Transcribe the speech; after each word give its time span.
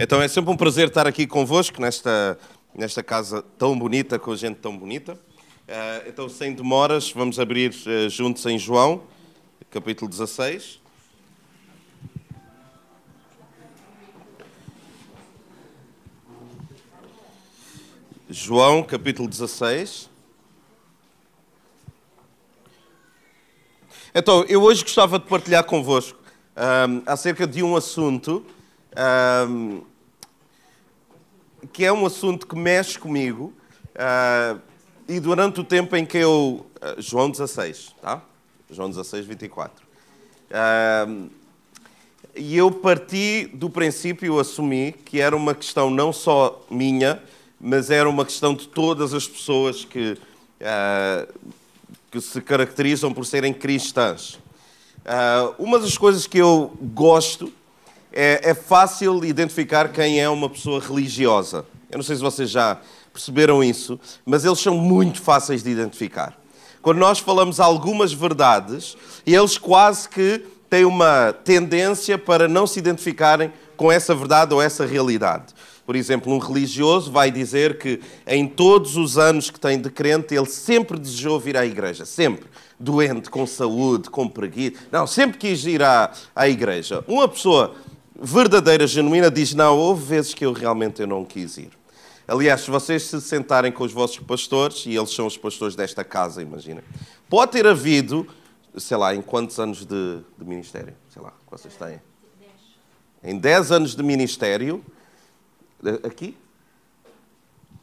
Então 0.00 0.22
é 0.22 0.28
sempre 0.28 0.52
um 0.52 0.56
prazer 0.56 0.86
estar 0.86 1.08
aqui 1.08 1.26
convosco 1.26 1.80
nesta, 1.80 2.38
nesta 2.72 3.02
casa 3.02 3.42
tão 3.58 3.76
bonita, 3.76 4.16
com 4.16 4.36
gente 4.36 4.58
tão 4.58 4.78
bonita. 4.78 5.14
Uh, 5.14 6.08
então, 6.08 6.28
sem 6.28 6.54
demoras, 6.54 7.10
vamos 7.10 7.40
abrir 7.40 7.72
uh, 7.72 8.08
juntos 8.08 8.46
em 8.46 8.56
João, 8.56 9.02
capítulo 9.72 10.08
16. 10.08 10.78
João, 18.30 18.84
capítulo 18.84 19.28
16. 19.28 20.08
Então, 24.14 24.44
eu 24.44 24.62
hoje 24.62 24.84
gostava 24.84 25.18
de 25.18 25.26
partilhar 25.26 25.64
convosco 25.64 26.16
um, 26.16 27.02
ah, 27.06 27.12
acerca 27.12 27.48
de 27.48 27.64
um 27.64 27.74
assunto 27.74 28.46
um, 28.96 29.82
que 31.72 31.84
é 31.84 31.92
um 31.92 32.06
assunto 32.06 32.46
que 32.46 32.56
mexe 32.56 32.98
comigo 32.98 33.52
uh, 33.94 34.60
e 35.08 35.20
durante 35.20 35.60
o 35.60 35.64
tempo 35.64 35.96
em 35.96 36.04
que 36.04 36.18
eu. 36.18 36.66
Uh, 36.76 37.00
João 37.00 37.30
16, 37.30 37.94
tá? 38.00 38.22
João 38.70 38.88
16, 38.88 39.26
24. 39.26 39.84
Uh, 40.50 41.30
e 42.34 42.56
eu 42.56 42.70
parti 42.70 43.50
do 43.52 43.68
princípio, 43.68 44.38
assumi 44.38 44.92
que 44.92 45.20
era 45.20 45.34
uma 45.34 45.54
questão 45.54 45.90
não 45.90 46.12
só 46.12 46.64
minha, 46.70 47.20
mas 47.60 47.90
era 47.90 48.08
uma 48.08 48.24
questão 48.24 48.54
de 48.54 48.68
todas 48.68 49.12
as 49.12 49.26
pessoas 49.26 49.84
que, 49.84 50.16
que 52.12 52.20
se 52.20 52.40
caracterizam 52.40 53.12
por 53.12 53.26
serem 53.26 53.52
cristãs. 53.52 54.38
uma 55.58 55.80
das 55.80 55.98
coisas 55.98 56.28
que 56.28 56.38
eu 56.38 56.72
gosto 56.80 57.52
é, 58.20 58.50
é 58.50 58.54
fácil 58.54 59.24
identificar 59.24 59.92
quem 59.92 60.20
é 60.20 60.28
uma 60.28 60.50
pessoa 60.50 60.80
religiosa. 60.80 61.64
Eu 61.88 61.98
não 61.98 62.02
sei 62.02 62.16
se 62.16 62.22
vocês 62.22 62.50
já 62.50 62.76
perceberam 63.12 63.62
isso, 63.62 63.98
mas 64.26 64.44
eles 64.44 64.58
são 64.58 64.76
muito 64.76 65.22
fáceis 65.22 65.62
de 65.62 65.70
identificar. 65.70 66.36
Quando 66.82 66.98
nós 66.98 67.20
falamos 67.20 67.60
algumas 67.60 68.12
verdades, 68.12 68.96
eles 69.24 69.56
quase 69.56 70.08
que 70.08 70.44
têm 70.68 70.84
uma 70.84 71.32
tendência 71.44 72.18
para 72.18 72.48
não 72.48 72.66
se 72.66 72.80
identificarem 72.80 73.52
com 73.76 73.90
essa 73.90 74.16
verdade 74.16 74.52
ou 74.52 74.60
essa 74.60 74.84
realidade. 74.84 75.54
Por 75.86 75.94
exemplo, 75.94 76.34
um 76.34 76.38
religioso 76.38 77.12
vai 77.12 77.30
dizer 77.30 77.78
que 77.78 78.00
em 78.26 78.48
todos 78.48 78.96
os 78.96 79.16
anos 79.16 79.48
que 79.48 79.60
tem 79.60 79.80
de 79.80 79.90
crente, 79.90 80.34
ele 80.34 80.46
sempre 80.46 80.98
desejou 80.98 81.38
vir 81.38 81.56
à 81.56 81.64
igreja, 81.64 82.04
sempre. 82.04 82.46
Doente, 82.80 83.30
com 83.30 83.46
saúde, 83.46 84.10
com 84.10 84.28
preguiça. 84.28 84.76
Não, 84.90 85.06
sempre 85.06 85.38
quis 85.38 85.64
ir 85.64 85.82
à, 85.82 86.12
à 86.34 86.48
igreja. 86.48 87.04
Uma 87.08 87.28
pessoa 87.28 87.74
verdadeira, 88.18 88.86
genuína, 88.86 89.30
diz: 89.30 89.54
Não, 89.54 89.76
houve 89.76 90.04
vezes 90.04 90.34
que 90.34 90.44
eu 90.44 90.52
realmente 90.52 91.00
eu 91.00 91.06
não 91.06 91.24
quis 91.24 91.56
ir. 91.58 91.70
Aliás, 92.26 92.60
se 92.60 92.70
vocês 92.70 93.04
se 93.04 93.20
sentarem 93.22 93.72
com 93.72 93.84
os 93.84 93.92
vossos 93.92 94.18
pastores, 94.18 94.84
e 94.84 94.94
eles 94.94 95.10
são 95.10 95.26
os 95.26 95.38
pastores 95.38 95.74
desta 95.74 96.04
casa, 96.04 96.42
imaginem, 96.42 96.84
pode 97.28 97.52
ter 97.52 97.66
havido, 97.66 98.26
sei 98.76 98.96
lá, 98.98 99.14
em 99.14 99.22
quantos 99.22 99.58
anos 99.58 99.86
de, 99.86 100.20
de 100.36 100.44
ministério? 100.44 100.94
Sei 101.08 101.22
lá, 101.22 101.32
vocês 101.50 101.74
têm? 101.74 102.00
Em 103.24 103.38
10 103.38 103.72
anos 103.72 103.96
de 103.96 104.02
ministério, 104.02 104.84
aqui? 106.04 106.36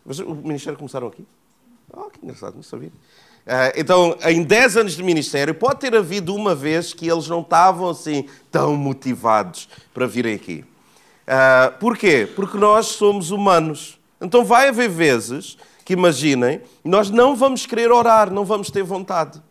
Mas 0.05 0.19
o 0.19 0.35
ministério 0.35 0.77
começaram 0.77 1.07
aqui? 1.07 1.25
Oh, 1.91 2.09
que 2.09 2.19
engraçado, 2.23 2.55
não 2.55 2.63
sabia. 2.63 2.91
Ah, 3.47 3.71
então, 3.75 4.17
em 4.23 4.41
10 4.41 4.77
anos 4.77 4.93
de 4.93 5.03
ministério, 5.03 5.53
pode 5.53 5.79
ter 5.79 5.95
havido 5.95 6.33
uma 6.33 6.55
vez 6.55 6.93
que 6.93 7.07
eles 7.07 7.27
não 7.27 7.41
estavam 7.41 7.89
assim 7.89 8.27
tão 8.51 8.75
motivados 8.75 9.69
para 9.93 10.07
virem 10.07 10.33
aqui. 10.33 10.65
Uh, 11.27 11.77
porquê? 11.79 12.27
Porque 12.35 12.57
nós 12.57 12.87
somos 12.87 13.31
humanos. 13.31 13.99
Então, 14.19 14.43
vai 14.43 14.69
haver 14.69 14.89
vezes 14.89 15.57
que, 15.83 15.93
imaginem, 15.93 16.61
nós 16.83 17.11
não 17.11 17.35
vamos 17.35 17.65
querer 17.65 17.91
orar, 17.91 18.31
não 18.31 18.45
vamos 18.45 18.71
ter 18.71 18.83
vontade. 18.83 19.41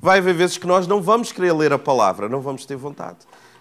Vai 0.00 0.18
haver 0.18 0.34
vezes 0.34 0.56
que 0.56 0.66
nós 0.66 0.86
não 0.86 1.02
vamos 1.02 1.30
querer 1.32 1.52
ler 1.52 1.72
a 1.72 1.78
palavra, 1.78 2.28
não 2.28 2.40
vamos 2.40 2.64
ter 2.64 2.76
vontade. 2.76 3.18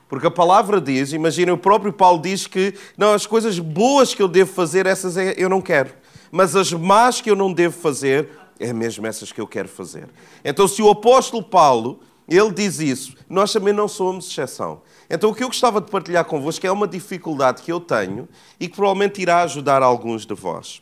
Porque 0.07 0.27
a 0.27 0.31
palavra 0.31 0.79
diz, 0.79 1.11
imaginem, 1.11 1.53
o 1.53 1.57
próprio 1.57 1.91
Paulo 1.91 2.21
diz 2.21 2.47
que 2.47 2.73
não, 2.97 3.13
as 3.13 3.25
coisas 3.25 3.59
boas 3.59 4.13
que 4.13 4.21
eu 4.21 4.27
devo 4.27 4.53
fazer, 4.53 4.85
essas 4.85 5.17
é, 5.17 5.33
eu 5.37 5.49
não 5.49 5.61
quero. 5.61 5.91
Mas 6.31 6.55
as 6.55 6.71
más 6.71 7.21
que 7.21 7.29
eu 7.29 7.35
não 7.35 7.51
devo 7.51 7.77
fazer, 7.77 8.29
é 8.63 8.73
mesmo 8.73 9.05
essas 9.05 9.31
que 9.31 9.41
eu 9.41 9.47
quero 9.47 9.67
fazer. 9.67 10.07
Então, 10.43 10.67
se 10.67 10.81
o 10.81 10.89
apóstolo 10.89 11.43
Paulo, 11.43 11.99
ele 12.27 12.51
diz 12.51 12.79
isso, 12.79 13.15
nós 13.29 13.51
também 13.51 13.73
não 13.73 13.87
somos 13.87 14.29
exceção. 14.29 14.81
Então, 15.09 15.29
o 15.29 15.35
que 15.35 15.43
eu 15.43 15.47
gostava 15.47 15.81
de 15.81 15.91
partilhar 15.91 16.25
convosco 16.25 16.65
é 16.65 16.71
uma 16.71 16.87
dificuldade 16.87 17.61
que 17.61 17.71
eu 17.71 17.79
tenho 17.79 18.27
e 18.59 18.67
que 18.67 18.75
provavelmente 18.75 19.21
irá 19.21 19.43
ajudar 19.43 19.83
alguns 19.83 20.25
de 20.25 20.33
vós. 20.33 20.81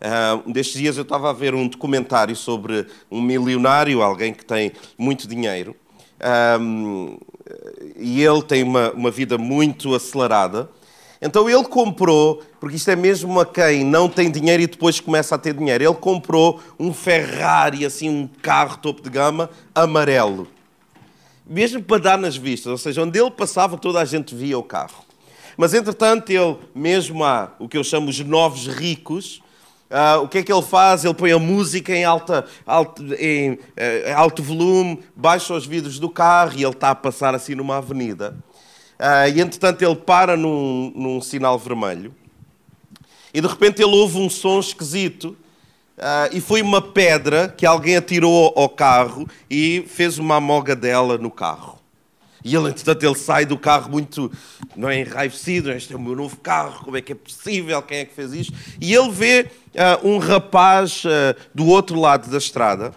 Uh, 0.00 0.52
destes 0.52 0.80
dias 0.80 0.96
eu 0.96 1.02
estava 1.02 1.30
a 1.30 1.32
ver 1.32 1.54
um 1.54 1.68
documentário 1.68 2.34
sobre 2.34 2.86
um 3.08 3.22
milionário, 3.22 4.02
alguém 4.02 4.34
que 4.34 4.44
tem 4.44 4.72
muito 4.98 5.28
dinheiro, 5.28 5.76
um, 6.60 7.16
e 7.96 8.22
ele 8.22 8.42
tem 8.42 8.62
uma, 8.62 8.90
uma 8.92 9.10
vida 9.10 9.38
muito 9.38 9.94
acelerada. 9.94 10.68
Então 11.24 11.48
ele 11.48 11.62
comprou, 11.62 12.42
porque 12.58 12.74
isto 12.74 12.90
é 12.90 12.96
mesmo 12.96 13.38
a 13.38 13.46
quem 13.46 13.84
não 13.84 14.08
tem 14.08 14.28
dinheiro 14.28 14.60
e 14.60 14.66
depois 14.66 14.98
começa 14.98 15.36
a 15.36 15.38
ter 15.38 15.54
dinheiro, 15.54 15.84
ele 15.84 15.94
comprou 15.94 16.60
um 16.76 16.92
Ferrari, 16.92 17.86
assim, 17.86 18.10
um 18.10 18.26
carro 18.26 18.78
topo 18.78 19.00
de 19.00 19.08
gama 19.08 19.48
amarelo. 19.72 20.48
Mesmo 21.46 21.80
para 21.80 22.02
dar 22.02 22.18
nas 22.18 22.36
vistas, 22.36 22.72
ou 22.72 22.76
seja, 22.76 23.02
onde 23.02 23.20
ele 23.20 23.30
passava 23.30 23.78
toda 23.78 24.00
a 24.00 24.04
gente 24.04 24.34
via 24.34 24.58
o 24.58 24.64
carro. 24.64 25.04
Mas 25.56 25.72
entretanto 25.74 26.30
ele, 26.30 26.58
mesmo 26.74 27.22
há 27.22 27.52
o 27.60 27.68
que 27.68 27.78
eu 27.78 27.84
chamo 27.84 28.10
os 28.10 28.18
novos 28.18 28.66
ricos, 28.66 29.40
Uh, 29.92 30.22
o 30.22 30.28
que 30.28 30.38
é 30.38 30.42
que 30.42 30.50
ele 30.50 30.62
faz? 30.62 31.04
Ele 31.04 31.12
põe 31.12 31.32
a 31.32 31.38
música 31.38 31.94
em, 31.94 32.02
alta, 32.02 32.46
alto, 32.64 33.02
em 33.18 33.50
uh, 33.50 33.58
alto 34.16 34.42
volume, 34.42 35.00
baixa 35.14 35.52
os 35.52 35.66
vidros 35.66 35.98
do 35.98 36.08
carro 36.08 36.52
e 36.56 36.62
ele 36.62 36.72
está 36.72 36.92
a 36.92 36.94
passar 36.94 37.34
assim 37.34 37.54
numa 37.54 37.76
avenida. 37.76 38.34
Uh, 38.98 39.34
e 39.34 39.40
entretanto 39.40 39.82
ele 39.82 39.96
para 39.96 40.36
num, 40.36 40.92
num, 40.94 41.20
sinal 41.20 41.58
vermelho 41.58 42.14
e 43.34 43.40
de 43.40 43.46
repente 43.48 43.82
ele 43.82 43.90
ouve 43.90 44.18
um 44.18 44.30
som 44.30 44.60
esquisito 44.60 45.36
uh, 45.98 46.30
e 46.30 46.40
foi 46.40 46.62
uma 46.62 46.80
pedra 46.80 47.48
que 47.48 47.66
alguém 47.66 47.96
atirou 47.96 48.52
ao 48.56 48.68
carro 48.68 49.28
e 49.50 49.84
fez 49.88 50.18
uma 50.18 50.36
amoga 50.36 50.76
dela 50.76 51.18
no 51.18 51.30
carro. 51.30 51.80
E 52.44 52.54
ele, 52.54 52.70
entretanto, 52.70 53.04
ele 53.04 53.14
sai 53.14 53.46
do 53.46 53.56
carro 53.56 53.90
muito 53.90 54.30
não 54.76 54.88
é, 54.88 55.00
enraivecido, 55.00 55.70
este 55.70 55.92
é 55.92 55.96
o 55.96 56.00
meu 56.00 56.14
novo 56.14 56.36
carro, 56.38 56.84
como 56.84 56.96
é 56.96 57.00
que 57.00 57.12
é 57.12 57.14
possível, 57.14 57.80
quem 57.82 57.98
é 57.98 58.04
que 58.04 58.14
fez 58.14 58.32
isto? 58.32 58.52
E 58.80 58.92
ele 58.92 59.10
vê 59.10 59.48
uh, 59.74 60.08
um 60.08 60.18
rapaz 60.18 61.04
do 61.54 61.66
outro 61.66 61.98
lado 61.98 62.30
da 62.30 62.38
estrada 62.38 62.92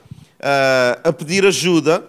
a 1.04 1.12
pedir 1.12 1.46
ajuda 1.46 2.04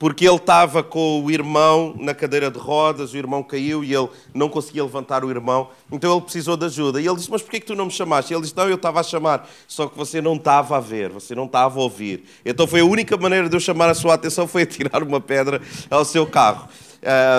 porque 0.00 0.26
ele 0.26 0.36
estava 0.36 0.82
com 0.82 1.22
o 1.22 1.30
irmão 1.30 1.94
na 1.98 2.14
cadeira 2.14 2.50
de 2.50 2.58
rodas, 2.58 3.12
o 3.12 3.16
irmão 3.18 3.42
caiu 3.42 3.84
e 3.84 3.94
ele 3.94 4.08
não 4.32 4.48
conseguia 4.48 4.82
levantar 4.82 5.22
o 5.22 5.30
irmão, 5.30 5.68
então 5.92 6.10
ele 6.10 6.22
precisou 6.22 6.56
de 6.56 6.64
ajuda. 6.64 6.98
E 7.02 7.06
ele 7.06 7.16
disse: 7.16 7.30
Mas 7.30 7.42
porquê 7.42 7.60
que 7.60 7.66
tu 7.66 7.74
não 7.74 7.84
me 7.84 7.90
chamaste? 7.90 8.32
E 8.32 8.34
ele 8.34 8.40
disse: 8.40 8.56
Não, 8.56 8.66
eu 8.66 8.76
estava 8.76 9.00
a 9.00 9.02
chamar, 9.02 9.46
só 9.68 9.86
que 9.86 9.98
você 9.98 10.22
não 10.22 10.36
estava 10.36 10.78
a 10.78 10.80
ver, 10.80 11.10
você 11.10 11.34
não 11.34 11.44
estava 11.44 11.78
a 11.78 11.82
ouvir. 11.82 12.24
Então 12.46 12.66
foi 12.66 12.80
a 12.80 12.84
única 12.84 13.14
maneira 13.18 13.46
de 13.46 13.54
eu 13.54 13.60
chamar 13.60 13.90
a 13.90 13.94
sua 13.94 14.14
atenção 14.14 14.48
foi 14.48 14.64
tirar 14.64 15.02
uma 15.02 15.20
pedra 15.20 15.60
ao 15.90 16.02
seu 16.02 16.26
carro. 16.26 16.66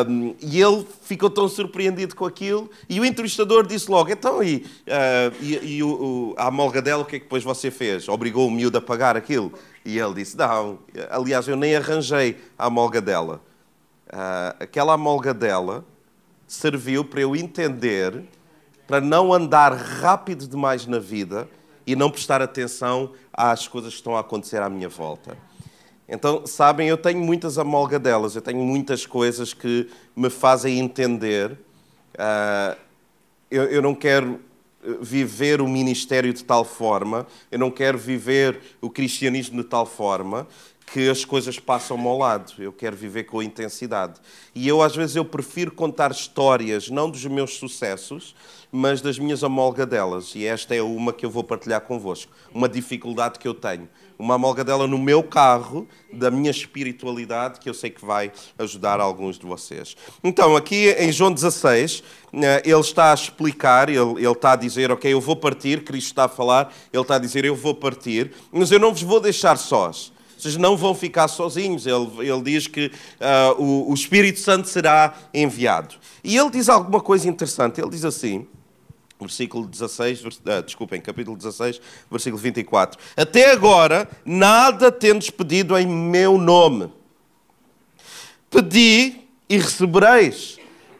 Um, 0.07 0.35
e 0.41 0.59
ele 0.59 0.85
ficou 1.03 1.29
tão 1.29 1.47
surpreendido 1.47 2.15
com 2.15 2.25
aquilo. 2.25 2.69
E 2.89 2.99
o 2.99 3.05
entrevistador 3.05 3.65
disse 3.65 3.89
logo: 3.89 4.11
Então, 4.11 4.43
e, 4.43 4.57
uh, 4.87 5.35
e, 5.41 5.77
e 5.77 5.83
o, 5.83 5.87
o, 5.87 6.35
a 6.37 6.47
amolga 6.47 6.79
dela, 6.79 7.01
o 7.01 7.05
que 7.05 7.15
é 7.15 7.19
que 7.19 7.25
depois 7.25 7.43
você 7.43 7.71
fez? 7.71 8.07
Obrigou 8.07 8.47
o 8.47 8.51
miúdo 8.51 8.77
a 8.77 8.81
pagar 8.81 9.17
aquilo? 9.17 9.51
E 9.83 9.97
ele 9.97 10.15
disse: 10.15 10.37
Não, 10.37 10.79
aliás, 11.09 11.47
eu 11.47 11.55
nem 11.55 11.75
arranjei 11.75 12.39
a 12.57 12.67
amolga 12.67 13.01
dela. 13.01 13.41
Uh, 14.07 14.55
aquela 14.59 14.93
amolga 14.93 15.33
dela 15.33 15.85
serviu 16.47 17.05
para 17.05 17.21
eu 17.21 17.35
entender, 17.35 18.23
para 18.87 18.99
não 18.99 19.33
andar 19.33 19.73
rápido 19.73 20.47
demais 20.47 20.85
na 20.85 20.99
vida 20.99 21.47
e 21.87 21.95
não 21.95 22.11
prestar 22.11 22.41
atenção 22.41 23.13
às 23.33 23.67
coisas 23.67 23.93
que 23.93 23.99
estão 23.99 24.15
a 24.15 24.19
acontecer 24.19 24.61
à 24.61 24.69
minha 24.69 24.89
volta. 24.89 25.37
Então, 26.07 26.45
sabem, 26.45 26.89
eu 26.89 26.97
tenho 26.97 27.19
muitas 27.19 27.57
amolgadelas, 27.57 28.35
eu 28.35 28.41
tenho 28.41 28.59
muitas 28.59 29.05
coisas 29.05 29.53
que 29.53 29.89
me 30.13 30.29
fazem 30.29 30.77
entender. 30.77 31.51
Uh, 32.15 32.77
eu, 33.49 33.63
eu 33.63 33.81
não 33.81 33.95
quero 33.95 34.41
viver 35.01 35.61
o 35.61 35.67
ministério 35.67 36.33
de 36.33 36.43
tal 36.43 36.63
forma, 36.65 37.27
eu 37.51 37.59
não 37.59 37.71
quero 37.71 37.97
viver 37.97 38.59
o 38.81 38.89
cristianismo 38.89 39.61
de 39.61 39.67
tal 39.67 39.85
forma 39.85 40.47
que 40.91 41.09
as 41.09 41.23
coisas 41.23 41.57
passam 41.57 41.99
ao 42.05 42.17
lado. 42.17 42.53
Eu 42.59 42.73
quero 42.73 42.95
viver 42.95 43.23
com 43.23 43.41
intensidade. 43.41 44.19
E 44.53 44.67
eu, 44.67 44.81
às 44.81 44.95
vezes, 44.95 45.15
eu 45.15 45.23
prefiro 45.23 45.71
contar 45.71 46.11
histórias, 46.11 46.89
não 46.89 47.09
dos 47.09 47.23
meus 47.25 47.55
sucessos, 47.55 48.35
mas 48.71 49.01
das 49.01 49.19
minhas 49.19 49.43
amolgadelas. 49.43 50.33
E 50.35 50.45
esta 50.45 50.73
é 50.73 50.81
uma 50.81 51.11
que 51.11 51.25
eu 51.25 51.29
vou 51.29 51.43
partilhar 51.43 51.81
convosco. 51.81 52.31
Uma 52.53 52.69
dificuldade 52.69 53.37
que 53.37 53.47
eu 53.47 53.53
tenho. 53.53 53.89
Uma 54.17 54.35
amolgadela 54.35 54.87
no 54.87 54.97
meu 54.97 55.21
carro, 55.21 55.87
da 56.13 56.31
minha 56.31 56.51
espiritualidade, 56.51 57.59
que 57.59 57.67
eu 57.67 57.73
sei 57.73 57.89
que 57.89 58.05
vai 58.05 58.31
ajudar 58.57 58.99
alguns 58.99 59.37
de 59.37 59.45
vocês. 59.45 59.97
Então, 60.23 60.55
aqui 60.55 60.91
em 60.91 61.11
João 61.11 61.33
16, 61.33 62.03
eh, 62.33 62.61
ele 62.63 62.79
está 62.79 63.11
a 63.11 63.15
explicar, 63.15 63.89
ele, 63.89 64.11
ele 64.17 64.27
está 64.27 64.53
a 64.53 64.55
dizer, 64.55 64.91
ok, 64.91 65.11
eu 65.11 65.19
vou 65.19 65.35
partir, 65.35 65.83
Cristo 65.83 66.07
está 66.07 66.25
a 66.25 66.29
falar, 66.29 66.73
ele 66.93 67.01
está 67.01 67.15
a 67.15 67.19
dizer, 67.19 67.43
eu 67.43 67.55
vou 67.55 67.73
partir, 67.73 68.31
mas 68.51 68.71
eu 68.71 68.79
não 68.79 68.91
vos 68.91 69.01
vou 69.01 69.19
deixar 69.19 69.57
sós 69.57 70.13
vocês 70.41 70.57
não 70.57 70.75
vão 70.75 70.95
ficar 70.95 71.27
sozinhos. 71.27 71.85
Ele, 71.85 72.27
ele 72.27 72.41
diz 72.41 72.65
que 72.65 72.87
uh, 72.87 73.61
o, 73.61 73.91
o 73.91 73.93
Espírito 73.93 74.39
Santo 74.39 74.67
será 74.67 75.13
enviado. 75.31 75.95
E 76.23 76.35
ele 76.35 76.49
diz 76.49 76.67
alguma 76.67 76.99
coisa 76.99 77.29
interessante. 77.29 77.79
Ele 77.79 77.91
diz 77.91 78.03
assim, 78.03 78.47
versículo 79.21 79.67
16, 79.67 80.21
vers... 80.21 80.37
uh, 80.37 80.63
desculpem, 80.63 80.99
capítulo 80.99 81.37
16, 81.37 81.79
versículo 82.09 82.41
24. 82.41 82.99
Até 83.15 83.51
agora, 83.51 84.09
nada 84.25 84.91
tendes 84.91 85.29
pedido 85.29 85.77
em 85.77 85.87
meu 85.87 86.37
nome. 86.37 86.91
Pedi 88.49 89.21
e 89.47 89.57
recebereis. 89.57 90.57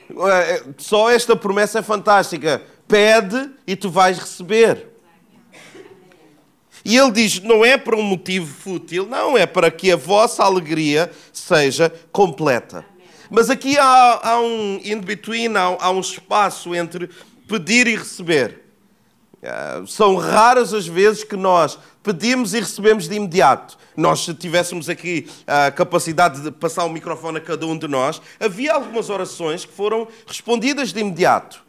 Uh, 0.09 0.73
só 0.77 1.09
esta 1.09 1.35
promessa 1.35 1.79
é 1.79 1.81
fantástica. 1.81 2.62
Pede 2.88 3.50
e 3.65 3.75
tu 3.75 3.89
vais 3.89 4.18
receber. 4.18 4.91
E 6.83 6.97
ele 6.97 7.12
diz: 7.12 7.39
não 7.41 7.63
é 7.63 7.77
para 7.77 7.95
um 7.95 8.01
motivo 8.01 8.47
fútil, 8.47 9.06
não, 9.06 9.38
é 9.38 9.45
para 9.45 9.69
que 9.69 9.91
a 9.91 9.95
vossa 9.95 10.44
alegria 10.44 11.12
seja 11.31 11.94
completa. 12.12 12.85
Mas 13.29 13.50
aqui 13.50 13.77
há, 13.77 14.19
há 14.21 14.39
um 14.41 14.81
in-between, 14.83 15.56
há, 15.56 15.77
há, 15.79 15.89
um 15.89 16.01
espaço 16.01 16.75
entre 16.75 17.09
pedir 17.51 17.86
e 17.86 17.98
receber. 17.98 18.62
Uh, 19.44 19.86
são 19.86 20.15
raras 20.15 20.74
as 20.74 20.88
vezes 20.88 21.25
que 21.25 21.36
nós 21.36 21.77
pedimos 22.01 22.53
e 22.53 22.59
recebemos 22.62 23.09
de 23.09 23.15
imediato. 23.15 23.77
Nós, 23.98 24.24
se 24.24 24.33
tivéssemos 24.33 24.88
aqui 24.88 25.27
a 25.45 25.69
capacidade 25.69 26.42
de 26.42 26.50
passar 26.50 26.86
o 26.86 26.89
microfone 26.89 27.39
a 27.39 27.42
cada 27.42 27.65
um 27.65 27.77
de 27.77 27.89
nós, 27.89 28.21
havia 28.39 28.74
algumas 28.74 29.09
orações 29.09 29.65
que 29.65 29.74
foram 29.74 30.07
respondidas 30.25 30.94
de 30.94 31.01
imediato. 31.01 31.62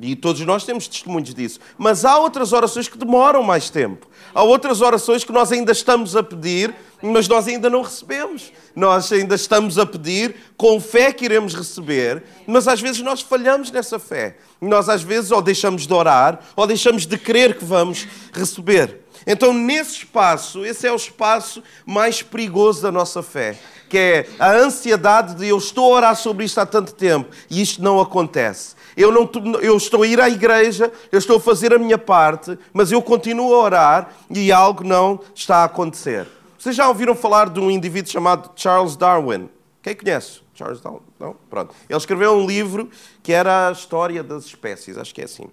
E 0.00 0.14
todos 0.14 0.40
nós 0.42 0.64
temos 0.64 0.86
testemunhos 0.86 1.34
disso. 1.34 1.58
Mas 1.76 2.04
há 2.04 2.18
outras 2.18 2.52
orações 2.52 2.86
que 2.86 2.96
demoram 2.96 3.42
mais 3.42 3.68
tempo. 3.68 4.06
Há 4.32 4.42
outras 4.42 4.80
orações 4.80 5.24
que 5.24 5.32
nós 5.32 5.50
ainda 5.50 5.72
estamos 5.72 6.14
a 6.14 6.22
pedir, 6.22 6.72
mas 7.02 7.26
nós 7.26 7.48
ainda 7.48 7.68
não 7.68 7.82
recebemos. 7.82 8.52
Nós 8.76 9.10
ainda 9.10 9.34
estamos 9.34 9.76
a 9.76 9.84
pedir 9.84 10.36
com 10.56 10.80
fé 10.80 11.12
que 11.12 11.24
iremos 11.24 11.52
receber, 11.54 12.22
mas 12.46 12.68
às 12.68 12.80
vezes 12.80 13.02
nós 13.02 13.20
falhamos 13.20 13.72
nessa 13.72 13.98
fé. 13.98 14.36
Nós 14.60 14.88
às 14.88 15.02
vezes 15.02 15.32
ou 15.32 15.42
deixamos 15.42 15.86
de 15.86 15.92
orar 15.92 16.40
ou 16.54 16.66
deixamos 16.66 17.04
de 17.04 17.18
crer 17.18 17.58
que 17.58 17.64
vamos 17.64 18.06
receber. 18.32 19.00
Então, 19.26 19.52
nesse 19.52 19.96
espaço, 19.96 20.64
esse 20.64 20.86
é 20.86 20.92
o 20.92 20.96
espaço 20.96 21.62
mais 21.84 22.22
perigoso 22.22 22.80
da 22.82 22.92
nossa 22.92 23.22
fé, 23.22 23.58
que 23.88 23.98
é 23.98 24.28
a 24.38 24.52
ansiedade 24.52 25.34
de 25.34 25.48
eu 25.48 25.58
estou 25.58 25.92
a 25.92 25.96
orar 25.96 26.16
sobre 26.16 26.44
isto 26.44 26.58
há 26.58 26.66
tanto 26.66 26.94
tempo 26.94 27.28
e 27.50 27.60
isto 27.60 27.82
não 27.82 28.00
acontece. 28.00 28.76
Eu, 28.96 29.12
não, 29.12 29.28
eu 29.60 29.76
estou 29.76 30.02
a 30.02 30.06
ir 30.06 30.20
à 30.20 30.28
igreja, 30.28 30.92
eu 31.10 31.18
estou 31.18 31.36
a 31.36 31.40
fazer 31.40 31.72
a 31.72 31.78
minha 31.78 31.98
parte, 31.98 32.58
mas 32.72 32.90
eu 32.90 33.00
continuo 33.00 33.54
a 33.54 33.58
orar 33.58 34.14
e 34.30 34.50
algo 34.50 34.84
não 34.84 35.20
está 35.34 35.58
a 35.58 35.64
acontecer. 35.64 36.26
Vocês 36.58 36.74
já 36.74 36.88
ouviram 36.88 37.14
falar 37.14 37.48
de 37.48 37.60
um 37.60 37.70
indivíduo 37.70 38.10
chamado 38.10 38.50
Charles 38.56 38.96
Darwin? 38.96 39.48
Quem 39.80 39.94
conhece? 39.94 40.40
Charles 40.54 40.80
Darwin? 40.80 41.00
Não? 41.18 41.36
Pronto. 41.48 41.74
Ele 41.88 41.96
escreveu 41.96 42.32
um 42.32 42.44
livro 42.44 42.90
que 43.22 43.32
era 43.32 43.68
a 43.68 43.72
história 43.72 44.22
das 44.22 44.44
espécies, 44.44 44.98
acho 44.98 45.14
que 45.14 45.20
é 45.20 45.24
assim. 45.24 45.46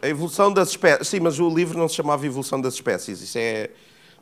A 0.00 0.08
evolução 0.08 0.52
das 0.52 0.70
espécies. 0.70 1.08
Sim, 1.08 1.20
mas 1.20 1.40
o 1.40 1.48
livro 1.48 1.78
não 1.78 1.88
se 1.88 1.96
chamava 1.96 2.24
Evolução 2.24 2.60
das 2.60 2.74
Espécies. 2.74 3.20
Isso 3.20 3.38
é. 3.38 3.70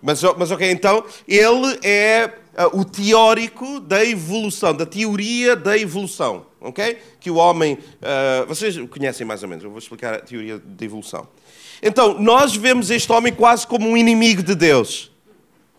Mas, 0.02 0.22
mas 0.37 0.50
ok, 0.50 0.70
então, 0.70 1.04
ele 1.26 1.78
é 1.82 2.31
uh, 2.58 2.78
o 2.78 2.84
teórico 2.84 3.81
da 3.81 4.04
evolução, 4.04 4.75
da 4.75 4.87
teoria 4.87 5.56
da 5.56 5.76
evolução 5.76 6.46
ok? 6.66 6.98
Que 7.20 7.31
o 7.31 7.37
homem. 7.37 7.75
Uh, 7.75 8.46
vocês 8.46 8.76
conhecem 8.90 9.26
mais 9.26 9.43
ou 9.43 9.48
menos, 9.48 9.64
eu 9.64 9.70
vou 9.70 9.78
explicar 9.78 10.14
a 10.14 10.20
teoria 10.20 10.58
de 10.58 10.84
evolução. 10.84 11.26
Então, 11.82 12.19
nós 12.19 12.56
vemos 12.56 12.90
este 12.90 13.10
homem 13.12 13.32
quase 13.32 13.66
como 13.66 13.88
um 13.88 13.96
inimigo 13.96 14.43
de 14.43 14.54
Deus. 14.54 15.10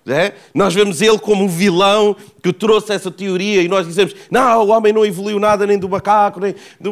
É? 0.09 0.33
Nós 0.54 0.74
vemos 0.74 1.01
ele 1.01 1.19
como 1.19 1.44
o 1.44 1.50
vilão 1.50 2.15
que 2.42 2.54
trouxe 2.54 2.94
essa 2.94 3.12
teoria 3.12 3.62
e 3.62 3.68
nós 3.68 3.86
dizemos: 3.86 4.15
não, 4.31 4.63
o 4.63 4.69
homem 4.69 4.94
não 4.94 5.06
evoluiu 5.06 5.38
nada 5.38 5.68
nem 5.68 5.77
do 5.77 5.89
macaco, 5.89 6.39
nem 6.39 6.56
do. 6.80 6.92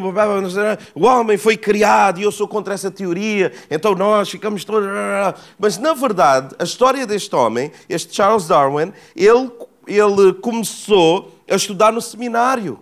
O 0.93 1.05
homem 1.05 1.37
foi 1.37 1.55
criado 1.55 2.19
e 2.19 2.23
eu 2.23 2.31
sou 2.31 2.45
contra 2.45 2.73
essa 2.73 2.91
teoria, 2.91 3.53
então 3.71 3.95
nós 3.95 4.29
ficamos 4.29 4.65
todos. 4.65 4.89
Mas 5.57 5.77
na 5.77 5.93
verdade, 5.93 6.53
a 6.59 6.65
história 6.65 7.07
deste 7.07 7.33
homem, 7.33 7.71
este 7.87 8.13
Charles 8.13 8.47
Darwin, 8.47 8.91
ele, 9.15 9.49
ele 9.87 10.33
começou 10.33 11.31
a 11.49 11.55
estudar 11.55 11.93
no 11.93 12.01
seminário. 12.01 12.81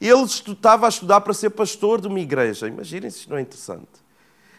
Ele 0.00 0.22
estava 0.22 0.86
a 0.86 0.88
estudar 0.88 1.20
para 1.20 1.34
ser 1.34 1.50
pastor 1.50 2.00
de 2.00 2.06
uma 2.06 2.20
igreja. 2.20 2.68
Imaginem 2.68 3.10
se 3.10 3.18
isto 3.18 3.30
não 3.30 3.36
é 3.36 3.42
interessante. 3.42 3.99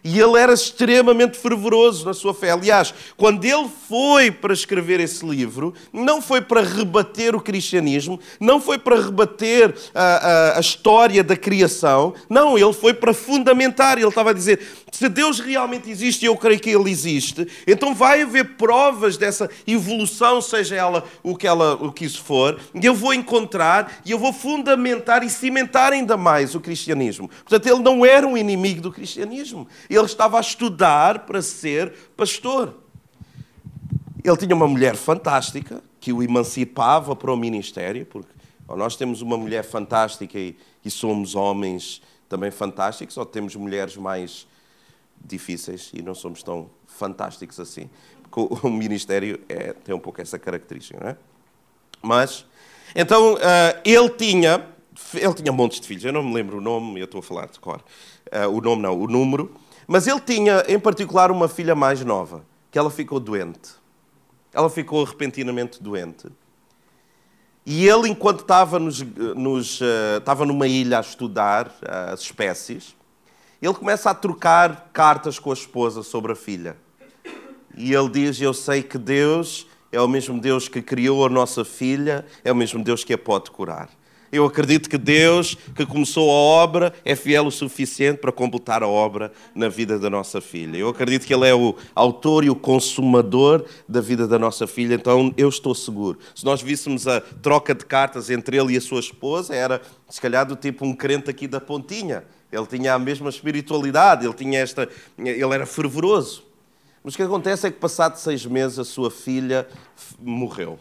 E 0.04 0.20
ele 0.20 0.38
era 0.38 0.54
extremamente 0.54 1.38
fervoroso 1.38 2.06
na 2.06 2.14
sua 2.14 2.34
fé. 2.34 2.52
Aliás, 2.52 2.94
quando 3.16 3.46
ele 3.46 3.70
foi 3.88 4.32
para 4.32 4.54
escrever 4.54 5.00
esse 5.00 5.26
livro, 5.26 5.74
não 5.94 6.22
foi 6.22 6.42
para 6.42 6.62
rebater 6.62 7.36
o 7.36 7.42
cristianismo, 7.42 8.20
não 8.40 8.60
foi 8.60 8.78
para 8.78 9.00
rebater 9.00 9.76
a, 9.94 10.02
a, 10.02 10.58
a 10.58 10.60
história 10.60 11.24
da 11.24 11.36
criação, 11.36 12.14
não, 12.30 12.58
ele 12.58 12.74
foi 12.74 12.94
para 12.94 13.14
fundamentar. 13.14 13.98
Ele 13.98 14.08
estava 14.08 14.32
a 14.32 14.34
dizer: 14.34 14.60
se 14.92 15.08
Deus 15.08 15.40
realmente 15.40 15.90
existe, 15.90 16.24
e 16.24 16.28
eu 16.28 16.36
creio 16.36 16.60
que 16.60 16.70
Ele 16.70 16.92
existe, 16.92 17.48
então 17.66 17.96
vai 17.96 18.22
haver 18.22 18.56
provas 18.56 19.18
dessa 19.18 19.50
evolução, 19.66 20.42
seja 20.42 20.76
ela 20.76 21.04
o 21.24 21.36
que, 21.36 21.48
ela, 21.48 21.76
o 21.76 21.92
que 21.92 22.06
isso 22.06 22.22
for, 22.22 22.60
e 22.76 22.86
eu 22.86 22.94
vou 22.94 23.14
encontrar 23.14 24.02
e 24.06 24.12
eu 24.12 24.20
vou 24.20 24.34
fundamentar 24.34 25.24
e 25.24 25.30
cimentar 25.30 25.94
ainda 25.94 26.18
mais 26.18 26.54
o 26.56 26.60
cristianismo. 26.60 27.30
Portanto, 27.30 27.66
ele 27.68 27.82
não 27.82 28.06
era 28.06 28.28
um 28.28 28.38
inimigo 28.38 28.82
do 28.82 28.92
cristianismo 28.92 29.68
ele 29.90 30.06
estava 30.06 30.38
a 30.38 30.42
estudar 30.42 31.20
para 31.20 31.42
ser 31.42 31.94
pastor. 32.16 32.76
Ele 34.24 34.38
tinha 34.38 34.56
uma 34.56 34.68
mulher 34.68 34.96
fantástica 34.96 35.84
que 36.00 36.14
o 36.14 36.22
emancipava 36.22 37.16
para 37.16 37.32
o 37.32 37.38
ministério, 37.38 38.06
porque 38.06 38.30
nós 38.68 38.96
temos 38.96 39.22
uma 39.22 39.38
mulher 39.38 39.64
fantástica 39.64 40.38
e, 40.38 40.56
e 40.84 40.90
somos 40.90 41.36
homens 41.36 42.02
também 42.30 42.52
fantásticos, 42.52 43.18
ou 43.18 43.26
temos 43.26 43.56
mulheres 43.56 43.98
mais 43.98 44.48
difíceis 45.24 45.92
e 45.94 46.02
não 46.02 46.14
somos 46.16 46.44
tão 46.44 46.70
fantásticos 46.88 47.60
assim. 47.60 47.90
Porque 48.24 48.56
o, 48.68 48.70
ministério 48.70 49.40
é, 49.48 49.74
tem 49.74 49.94
um 49.94 50.00
pouco 50.00 50.22
essa 50.22 50.40
característica, 50.40 51.00
não 51.00 51.10
é? 51.10 51.18
Mas, 52.02 52.46
então, 52.96 53.36
uh, 53.36 53.38
ele 53.86 54.10
tinha, 54.10 54.66
ele 55.14 55.34
tinha 55.36 55.52
montes 55.52 55.80
de 55.80 55.88
filhos, 55.88 56.04
eu 56.04 56.14
não 56.14 56.24
me 56.24 56.34
lembro 56.34 56.58
o 56.58 56.62
nome, 56.62 57.00
eu 57.00 57.06
estou 57.06 57.20
a 57.20 57.24
falar 57.24 57.48
de 57.48 57.60
cor. 57.60 57.84
Uh, 58.32 58.50
o 58.50 58.62
nome 58.62 58.82
não, 58.82 59.00
o 59.00 59.08
número, 59.08 59.54
mas 59.88 60.08
ele 60.08 60.20
tinha, 60.20 60.64
em 60.68 60.80
particular, 60.80 61.30
uma 61.32 61.48
filha 61.48 61.76
mais 61.76 62.04
nova, 62.04 62.44
que 62.72 62.80
ela 62.80 62.90
ficou 62.90 63.20
doente. 63.20 63.72
Ela 64.54 64.70
ficou 64.70 65.04
repentinamente 65.04 65.82
doente. 65.82 66.28
E 67.64 67.88
ele, 67.88 68.10
enquanto 68.10 68.42
estava, 68.42 68.80
nos, 68.80 69.02
nos, 69.02 69.80
uh, 69.82 70.18
estava 70.18 70.46
numa 70.46 70.68
ilha 70.68 70.98
a 70.98 71.02
estudar 71.02 71.72
as 72.12 72.22
espécies, 72.22 72.96
ele 73.66 73.74
começa 73.76 74.10
a 74.10 74.14
trocar 74.14 74.90
cartas 74.92 75.38
com 75.38 75.52
a 75.52 75.54
esposa 75.54 76.04
sobre 76.04 76.32
a 76.32 76.36
filha. 76.36 76.76
E 77.78 77.94
ele 77.94 78.10
diz: 78.10 78.42
Eu 78.42 78.54
sei 78.54 78.82
que 78.82 78.98
Deus 78.98 79.68
é 79.92 80.02
o 80.02 80.08
mesmo 80.08 80.40
Deus 80.40 80.68
que 80.68 80.82
criou 80.82 81.26
a 81.26 81.30
nossa 81.30 81.64
filha, 81.64 82.26
é 82.44 82.52
o 82.52 82.56
mesmo 82.56 82.84
Deus 82.84 83.04
que 83.04 83.14
a 83.14 83.18
pode 83.18 83.52
curar. 83.52 83.90
Eu 84.32 84.46
acredito 84.46 84.90
que 84.90 84.98
Deus, 84.98 85.58
que 85.76 85.86
começou 85.86 86.30
a 86.32 86.34
obra, 86.34 86.94
é 87.04 87.18
fiel 87.18 87.48
o 87.48 87.52
suficiente 87.52 88.20
para 88.20 88.32
completar 88.32 88.82
a 88.82 88.88
obra 88.88 89.34
na 89.54 89.68
vida 89.68 90.00
da 90.00 90.10
nossa 90.10 90.40
filha. 90.40 90.78
Eu 90.78 90.88
acredito 90.88 91.28
que 91.28 91.34
Ele 91.34 91.46
é 91.46 91.54
o 91.54 91.76
autor 91.94 92.46
e 92.46 92.50
o 92.50 92.56
consumador 92.56 93.66
da 93.90 94.00
vida 94.00 94.26
da 94.26 94.40
nossa 94.40 94.66
filha, 94.66 94.96
então 94.96 95.34
eu 95.36 95.50
estou 95.50 95.76
seguro. 95.76 96.18
Se 96.34 96.46
nós 96.46 96.62
víssemos 96.62 97.10
a 97.10 97.20
troca 97.20 97.76
de 97.76 97.86
cartas 97.86 98.30
entre 98.30 98.58
ele 98.58 98.74
e 98.74 98.78
a 98.78 98.82
sua 98.82 99.02
esposa, 99.02 99.54
era 99.54 99.82
se 100.10 100.22
calhar 100.22 100.46
do 100.46 100.56
tipo 100.56 100.86
um 100.86 100.96
crente 100.96 101.30
aqui 101.30 101.46
da 101.46 101.60
pontinha. 101.60 102.24
Ele 102.52 102.66
tinha 102.66 102.94
a 102.94 103.00
mesma 103.00 103.30
espiritualidade, 103.30 104.26
ele 104.26 104.34
tinha 104.34 104.60
esta, 104.60 104.90
ele 105.18 105.54
era 105.54 105.66
fervoroso. 105.66 106.44
Mas 107.04 107.14
o 107.14 107.18
que 107.18 107.24
acontece 107.24 107.68
é 107.68 107.72
que, 107.72 107.80
passado 107.80 108.18
seis 108.18 108.46
meses, 108.46 108.78
a 108.78 108.84
sua 108.84 109.10
filha 109.10 109.68
morreu. 110.20 110.78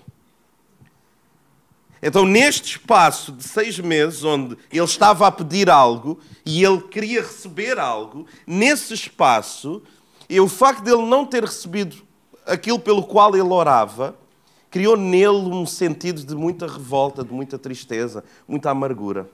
Então, 2.02 2.24
neste 2.24 2.78
espaço 2.78 3.30
de 3.32 3.44
seis 3.44 3.78
meses, 3.78 4.24
onde 4.24 4.56
ele 4.72 4.84
estava 4.84 5.26
a 5.26 5.32
pedir 5.32 5.68
algo 5.68 6.18
e 6.44 6.64
ele 6.64 6.80
queria 6.80 7.20
receber 7.20 7.78
algo, 7.78 8.26
nesse 8.46 8.94
espaço, 8.94 9.82
e 10.28 10.40
o 10.40 10.48
facto 10.48 10.82
de 10.82 10.90
ele 10.90 11.06
não 11.06 11.26
ter 11.26 11.44
recebido 11.44 11.96
aquilo 12.46 12.78
pelo 12.78 13.02
qual 13.02 13.34
ele 13.34 13.42
orava 13.42 14.16
criou 14.70 14.96
nele 14.96 15.50
um 15.50 15.66
sentido 15.66 16.22
de 16.22 16.34
muita 16.34 16.66
revolta, 16.66 17.24
de 17.24 17.32
muita 17.32 17.58
tristeza, 17.58 18.22
muita 18.46 18.70
amargura. 18.70 19.28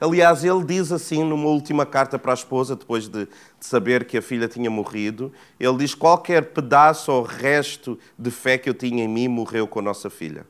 Aliás, 0.00 0.42
ele 0.42 0.64
diz 0.64 0.90
assim 0.90 1.22
numa 1.22 1.48
última 1.48 1.84
carta 1.84 2.18
para 2.18 2.32
a 2.32 2.34
esposa, 2.34 2.74
depois 2.74 3.06
de, 3.06 3.26
de, 3.26 3.30
saber 3.60 4.06
que 4.06 4.16
a 4.16 4.22
filha 4.22 4.48
tinha 4.48 4.70
morrido, 4.70 5.30
ele 5.58 5.76
diz: 5.76 5.94
qualquer 5.94 6.52
pedaço 6.52 7.12
ou 7.12 7.22
resto 7.22 7.98
de 8.18 8.30
fé 8.30 8.56
que 8.56 8.70
eu 8.70 8.74
tinha 8.74 9.04
em 9.04 9.08
mim 9.08 9.28
morreu 9.28 9.68
com 9.68 9.78
a 9.78 9.82
nossa 9.82 10.08
filha. 10.08 10.46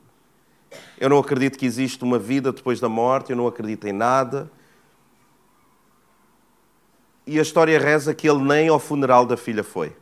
Eu 1.00 1.09
não 1.09 1.19
acredito 1.19 1.59
que 1.59 1.66
existe 1.66 2.04
uma 2.04 2.16
vida 2.16 2.52
depois 2.52 2.78
da 2.78 2.88
morte, 2.88 3.30
eu 3.30 3.37
não 3.37 3.49
acredito 3.49 3.88
em 3.88 3.92
nada. 3.92 4.49
E 7.26 7.37
a 7.38 7.42
história 7.42 7.78
reza 7.78 8.14
que 8.14 8.28
ele 8.28 8.42
nem 8.42 8.69
ao 8.69 8.78
funeral 8.78 9.26
da 9.26 9.37
filha 9.37 9.64
foi, 9.64 9.97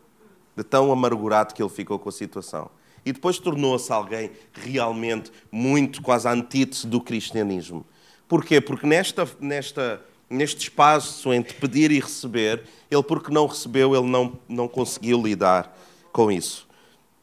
de 0.55 0.63
tão 0.63 0.93
amargurado 0.93 1.55
que 1.55 1.63
ele 1.63 1.71
ficou 1.71 1.99
com 1.99 2.11
a 2.11 2.13
situação. 2.13 2.71
E 3.05 3.13
depois 3.13 3.39
tornou-se 3.39 3.91
alguém 3.91 4.31
realmente 4.53 5.33
muito 5.51 6.03
quase 6.03 6.29
antítese 6.29 6.87
do 6.87 7.01
cristianismo. 7.01 7.87
Porquê? 8.29 8.61
Porque 8.61 8.87
nesta, 8.87 9.27
nesta, 9.41 10.01
neste 10.29 10.65
espaço 10.65 11.33
entre 11.33 11.55
pedir 11.55 11.91
e 11.91 11.99
receber, 11.99 12.63
ele, 12.91 13.03
porque 13.03 13.33
não 13.33 13.47
recebeu, 13.47 13.97
ele 13.97 14.07
não, 14.07 14.39
não 14.47 14.69
conseguiu 14.69 15.23
lidar 15.23 15.75
com 16.13 16.31
isso. 16.31 16.69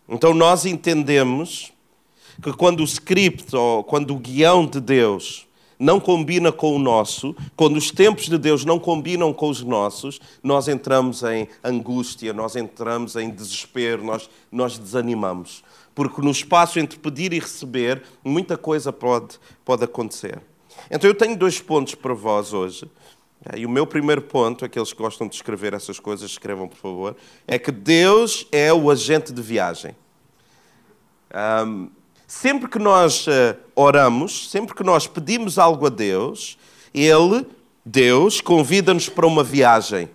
Então 0.09 0.33
nós 0.33 0.65
entendemos 0.65 1.71
que 2.41 2.51
quando 2.53 2.81
o 2.81 2.83
script 2.83 3.55
ou 3.55 3.83
quando 3.83 4.15
o 4.15 4.19
guião 4.19 4.65
de 4.65 4.81
Deus 4.81 5.47
não 5.77 5.99
combina 5.99 6.51
com 6.51 6.75
o 6.75 6.79
nosso, 6.79 7.35
quando 7.55 7.77
os 7.77 7.91
tempos 7.91 8.25
de 8.25 8.37
Deus 8.37 8.65
não 8.65 8.79
combinam 8.79 9.33
com 9.33 9.49
os 9.49 9.61
nossos, 9.61 10.19
nós 10.41 10.67
entramos 10.67 11.21
em 11.23 11.47
angústia, 11.63 12.33
nós 12.33 12.55
entramos 12.55 13.15
em 13.15 13.29
desespero, 13.29 14.03
nós, 14.03 14.29
nós 14.51 14.77
desanimamos. 14.77 15.63
Porque 15.93 16.21
no 16.21 16.31
espaço 16.31 16.79
entre 16.79 16.97
pedir 16.97 17.33
e 17.33 17.39
receber, 17.39 18.03
muita 18.23 18.57
coisa 18.57 18.91
pode, 18.91 19.37
pode 19.63 19.83
acontecer. 19.83 20.41
Então 20.89 21.09
eu 21.09 21.15
tenho 21.15 21.37
dois 21.37 21.59
pontos 21.59 21.95
para 21.95 22.13
vós 22.13 22.53
hoje. 22.53 22.89
E 23.55 23.65
o 23.65 23.69
meu 23.69 23.85
primeiro 23.85 24.21
ponto, 24.21 24.65
aqueles 24.65 24.91
que 24.91 24.97
gostam 24.97 25.27
de 25.27 25.35
escrever 25.35 25.73
essas 25.73 25.99
coisas, 25.99 26.31
escrevam 26.31 26.67
por 26.67 26.77
favor, 26.77 27.15
é 27.47 27.59
que 27.59 27.71
Deus 27.71 28.47
é 28.51 28.73
o 28.73 28.89
agente 28.89 29.31
de 29.31 29.41
viagem. 29.41 29.95
Um, 31.67 31.89
sempre 32.25 32.67
que 32.67 32.79
nós 32.79 33.27
uh, 33.27 33.55
oramos, 33.75 34.49
sempre 34.49 34.73
que 34.73 34.83
nós 34.83 35.05
pedimos 35.05 35.59
algo 35.59 35.85
a 35.85 35.89
Deus, 35.89 36.57
Ele, 36.93 37.45
Deus, 37.85 38.41
convida-nos 38.41 39.09
para 39.09 39.27
uma 39.27 39.43
viagem. 39.43 40.09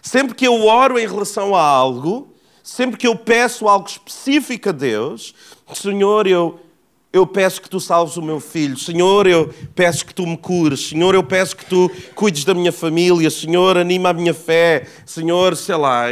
Sempre 0.00 0.36
que 0.36 0.46
eu 0.46 0.66
oro 0.66 0.98
em 0.98 1.06
relação 1.06 1.54
a 1.56 1.62
algo, 1.62 2.32
sempre 2.62 2.96
que 2.96 3.08
eu 3.08 3.16
peço 3.16 3.66
algo 3.66 3.88
específico 3.88 4.68
a 4.68 4.72
Deus, 4.72 5.34
Senhor, 5.74 6.26
eu 6.26 6.60
eu 7.18 7.26
peço 7.26 7.60
que 7.60 7.68
tu 7.68 7.78
salves 7.78 8.16
o 8.16 8.22
meu 8.22 8.40
filho. 8.40 8.76
Senhor, 8.78 9.26
eu 9.26 9.52
peço 9.74 10.06
que 10.06 10.14
tu 10.14 10.26
me 10.26 10.36
cures. 10.36 10.88
Senhor, 10.88 11.14
eu 11.14 11.22
peço 11.22 11.56
que 11.56 11.66
tu 11.66 11.90
cuides 12.14 12.44
da 12.44 12.54
minha 12.54 12.72
família. 12.72 13.28
Senhor, 13.30 13.76
anima 13.76 14.08
a 14.08 14.12
minha 14.12 14.32
fé. 14.32 14.86
Senhor, 15.04 15.56
sei 15.56 15.76
lá, 15.76 16.04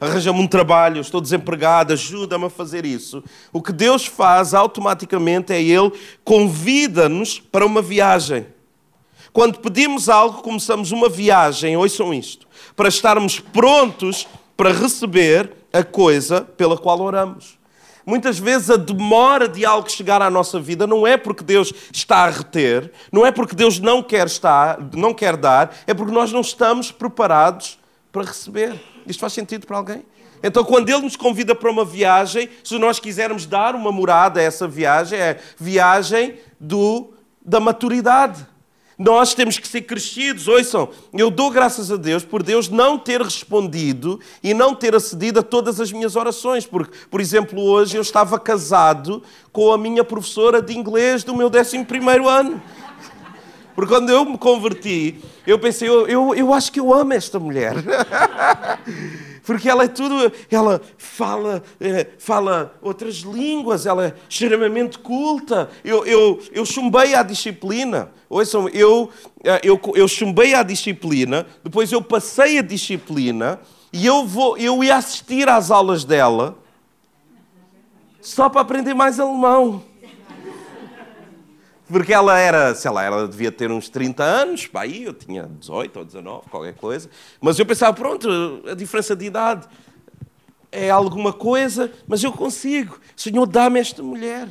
arranja-me 0.00 0.40
um 0.40 0.46
trabalho, 0.46 1.00
estou 1.00 1.20
desempregado, 1.20 1.92
ajuda-me 1.92 2.44
a 2.44 2.50
fazer 2.50 2.86
isso. 2.86 3.22
O 3.52 3.60
que 3.60 3.72
Deus 3.72 4.06
faz 4.06 4.54
automaticamente 4.54 5.52
é 5.52 5.62
Ele 5.62 5.92
convida-nos 6.24 7.40
para 7.40 7.66
uma 7.66 7.82
viagem. 7.82 8.46
Quando 9.32 9.60
pedimos 9.60 10.08
algo, 10.08 10.42
começamos 10.42 10.90
uma 10.92 11.08
viagem, 11.08 11.76
ouçam 11.76 12.12
isto, 12.12 12.46
para 12.74 12.88
estarmos 12.88 13.38
prontos 13.38 14.26
para 14.56 14.72
receber 14.72 15.52
a 15.72 15.82
coisa 15.84 16.42
pela 16.42 16.76
qual 16.76 17.00
oramos. 17.00 17.59
Muitas 18.04 18.38
vezes 18.38 18.70
a 18.70 18.76
demora 18.76 19.48
de 19.48 19.64
algo 19.64 19.90
chegar 19.90 20.22
à 20.22 20.30
nossa 20.30 20.58
vida 20.58 20.86
não 20.86 21.06
é 21.06 21.16
porque 21.16 21.44
Deus 21.44 21.72
está 21.92 22.24
a 22.24 22.30
reter, 22.30 22.92
não 23.12 23.26
é 23.26 23.30
porque 23.30 23.54
Deus 23.54 23.78
não 23.78 24.02
quer 24.02 24.26
estar, 24.26 24.78
não 24.94 25.12
quer 25.12 25.36
dar, 25.36 25.74
é 25.86 25.94
porque 25.94 26.12
nós 26.12 26.32
não 26.32 26.40
estamos 26.40 26.90
preparados 26.90 27.78
para 28.10 28.24
receber. 28.24 28.80
Isto 29.06 29.20
faz 29.20 29.32
sentido 29.32 29.66
para 29.66 29.76
alguém? 29.76 30.04
Então, 30.42 30.64
quando 30.64 30.88
Ele 30.88 31.02
nos 31.02 31.16
convida 31.16 31.54
para 31.54 31.70
uma 31.70 31.84
viagem, 31.84 32.48
se 32.64 32.78
nós 32.78 32.98
quisermos 32.98 33.44
dar 33.44 33.74
uma 33.74 33.92
morada 33.92 34.40
a 34.40 34.42
essa 34.42 34.66
viagem, 34.66 35.18
é 35.18 35.38
viagem 35.58 36.38
do, 36.58 37.12
da 37.44 37.60
maturidade. 37.60 38.46
Nós 39.00 39.32
temos 39.32 39.58
que 39.58 39.66
ser 39.66 39.80
crescidos. 39.80 40.46
Ouçam, 40.46 40.90
eu 41.14 41.30
dou 41.30 41.50
graças 41.50 41.90
a 41.90 41.96
Deus 41.96 42.22
por 42.22 42.42
Deus 42.42 42.68
não 42.68 42.98
ter 42.98 43.22
respondido 43.22 44.20
e 44.42 44.52
não 44.52 44.74
ter 44.74 44.94
acedido 44.94 45.40
a 45.40 45.42
todas 45.42 45.80
as 45.80 45.90
minhas 45.90 46.16
orações. 46.16 46.66
Porque, 46.66 46.94
por 47.10 47.18
exemplo, 47.18 47.62
hoje 47.62 47.96
eu 47.96 48.02
estava 48.02 48.38
casado 48.38 49.22
com 49.50 49.72
a 49.72 49.78
minha 49.78 50.04
professora 50.04 50.60
de 50.60 50.76
inglês 50.76 51.24
do 51.24 51.34
meu 51.34 51.48
11 51.48 51.78
ano. 52.28 52.62
Porque 53.74 53.90
quando 53.90 54.10
eu 54.10 54.22
me 54.26 54.36
converti, 54.36 55.18
eu 55.46 55.58
pensei, 55.58 55.88
eu, 55.88 56.06
eu, 56.06 56.34
eu 56.34 56.52
acho 56.52 56.70
que 56.70 56.78
eu 56.78 56.92
amo 56.92 57.14
esta 57.14 57.38
mulher. 57.38 57.76
porque 59.44 59.68
ela 59.68 59.84
é 59.84 59.88
tudo, 59.88 60.32
ela 60.50 60.80
fala, 60.96 61.62
é, 61.80 62.06
fala 62.18 62.74
outras 62.82 63.16
línguas, 63.16 63.86
ela 63.86 64.06
é 64.06 64.14
extremamente 64.28 64.98
culta. 64.98 65.70
Eu, 65.84 66.04
eu, 66.06 66.42
eu 66.52 66.64
chumbei 66.64 67.14
à 67.14 67.22
disciplina. 67.22 68.10
Ouçam, 68.28 68.68
eu, 68.68 69.10
eh, 69.42 69.60
eu, 69.64 69.80
eu 69.94 70.06
chumbei 70.06 70.54
à 70.54 70.62
disciplina, 70.62 71.46
depois 71.64 71.90
eu 71.90 72.00
passei 72.00 72.58
a 72.58 72.62
disciplina 72.62 73.58
e 73.92 74.06
eu, 74.06 74.24
vou, 74.24 74.56
eu 74.56 74.84
ia 74.84 74.96
assistir 74.96 75.48
às 75.48 75.70
aulas 75.70 76.04
dela 76.04 76.56
só 78.20 78.48
para 78.48 78.60
aprender 78.60 78.94
mais 78.94 79.18
alemão. 79.18 79.82
Porque 81.90 82.12
ela 82.12 82.38
era, 82.38 82.72
sei 82.74 82.90
lá, 82.90 83.02
ela 83.02 83.26
devia 83.26 83.50
ter 83.50 83.70
uns 83.70 83.88
30 83.88 84.22
anos, 84.22 84.66
pá, 84.68 84.82
aí 84.82 85.04
eu 85.04 85.12
tinha 85.12 85.50
18 85.58 85.98
ou 85.98 86.04
19, 86.04 86.48
qualquer 86.48 86.74
coisa. 86.74 87.10
Mas 87.40 87.58
eu 87.58 87.66
pensava, 87.66 87.92
pronto, 87.92 88.28
a 88.70 88.74
diferença 88.74 89.16
de 89.16 89.24
idade 89.24 89.66
é 90.70 90.88
alguma 90.88 91.32
coisa, 91.32 91.90
mas 92.06 92.22
eu 92.22 92.30
consigo. 92.30 93.00
Senhor, 93.16 93.44
dá-me 93.44 93.80
esta 93.80 94.04
mulher. 94.04 94.48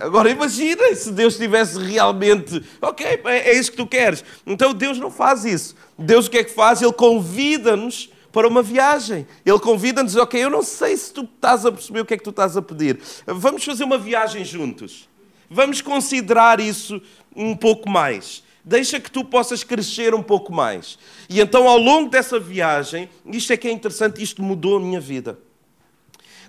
Agora 0.00 0.30
imagina 0.30 0.94
se 0.94 1.12
Deus 1.12 1.36
tivesse 1.36 1.78
realmente, 1.78 2.64
ok, 2.80 3.20
é, 3.26 3.50
é 3.50 3.58
isso 3.58 3.70
que 3.70 3.76
tu 3.76 3.86
queres. 3.86 4.24
Então 4.46 4.72
Deus 4.72 4.98
não 4.98 5.10
faz 5.10 5.44
isso. 5.44 5.76
Deus 5.98 6.26
o 6.26 6.30
que 6.30 6.38
é 6.38 6.44
que 6.44 6.52
faz? 6.52 6.80
Ele 6.80 6.92
convida-nos 6.92 8.10
para 8.32 8.48
uma 8.48 8.62
viagem. 8.62 9.26
Ele 9.44 9.58
convida-nos, 9.58 10.16
ok, 10.16 10.42
eu 10.42 10.50
não 10.50 10.62
sei 10.62 10.96
se 10.96 11.12
tu 11.12 11.22
estás 11.22 11.66
a 11.66 11.70
perceber 11.70 12.00
o 12.00 12.04
que 12.06 12.14
é 12.14 12.16
que 12.16 12.24
tu 12.24 12.30
estás 12.30 12.56
a 12.56 12.62
pedir. 12.62 12.98
Vamos 13.26 13.62
fazer 13.62 13.84
uma 13.84 13.98
viagem 13.98 14.42
juntos. 14.42 15.12
Vamos 15.54 15.80
considerar 15.80 16.58
isso 16.58 17.00
um 17.34 17.54
pouco 17.54 17.88
mais. 17.88 18.42
Deixa 18.64 18.98
que 18.98 19.08
tu 19.08 19.24
possas 19.24 19.62
crescer 19.62 20.12
um 20.12 20.22
pouco 20.22 20.52
mais. 20.52 20.98
E 21.30 21.40
então, 21.40 21.68
ao 21.68 21.78
longo 21.78 22.10
dessa 22.10 22.40
viagem, 22.40 23.08
isto 23.26 23.52
é 23.52 23.56
que 23.56 23.68
é 23.68 23.70
interessante, 23.70 24.20
isto 24.20 24.42
mudou 24.42 24.78
a 24.78 24.80
minha 24.80 25.00
vida. 25.00 25.38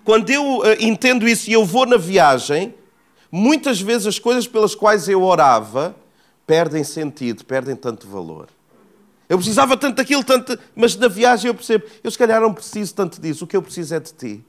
Quando 0.02 0.28
eu 0.30 0.58
uh, 0.58 0.64
entendo 0.80 1.28
isso 1.28 1.48
e 1.48 1.52
eu 1.52 1.64
vou 1.64 1.86
na 1.86 1.96
viagem, 1.96 2.74
muitas 3.30 3.80
vezes 3.80 4.08
as 4.08 4.18
coisas 4.18 4.48
pelas 4.48 4.74
quais 4.74 5.08
eu 5.08 5.22
orava 5.22 5.94
perdem 6.44 6.82
sentido, 6.82 7.44
perdem 7.44 7.76
tanto 7.76 8.08
valor. 8.08 8.48
Eu 9.28 9.36
precisava 9.36 9.76
tanto 9.76 9.96
daquilo, 9.96 10.24
tanto, 10.24 10.58
mas 10.74 10.96
na 10.96 11.06
viagem 11.06 11.48
eu 11.48 11.54
percebo, 11.54 11.84
eu 12.02 12.10
se 12.10 12.18
calhar 12.18 12.40
não 12.40 12.52
preciso 12.52 12.92
tanto 12.92 13.20
disso, 13.20 13.44
o 13.44 13.46
que 13.46 13.56
eu 13.56 13.62
preciso 13.62 13.94
é 13.94 14.00
de 14.00 14.12
ti. 14.12 14.44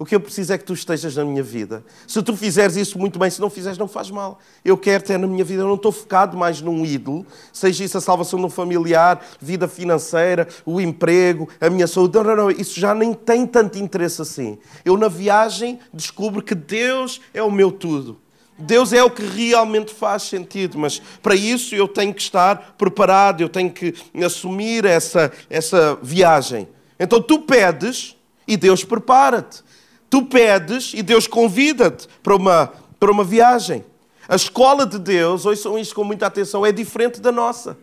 O 0.00 0.04
que 0.06 0.14
eu 0.14 0.20
preciso 0.20 0.50
é 0.54 0.56
que 0.56 0.64
tu 0.64 0.72
estejas 0.72 1.14
na 1.14 1.26
minha 1.26 1.42
vida. 1.42 1.84
Se 2.06 2.22
tu 2.22 2.34
fizeres 2.34 2.74
isso 2.74 2.98
muito 2.98 3.18
bem, 3.18 3.28
se 3.28 3.38
não 3.38 3.50
fizeres, 3.50 3.76
não 3.76 3.86
faz 3.86 4.10
mal. 4.10 4.38
Eu 4.64 4.78
quero 4.78 5.04
ter 5.04 5.18
na 5.18 5.26
minha 5.26 5.44
vida, 5.44 5.60
eu 5.60 5.66
não 5.66 5.74
estou 5.74 5.92
focado 5.92 6.38
mais 6.38 6.62
num 6.62 6.86
ídolo, 6.86 7.26
seja 7.52 7.84
isso 7.84 7.98
a 7.98 8.00
salvação 8.00 8.38
de 8.38 8.46
um 8.46 8.48
familiar, 8.48 9.22
vida 9.38 9.68
financeira, 9.68 10.48
o 10.64 10.80
emprego, 10.80 11.50
a 11.60 11.68
minha 11.68 11.86
saúde. 11.86 12.16
Não, 12.16 12.24
não, 12.24 12.34
não, 12.34 12.50
isso 12.50 12.80
já 12.80 12.94
nem 12.94 13.12
tem 13.12 13.46
tanto 13.46 13.78
interesse 13.78 14.22
assim. 14.22 14.56
Eu 14.86 14.96
na 14.96 15.06
viagem 15.06 15.78
descubro 15.92 16.42
que 16.42 16.54
Deus 16.54 17.20
é 17.34 17.42
o 17.42 17.50
meu 17.50 17.70
tudo. 17.70 18.18
Deus 18.56 18.94
é 18.94 19.04
o 19.04 19.10
que 19.10 19.22
realmente 19.22 19.92
faz 19.92 20.22
sentido, 20.22 20.78
mas 20.78 20.98
para 21.22 21.34
isso 21.34 21.74
eu 21.74 21.86
tenho 21.86 22.14
que 22.14 22.22
estar 22.22 22.74
preparado, 22.78 23.42
eu 23.42 23.50
tenho 23.50 23.70
que 23.70 23.94
assumir 24.24 24.86
essa, 24.86 25.30
essa 25.50 25.98
viagem. 26.02 26.66
Então 26.98 27.20
tu 27.20 27.40
pedes 27.40 28.16
e 28.48 28.56
Deus 28.56 28.82
prepara-te. 28.82 29.68
Tu 30.10 30.22
pedes 30.22 30.92
e 30.92 31.02
Deus 31.02 31.28
convida-te 31.28 32.08
para 32.20 32.34
uma, 32.34 32.72
para 32.98 33.12
uma 33.12 33.22
viagem. 33.22 33.84
A 34.28 34.34
escola 34.34 34.84
de 34.84 34.98
Deus, 34.98 35.46
ouçam 35.46 35.78
isto 35.78 35.94
com 35.94 36.02
muita 36.02 36.26
atenção, 36.26 36.66
é 36.66 36.72
diferente 36.72 37.20
da 37.20 37.30
nossa. 37.30 37.78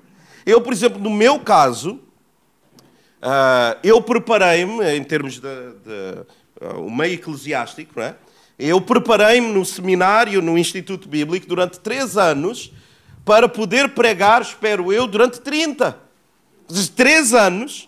Eu, 0.46 0.62
por 0.62 0.74
exemplo, 0.74 1.00
no 1.00 1.10
meu 1.10 1.40
caso, 1.40 2.00
uh, 3.22 3.78
eu 3.82 4.02
preparei-me, 4.02 4.96
em 4.96 5.04
termos 5.04 5.36
de, 5.36 5.42
de 5.42 6.66
uh, 6.66 6.86
o 6.86 6.92
meio 6.94 7.14
eclesiástico, 7.14 7.94
não 7.96 8.04
é? 8.04 8.16
eu 8.60 8.82
preparei-me 8.82 9.54
no 9.54 9.64
seminário, 9.64 10.42
no 10.42 10.58
Instituto 10.58 11.08
Bíblico, 11.08 11.48
durante 11.48 11.80
três 11.80 12.18
anos, 12.18 12.74
para 13.24 13.48
poder 13.48 13.90
pregar, 13.90 14.42
espero 14.42 14.92
eu, 14.92 15.06
durante 15.06 15.40
30. 15.42 15.98
Três 16.96 17.34
anos 17.34 17.87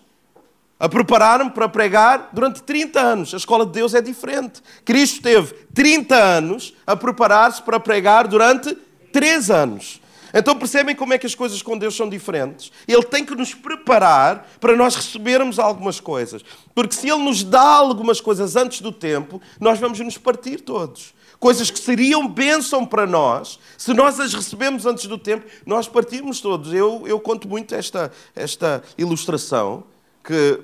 a 0.80 0.88
preparar-me 0.88 1.52
para 1.52 1.68
pregar 1.68 2.30
durante 2.32 2.64
30 2.64 3.00
anos. 3.00 3.34
A 3.34 3.38
escola 3.38 3.66
de 3.66 3.74
Deus 3.74 3.94
é 3.94 4.02
diferente. 4.02 4.62
Cristo 4.86 5.22
teve 5.22 5.54
30 5.74 6.16
anos 6.16 6.74
a 6.88 6.96
preparar-se 6.96 7.62
para 7.62 7.80
pregar 7.80 8.28
durante 8.28 8.74
3 9.12 9.52
anos. 9.52 10.02
Então 10.34 10.56
percebem 10.56 10.96
como 10.96 11.14
é 11.14 11.18
que 11.18 11.26
as 11.26 11.36
coisas 11.36 11.62
com 11.62 11.78
Deus 11.78 11.96
são 11.96 12.08
diferentes? 12.08 12.72
Ele 12.88 13.04
tem 13.04 13.26
que 13.26 13.36
nos 13.36 13.54
preparar 13.54 14.48
para 14.60 14.76
nós 14.76 14.96
recebermos 14.96 15.60
algumas 15.60 16.00
coisas. 16.00 16.44
Porque 16.74 16.96
se 16.96 17.10
Ele 17.10 17.24
nos 17.24 17.44
dá 17.44 17.62
algumas 17.62 18.22
coisas 18.22 18.56
antes 18.56 18.82
do 18.82 18.92
tempo, 18.92 19.42
nós 19.60 19.80
vamos 19.80 20.00
nos 20.00 20.18
partir 20.18 20.62
todos. 20.62 21.14
Coisas 21.40 21.72
que 21.72 21.80
seriam 21.80 22.28
bênção 22.28 22.86
para 22.86 23.08
nós, 23.08 23.60
se 23.78 23.94
nós 23.94 24.20
as 24.20 24.34
recebemos 24.34 24.86
antes 24.86 25.06
do 25.06 25.18
tempo, 25.18 25.46
nós 25.66 25.88
partimos 25.88 26.42
todos. 26.42 26.74
Eu, 26.74 27.04
eu 27.08 27.20
conto 27.20 27.48
muito 27.48 27.74
esta, 27.74 28.12
esta 28.36 28.84
ilustração, 28.98 29.86
que 30.24 30.60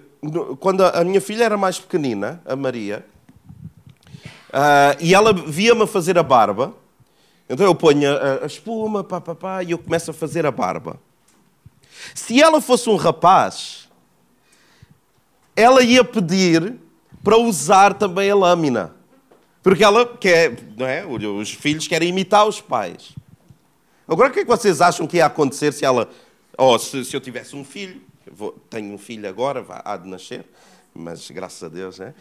quando 0.59 0.83
a 0.83 1.03
minha 1.03 1.21
filha 1.21 1.43
era 1.43 1.57
mais 1.57 1.79
pequenina, 1.79 2.41
a 2.45 2.55
Maria, 2.55 3.05
uh, 4.49 4.97
e 4.99 5.13
ela 5.13 5.33
via-me 5.33 5.85
fazer 5.87 6.17
a 6.17 6.23
barba, 6.23 6.73
então 7.49 7.65
eu 7.65 7.75
ponho 7.75 8.09
a, 8.09 8.43
a 8.43 8.45
espuma, 8.45 9.03
pá, 9.03 9.21
pá, 9.21 9.35
pá, 9.35 9.63
e 9.63 9.71
eu 9.71 9.77
começo 9.77 10.11
a 10.11 10.13
fazer 10.13 10.45
a 10.45 10.51
barba. 10.51 10.99
Se 12.13 12.41
ela 12.41 12.61
fosse 12.61 12.89
um 12.89 12.95
rapaz, 12.95 13.87
ela 15.55 15.81
ia 15.81 16.03
pedir 16.03 16.75
para 17.23 17.37
usar 17.37 17.93
também 17.93 18.29
a 18.29 18.35
lâmina. 18.35 18.93
Porque 19.63 19.83
ela 19.83 20.05
quer, 20.05 20.59
não 20.77 20.85
é? 20.85 21.03
Os 21.05 21.51
filhos 21.51 21.87
querem 21.87 22.09
imitar 22.09 22.45
os 22.47 22.61
pais. 22.61 23.13
Agora, 24.07 24.29
o 24.29 24.31
que 24.31 24.41
é 24.41 24.43
que 24.43 24.47
vocês 24.47 24.79
acham 24.79 25.07
que 25.07 25.17
ia 25.17 25.25
acontecer 25.25 25.73
se 25.73 25.83
ela. 25.83 26.07
Oh, 26.55 26.77
se, 26.77 27.03
se, 27.03 27.15
eu 27.15 27.19
tivesse 27.19 27.55
um 27.55 27.65
filho, 27.65 27.99
vou, 28.31 28.53
tenho 28.69 28.93
um 28.93 28.97
filho 28.97 29.27
agora, 29.27 29.61
vai, 29.61 29.81
há 29.83 29.97
de 29.97 30.07
nascer, 30.07 30.45
mas 30.93 31.29
graças 31.31 31.63
a 31.63 31.67
Deus, 31.67 31.99
né? 31.99 32.13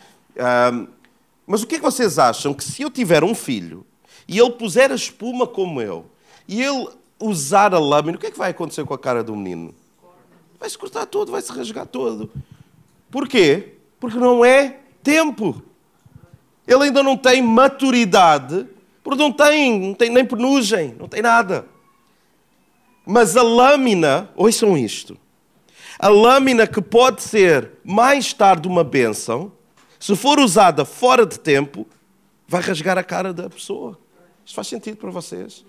Mas 1.46 1.62
o 1.62 1.66
que 1.66 1.76
é 1.76 1.78
que 1.78 1.84
vocês 1.84 2.18
acham 2.18 2.54
que 2.54 2.64
se 2.64 2.82
eu 2.82 2.90
tiver 2.90 3.22
um 3.22 3.34
filho 3.34 3.84
e 4.26 4.38
ele 4.38 4.50
puser 4.50 4.90
a 4.90 4.94
espuma 4.94 5.46
como 5.46 5.80
eu, 5.80 6.06
e 6.48 6.62
ele 6.62 6.88
usar 7.20 7.74
a 7.74 7.78
lâmina, 7.78 8.16
o 8.16 8.20
que 8.20 8.26
é 8.26 8.30
que 8.30 8.38
vai 8.38 8.50
acontecer 8.50 8.84
com 8.84 8.94
a 8.94 8.98
cara 8.98 9.22
do 9.22 9.36
menino? 9.36 9.74
Vai-se 10.58 10.78
cortar 10.78 11.06
todo, 11.06 11.30
vai-se 11.30 11.52
rasgar 11.52 11.86
todo. 11.86 12.30
Porquê? 13.10 13.74
Porque 14.00 14.18
não 14.18 14.44
é 14.44 14.80
tempo. 15.02 15.62
Ele 16.66 16.84
ainda 16.84 17.02
não 17.02 17.16
tem 17.16 17.42
maturidade, 17.42 18.66
porque 19.02 19.22
não 19.22 19.30
tem, 19.30 19.80
não 19.80 19.94
tem 19.94 20.10
nem 20.10 20.24
penugem, 20.24 20.94
não 20.98 21.06
tem 21.06 21.20
nada. 21.20 21.66
Mas 23.06 23.36
a 23.36 23.42
lâmina, 23.42 24.30
ouçam 24.34 24.76
isto, 24.76 25.18
a 25.98 26.08
lâmina 26.08 26.66
que 26.66 26.80
pode 26.80 27.22
ser 27.22 27.72
mais 27.84 28.32
tarde 28.32 28.68
uma 28.68 28.84
bênção, 28.84 29.52
se 29.98 30.14
for 30.16 30.38
usada 30.38 30.84
fora 30.84 31.24
de 31.24 31.38
tempo, 31.38 31.86
vai 32.46 32.60
rasgar 32.60 32.98
a 32.98 33.02
cara 33.02 33.32
da 33.32 33.48
pessoa. 33.48 33.98
Isto 34.44 34.54
faz 34.54 34.68
sentido 34.68 34.96
para 34.96 35.10
vocês? 35.10 35.64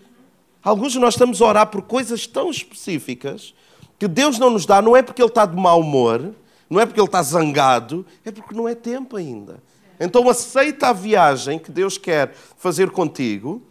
Alguns 0.63 0.93
de 0.93 0.99
nós 0.99 1.13
estamos 1.13 1.41
a 1.41 1.45
orar 1.45 1.67
por 1.67 1.83
coisas 1.83 2.25
tão 2.25 2.49
específicas 2.49 3.53
que 3.97 4.07
Deus 4.07 4.37
não 4.39 4.49
nos 4.49 4.65
dá, 4.65 4.81
não 4.81 4.95
é 4.95 5.01
porque 5.01 5.21
Ele 5.21 5.29
está 5.29 5.45
de 5.45 5.55
mau 5.55 5.79
humor, 5.79 6.33
não 6.69 6.79
é 6.81 6.85
porque 6.85 6.99
Ele 6.99 7.07
está 7.07 7.21
zangado, 7.21 8.05
é 8.25 8.31
porque 8.31 8.53
não 8.53 8.67
é 8.67 8.75
tempo 8.75 9.15
ainda. 9.15 9.63
Então 9.99 10.27
aceita 10.29 10.87
a 10.87 10.93
viagem 10.93 11.57
que 11.59 11.71
Deus 11.71 11.97
quer 11.97 12.33
fazer 12.57 12.89
contigo 12.89 13.61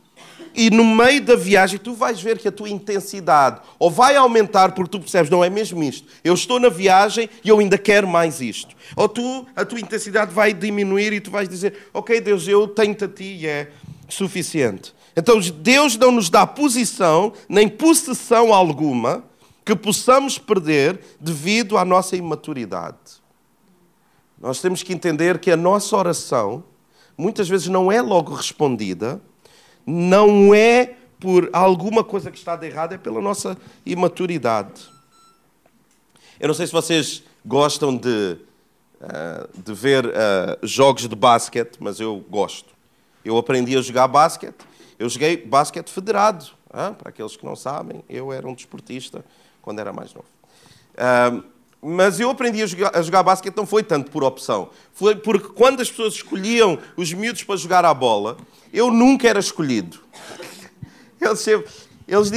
e 0.55 0.71
no 0.71 0.85
meio 0.85 1.21
da 1.23 1.35
viagem 1.35 1.79
tu 1.79 1.95
vais 1.95 2.21
ver 2.21 2.39
que 2.39 2.49
a 2.49 2.53
tua 2.53 2.69
intensidade 2.69 3.61
ou 3.79 3.91
vai 3.91 4.17
aumentar 4.17 4.73
porque 4.73 4.91
tu 4.91 5.01
percebes, 5.01 5.31
não 5.31 5.45
é 5.45 5.51
mesmo 5.51 5.83
isto. 5.83 6.07
Eu 6.23 6.35
estou 6.35 6.61
na 6.61 6.69
viagem 6.69 7.29
e 7.45 7.49
eu 7.49 7.59
ainda 7.59 7.77
quero 7.77 8.07
mais 8.07 8.41
isto. 8.41 8.75
Ou 8.95 9.09
tu, 9.09 9.47
a 9.57 9.65
tua 9.65 9.81
intensidade 9.81 10.33
vai 10.33 10.55
diminuir 10.55 11.13
e 11.13 11.21
tu 11.21 11.31
vais 11.31 11.49
dizer, 11.49 11.89
ok 11.93 12.21
Deus, 12.21 12.47
eu 12.47 12.69
tenho-te 12.69 13.05
a 13.05 13.09
ti 13.09 13.39
e 13.41 13.47
é 13.47 13.71
suficiente. 14.09 14.95
Então 15.17 15.41
Deus 15.41 15.97
não 15.97 16.13
nos 16.13 16.31
dá 16.31 16.47
posição 16.47 17.33
nem 17.49 17.69
possessão 17.69 18.53
alguma 18.53 19.25
que 19.65 19.75
possamos 19.75 20.39
perder 20.39 21.01
devido 21.19 21.79
à 21.79 21.85
nossa 21.85 22.17
imaturidade. 22.17 23.25
Nós 24.39 24.61
temos 24.61 24.83
que 24.83 24.93
entender 24.93 25.39
que 25.39 25.51
a 25.51 25.57
nossa 25.57 25.97
oração 25.97 26.65
muitas 27.17 27.49
vezes 27.49 27.69
não 27.69 27.91
é 27.91 28.03
logo 28.03 28.35
respondida, 28.35 29.21
não 29.87 30.55
é 30.55 30.95
por 31.21 31.49
alguma 31.53 32.05
coisa 32.05 32.31
que 32.31 32.39
está 32.39 32.57
de 32.57 32.67
errado, 32.67 32.93
é 32.93 32.99
pela 32.99 33.21
nossa 33.21 33.57
imaturidade. 33.85 34.89
Eu 36.39 36.49
não 36.49 36.55
sei 36.55 36.67
se 36.67 36.73
vocês 36.73 37.23
gostam 37.45 37.97
de, 37.97 38.37
uh, 39.01 39.63
de 39.63 39.73
ver 39.73 40.07
uh, 40.07 40.11
jogos 40.63 41.09
de 41.09 41.15
basquete, 41.15 41.77
mas 41.81 42.01
eu 42.01 42.25
gosto. 42.29 42.75
Eu 43.25 43.39
aprendi 43.39 43.77
a 43.77 43.81
jogar 43.81 44.09
basquete. 44.09 44.57
Eu 44.99 45.09
joguei 45.09 45.37
basquete 45.37 45.91
federado. 45.91 46.47
Para 46.69 47.11
aqueles 47.11 47.37
que 47.37 47.45
não 47.45 47.55
sabem, 47.55 48.05
eu 48.09 48.33
era 48.33 48.49
um 48.49 48.55
desportista 48.55 49.25
quando 49.63 49.79
era 49.79 49.93
mais 49.93 50.13
novo. 50.13 50.27
Uh, 50.95 51.45
mas 51.85 52.19
eu 52.19 52.31
aprendi 52.31 52.63
a 52.63 52.67
jogar, 52.67 52.97
a 52.97 53.03
jogar 53.03 53.23
basquete 53.23 53.57
não 53.57 53.67
foi 53.67 53.83
tanto 53.83 54.11
por 54.11 54.25
opção. 54.25 54.71
Foi 54.95 55.15
porque 55.15 55.49
quando 55.49 55.83
as 55.83 55.91
pessoas 55.91 56.15
escolhiam 56.15 56.79
os 56.97 57.13
miúdos 57.13 57.45
para 57.45 57.57
jogar 57.57 57.85
a 57.85 57.93
bola, 57.93 58.39
eu 58.73 58.91
nunca 58.91 59.29
era 59.29 59.39
escolhido. 59.39 59.99
Eles 61.21 61.41
sempre, 61.41 61.71
eles, 62.07 62.31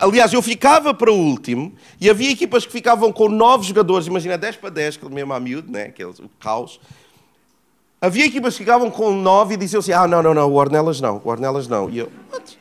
aliás, 0.00 0.32
eu 0.32 0.42
ficava 0.42 0.92
para 0.92 1.12
o 1.12 1.14
último 1.14 1.72
e 2.00 2.10
havia 2.10 2.32
equipas 2.32 2.66
que 2.66 2.72
ficavam 2.72 3.12
com 3.12 3.28
nove 3.28 3.64
jogadores, 3.64 4.08
imagina 4.08 4.36
10 4.36 4.56
para 4.56 4.70
10, 4.70 4.96
que 4.96 5.08
mesmo 5.08 5.32
a 5.32 5.38
miúdo, 5.38 5.70
né? 5.70 5.84
Aqueles, 5.84 6.18
o 6.18 6.28
caos. 6.40 6.80
Havia 8.00 8.26
equipas 8.26 8.54
que 8.54 8.64
ficavam 8.64 8.90
com 8.90 9.12
nove 9.12 9.54
e 9.54 9.56
diziam 9.56 9.78
assim: 9.78 9.92
Ah, 9.92 10.08
não, 10.08 10.20
não, 10.24 10.34
não, 10.34 10.50
o 10.50 10.54
Ornelas 10.54 11.00
não, 11.00 11.22
o 11.24 11.28
Ornelas 11.28 11.68
não. 11.68 11.88
E 11.88 11.98
eu, 11.98 12.10
What? 12.32 12.58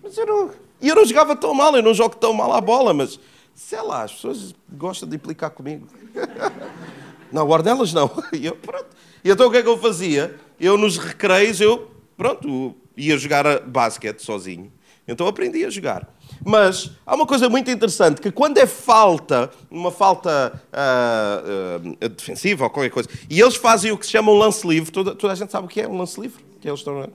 Mas 0.00 0.16
eu 0.16 0.26
não. 0.26 0.50
Eu 0.80 0.94
não 0.94 1.04
jogava 1.04 1.34
tão 1.34 1.52
mal, 1.52 1.74
eu 1.74 1.82
não 1.82 1.92
jogo 1.92 2.14
tão 2.14 2.32
mal 2.32 2.52
a 2.52 2.60
bola, 2.60 2.94
mas 2.94 3.18
sei 3.58 3.82
lá, 3.82 4.04
as 4.04 4.12
pessoas 4.12 4.54
gostam 4.72 5.08
de 5.08 5.16
implicar 5.16 5.50
comigo. 5.50 5.88
não, 7.32 7.44
guardelas 7.44 7.92
não. 7.92 8.08
E 8.32 8.46
eu, 8.46 8.54
pronto. 8.54 8.86
E 9.24 9.30
então 9.30 9.48
o 9.48 9.50
que 9.50 9.56
é 9.56 9.62
que 9.62 9.68
eu 9.68 9.76
fazia? 9.76 10.38
Eu 10.60 10.78
nos 10.78 10.96
recreios, 10.96 11.60
eu, 11.60 11.90
pronto, 12.16 12.76
ia 12.96 13.18
jogar 13.18 13.60
basquete 13.60 14.20
sozinho. 14.20 14.72
Então 15.08 15.26
aprendi 15.26 15.64
a 15.64 15.70
jogar. 15.70 16.08
Mas 16.44 16.92
há 17.04 17.16
uma 17.16 17.26
coisa 17.26 17.48
muito 17.48 17.68
interessante, 17.68 18.20
que 18.20 18.30
quando 18.30 18.58
é 18.58 18.66
falta, 18.66 19.50
uma 19.68 19.90
falta 19.90 20.62
uh, 20.72 21.88
uh, 22.04 22.08
defensiva 22.10 22.64
ou 22.64 22.70
qualquer 22.70 22.90
coisa, 22.90 23.08
e 23.28 23.40
eles 23.40 23.56
fazem 23.56 23.90
o 23.90 23.98
que 23.98 24.06
se 24.06 24.12
chama 24.12 24.30
um 24.30 24.38
lance 24.38 24.66
livre, 24.68 24.92
toda, 24.92 25.14
toda 25.14 25.32
a 25.32 25.36
gente 25.36 25.50
sabe 25.50 25.66
o 25.66 25.68
que 25.68 25.80
é 25.80 25.88
um 25.88 25.96
lance 25.98 26.20
livre? 26.20 26.44
Que 26.60 26.68
eles 26.68 26.80
estão... 26.80 27.10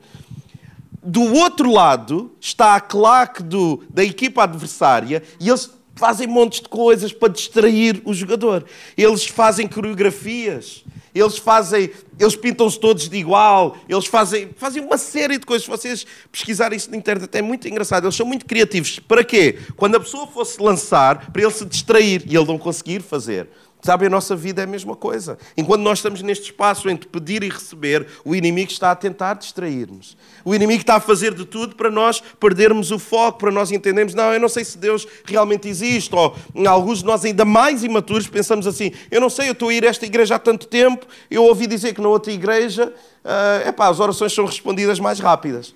Do 1.02 1.22
outro 1.36 1.72
lado 1.72 2.32
está 2.40 2.76
a 2.76 2.82
claque 2.82 3.44
do, 3.44 3.84
da 3.90 4.04
equipa 4.04 4.44
adversária 4.44 5.22
e 5.40 5.50
eles 5.50 5.70
fazem 5.96 6.28
montes 6.28 6.62
de 6.62 6.70
coisas 6.70 7.14
para 7.14 7.30
distrair 7.30 8.02
o 8.06 8.14
jogador. 8.14 8.66
Eles 8.98 9.26
fazem 9.26 9.68
coreografias, 9.68 10.84
eles 11.14 11.38
fazem, 11.38 11.92
eles 12.20 12.36
pintam-se 12.36 12.80
todos 12.80 13.08
de 13.08 13.18
igual, 13.18 13.78
eles 13.88 14.06
fazem, 14.06 14.50
fazem 14.58 14.84
uma 14.84 14.98
série 14.98 15.38
de 15.38 15.46
coisas. 15.46 15.66
Se 15.66 15.70
vocês 15.70 16.06
pesquisarem 16.32 16.76
isso 16.76 16.90
na 16.90 16.98
internet, 16.98 17.30
é 17.36 17.42
muito 17.42 17.68
engraçado. 17.68 18.06
Eles 18.06 18.16
são 18.16 18.26
muito 18.26 18.46
criativos. 18.46 19.00
Para 19.00 19.24
quê? 19.24 19.60
Quando 19.76 19.96
a 19.96 20.00
pessoa 20.00 20.26
fosse 20.26 20.62
lançar, 20.62 21.32
para 21.32 21.42
ele 21.42 21.52
se 21.52 21.66
distrair 21.66 22.24
e 22.26 22.36
ele 22.36 22.46
não 22.46 22.58
conseguir 22.58 23.02
fazer. 23.02 23.48
Sabe, 23.84 24.06
a 24.06 24.10
nossa 24.10 24.34
vida 24.34 24.62
é 24.62 24.64
a 24.64 24.68
mesma 24.68 24.96
coisa. 24.96 25.38
Enquanto 25.58 25.82
nós 25.82 26.00
estamos 26.00 26.22
neste 26.22 26.46
espaço 26.46 26.90
entre 26.90 27.06
pedir 27.06 27.44
e 27.44 27.50
receber, 27.50 28.08
o 28.24 28.34
inimigo 28.34 28.72
está 28.72 28.92
a 28.92 28.96
tentar 28.96 29.34
distrair-nos. 29.34 30.16
O 30.46 30.56
inimigo 30.56 30.80
está 30.80 30.96
a 30.96 31.00
fazer 31.02 31.34
de 31.34 31.44
tudo 31.44 31.76
para 31.76 31.92
nós 31.92 32.24
perdermos 32.40 32.92
o 32.92 32.98
foco, 32.98 33.40
para 33.40 33.52
nós 33.52 33.74
entendermos, 33.74 34.14
não, 34.14 34.32
eu 34.32 34.40
não 34.40 34.48
sei 34.48 34.64
se 34.64 34.78
Deus 34.78 35.06
realmente 35.26 35.68
existe. 35.68 36.16
Ou 36.16 36.34
alguns 36.66 37.00
de 37.00 37.06
nós 37.06 37.26
ainda 37.26 37.44
mais 37.44 37.84
imaturos 37.84 38.26
pensamos 38.26 38.66
assim, 38.66 38.94
eu 39.12 39.20
não 39.20 39.30
sei, 39.30 39.50
eu 39.50 39.52
estou 39.52 39.68
a 39.68 39.74
ir 39.74 39.84
a 39.84 39.90
esta 39.90 40.06
igreja 40.06 40.36
há 40.36 40.40
tanto 40.40 40.66
tempo, 40.66 41.06
eu 41.30 41.44
ouvi 41.44 41.68
dizer 41.68 41.94
que 41.94 42.00
na 42.00 42.08
outra 42.08 42.32
igreja, 42.32 42.88
uh, 42.88 43.68
epá, 43.68 43.90
as 43.90 44.00
orações 44.00 44.32
são 44.32 44.46
respondidas 44.46 44.98
mais 44.98 45.20
rápidas. 45.20 45.76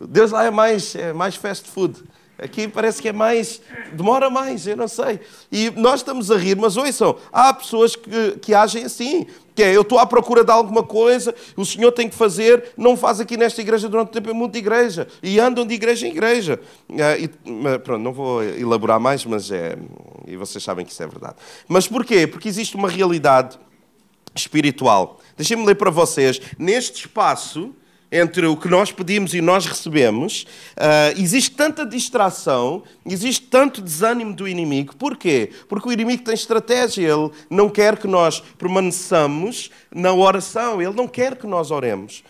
Deus 0.00 0.30
lá 0.30 0.44
é 0.44 0.52
mais, 0.52 0.94
é 0.94 1.12
mais 1.12 1.34
fast 1.34 1.68
food. 1.68 2.00
Aqui 2.42 2.66
parece 2.66 3.00
que 3.00 3.08
é 3.08 3.12
mais. 3.12 3.62
demora 3.92 4.28
mais, 4.28 4.66
eu 4.66 4.76
não 4.76 4.88
sei. 4.88 5.20
E 5.50 5.70
nós 5.76 6.00
estamos 6.00 6.28
a 6.28 6.36
rir, 6.36 6.56
mas 6.56 6.76
ouçam, 6.76 7.16
há 7.32 7.54
pessoas 7.54 7.94
que, 7.94 8.32
que 8.40 8.52
agem 8.52 8.84
assim. 8.84 9.26
Que 9.54 9.62
é, 9.62 9.76
eu 9.76 9.82
estou 9.82 9.98
à 9.98 10.06
procura 10.06 10.42
de 10.42 10.50
alguma 10.50 10.82
coisa, 10.82 11.34
o 11.56 11.64
Senhor 11.64 11.92
tem 11.92 12.08
que 12.08 12.16
fazer, 12.16 12.72
não 12.74 12.96
faz 12.96 13.20
aqui 13.20 13.36
nesta 13.36 13.60
igreja 13.60 13.86
durante 13.86 14.08
o 14.08 14.10
tempo, 14.10 14.30
é 14.30 14.32
muito 14.32 14.52
de 14.52 14.58
igreja. 14.58 15.06
E 15.22 15.38
andam 15.38 15.66
de 15.66 15.74
igreja 15.74 16.06
em 16.06 16.10
igreja. 16.10 16.58
Ah, 16.90 17.16
e, 17.18 17.28
pronto, 17.78 18.02
não 18.02 18.12
vou 18.12 18.42
elaborar 18.42 18.98
mais, 18.98 19.24
mas 19.24 19.50
é. 19.50 19.76
E 20.26 20.36
vocês 20.36 20.64
sabem 20.64 20.84
que 20.84 20.90
isso 20.90 21.02
é 21.02 21.06
verdade. 21.06 21.36
Mas 21.68 21.86
porquê? 21.86 22.26
Porque 22.26 22.48
existe 22.48 22.74
uma 22.74 22.88
realidade 22.88 23.58
espiritual. 24.34 25.20
Deixem-me 25.36 25.64
ler 25.64 25.74
para 25.74 25.90
vocês. 25.90 26.40
Neste 26.58 27.02
espaço 27.02 27.74
entre 28.12 28.46
o 28.46 28.56
que 28.56 28.68
nós 28.68 28.92
pedimos 28.92 29.32
e 29.32 29.40
nós 29.40 29.64
recebemos, 29.64 30.46
uh, 30.76 31.18
existe 31.18 31.52
tanta 31.52 31.86
distração, 31.86 32.82
existe 33.06 33.46
tanto 33.46 33.80
desânimo 33.80 34.34
do 34.34 34.46
inimigo. 34.46 34.94
Porquê? 34.94 35.50
Porque 35.66 35.88
o 35.88 35.92
inimigo 35.92 36.22
tem 36.22 36.34
estratégia, 36.34 37.08
ele 37.08 37.30
não 37.48 37.70
quer 37.70 37.96
que 37.96 38.06
nós 38.06 38.40
permaneçamos 38.58 39.70
na 39.90 40.12
oração, 40.12 40.82
ele 40.82 40.92
não 40.92 41.08
quer 41.08 41.36
que 41.36 41.46
nós 41.46 41.70
oremos. 41.70 42.22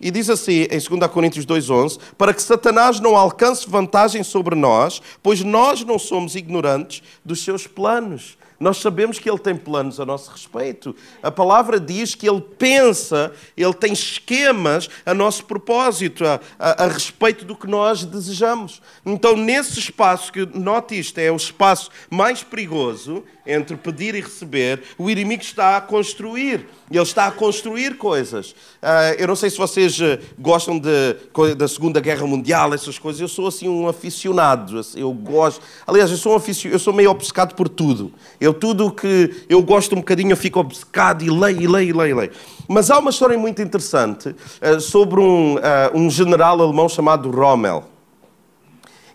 E 0.00 0.10
diz 0.10 0.30
assim 0.30 0.66
em 0.70 0.98
2 0.98 1.10
Coríntios 1.10 1.46
2,11: 1.46 1.98
Para 2.16 2.32
que 2.32 2.42
Satanás 2.42 3.00
não 3.00 3.16
alcance 3.16 3.68
vantagem 3.68 4.22
sobre 4.22 4.54
nós, 4.54 5.02
pois 5.22 5.42
nós 5.42 5.82
não 5.82 5.98
somos 5.98 6.36
ignorantes 6.36 7.02
dos 7.24 7.42
seus 7.42 7.66
planos. 7.66 8.36
Nós 8.64 8.78
sabemos 8.78 9.18
que 9.18 9.28
Ele 9.28 9.38
tem 9.38 9.54
planos 9.54 10.00
a 10.00 10.06
nosso 10.06 10.30
respeito. 10.30 10.96
A 11.22 11.30
palavra 11.30 11.78
diz 11.78 12.14
que 12.14 12.26
Ele 12.26 12.40
pensa, 12.40 13.30
Ele 13.54 13.74
tem 13.74 13.92
esquemas 13.92 14.88
a 15.04 15.12
nosso 15.12 15.44
propósito, 15.44 16.24
a, 16.24 16.40
a, 16.58 16.84
a 16.84 16.88
respeito 16.88 17.44
do 17.44 17.54
que 17.54 17.66
nós 17.66 18.06
desejamos. 18.06 18.80
Então, 19.04 19.36
nesse 19.36 19.78
espaço, 19.78 20.32
que 20.32 20.46
note 20.46 20.98
isto, 20.98 21.18
é 21.18 21.30
o 21.30 21.36
espaço 21.36 21.90
mais 22.08 22.42
perigoso 22.42 23.22
entre 23.46 23.76
pedir 23.76 24.14
e 24.14 24.22
receber, 24.22 24.82
o 24.96 25.10
inimigo 25.10 25.42
está 25.42 25.76
a 25.76 25.80
construir. 25.82 26.66
Ele 26.96 27.02
está 27.02 27.26
a 27.26 27.30
construir 27.30 27.96
coisas. 27.96 28.54
Ah, 28.80 29.14
eu 29.18 29.26
não 29.26 29.36
sei 29.36 29.50
se 29.50 29.58
vocês 29.58 29.98
ah, 30.00 30.18
gostam 30.38 30.78
de, 30.78 31.16
da 31.56 31.66
Segunda 31.66 32.00
Guerra 32.00 32.26
Mundial, 32.26 32.72
essas 32.72 32.98
coisas. 32.98 33.20
Eu 33.20 33.28
sou 33.28 33.48
assim 33.48 33.68
um 33.68 33.88
aficionado. 33.88 34.78
Assim, 34.78 35.00
eu 35.00 35.12
gosto. 35.12 35.60
Aliás, 35.86 36.10
eu 36.10 36.16
sou, 36.16 36.32
um 36.32 36.36
aficionado, 36.36 36.74
eu 36.74 36.78
sou 36.78 36.92
meio 36.92 37.10
obcecado 37.10 37.54
por 37.54 37.68
tudo. 37.68 38.12
Eu 38.40 38.54
tudo 38.54 38.90
que 38.90 39.44
eu 39.48 39.62
gosto 39.62 39.94
um 39.94 39.98
bocadinho, 39.98 40.32
eu 40.32 40.36
fico 40.36 40.60
obcecado 40.60 41.24
e 41.24 41.30
leio, 41.30 41.62
e 41.62 41.66
leio, 41.66 41.90
e 41.90 41.92
leio, 41.92 42.10
e 42.10 42.14
leio. 42.14 42.32
Mas 42.68 42.90
há 42.90 42.98
uma 42.98 43.10
história 43.10 43.38
muito 43.38 43.60
interessante 43.60 44.34
ah, 44.60 44.78
sobre 44.78 45.20
um, 45.20 45.56
um 45.94 46.08
general 46.08 46.60
alemão 46.60 46.88
chamado 46.88 47.30
Rommel, 47.30 47.84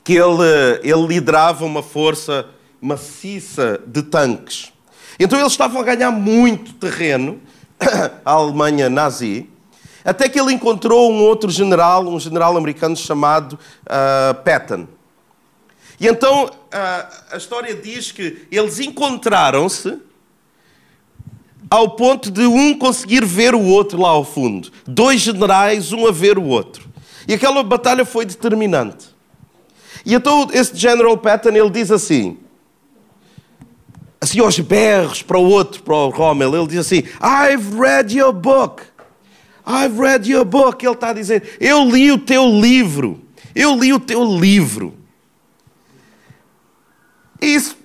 que 0.04 0.14
ele, 0.14 0.44
ele 0.84 1.08
liderava 1.08 1.66
uma 1.66 1.82
força 1.82 2.46
maciça 2.82 3.80
de 3.86 4.04
tanques. 4.04 4.72
Então 5.20 5.38
eles 5.38 5.52
estavam 5.52 5.82
a 5.82 5.84
ganhar 5.84 6.12
muito 6.12 6.74
terreno, 6.74 7.42
a 8.26 8.32
Alemanha 8.32 8.90
nazi, 8.90 9.50
até 10.04 10.28
que 10.28 10.40
ele 10.40 10.54
encontrou 10.54 11.12
um 11.12 11.22
outro 11.22 11.50
general, 11.50 12.08
um 12.08 12.20
general 12.20 12.58
americano 12.58 12.96
chamado 12.96 13.60
uh, 13.84 14.34
Patton. 14.44 14.88
E 16.00 16.08
então 16.08 16.46
uh, 16.46 16.52
a 17.32 17.38
história 17.38 17.76
diz 17.76 18.12
que 18.12 18.48
eles 18.52 18.80
encontraram-se 18.80 19.98
ao 21.70 21.92
ponto 21.92 22.32
de 22.32 22.46
um 22.46 22.78
conseguir 22.78 23.24
ver 23.26 23.54
o 23.54 23.64
outro 23.64 24.02
lá 24.02 24.10
ao 24.10 24.24
fundo. 24.24 24.72
Dois 24.88 25.22
generais, 25.22 25.92
um 25.92 26.08
a 26.08 26.12
ver 26.12 26.38
o 26.38 26.46
outro. 26.46 26.90
E 27.28 27.34
aquela 27.34 27.62
batalha 27.62 28.06
foi 28.06 28.26
determinante. 28.26 29.10
E 30.06 30.14
então 30.14 30.48
esse 30.52 30.76
General 30.76 31.16
Patton 31.18 31.50
ele 31.50 31.70
diz 31.70 31.92
assim: 31.92 32.38
assim 34.22 34.40
aos 34.40 34.60
berros 34.60 35.22
para 35.22 35.38
o 35.38 35.44
outro, 35.44 35.82
para 35.82 35.96
o 35.96 36.10
Rommel, 36.10 36.56
ele 36.56 36.68
diz 36.68 36.80
assim: 36.80 37.04
I've 37.22 37.78
read 37.78 38.18
your 38.18 38.34
book. 38.34 38.84
I've 39.66 40.00
read 40.00 40.30
your 40.30 40.46
book. 40.46 40.86
Ele 40.86 40.94
está 40.94 41.10
a 41.10 41.14
dizer: 41.14 41.58
Eu 41.60 41.90
li 41.90 42.12
o 42.12 42.18
teu 42.18 42.48
livro. 42.48 43.22
Eu 43.56 43.76
li 43.76 43.94
o 43.94 44.00
teu 44.00 44.24
livro. 44.24 44.94
E 47.42 47.56
isso, 47.56 47.78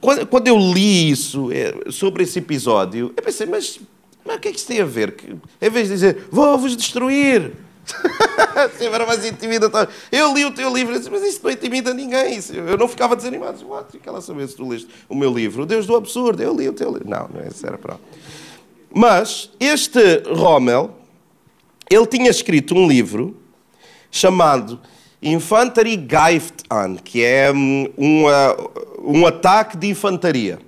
quando, 0.00 0.46
eu 0.46 0.58
li 0.58 1.10
isso 1.10 1.50
é, 1.50 1.90
sobre 1.90 2.22
esse 2.24 2.38
episódio, 2.38 3.12
eu 3.16 3.22
pensei: 3.22 3.46
Mas, 3.46 3.80
mas 4.24 4.36
o 4.36 4.40
que 4.40 4.48
é 4.48 4.52
que 4.52 4.58
isso 4.58 4.66
tem 4.66 4.80
a 4.80 4.84
ver? 4.84 5.16
Em 5.60 5.70
vez 5.70 5.88
de 5.88 5.94
dizer: 5.94 6.28
Vou-vos 6.30 6.76
destruir 6.76 7.52
Sempre 8.78 8.94
era 8.94 9.06
mais 9.06 9.24
intimidatório. 9.24 9.88
Eu 10.10 10.34
li 10.34 10.44
o 10.44 10.50
teu 10.50 10.72
livro, 10.74 10.96
disse, 10.96 11.10
mas 11.10 11.22
isso 11.22 11.40
não 11.42 11.50
intimida 11.50 11.94
ninguém. 11.94 12.38
Eu 12.52 12.76
não 12.76 12.88
ficava 12.88 13.16
desanimado. 13.16 13.66
What? 13.66 13.92
Fica 13.92 14.10
lá 14.10 14.20
saber 14.20 14.48
se 14.48 14.56
tu 14.56 14.68
leste 14.68 14.88
o 15.08 15.14
meu 15.14 15.32
livro. 15.32 15.62
O 15.62 15.66
Deus 15.66 15.86
do 15.86 15.96
Absurdo, 15.96 16.42
eu 16.42 16.54
li 16.54 16.68
o 16.68 16.72
teu 16.72 16.92
livro. 16.92 17.08
Não, 17.08 17.28
não 17.28 17.40
é 17.40 17.48
isso 17.48 17.66
era 17.66 17.78
para. 17.78 17.96
Mas 18.92 19.50
este 19.60 20.22
Rommel, 20.28 20.96
ele 21.90 22.06
tinha 22.06 22.30
escrito 22.30 22.74
um 22.74 22.88
livro 22.88 23.36
chamado 24.10 24.80
Infanterie 25.22 25.96
Greift 25.96 26.64
an, 26.70 26.96
que 26.96 27.22
é 27.22 27.52
um, 27.52 27.88
um, 27.98 28.24
um 29.02 29.26
ataque 29.26 29.76
de 29.76 29.88
infantaria. 29.88 30.58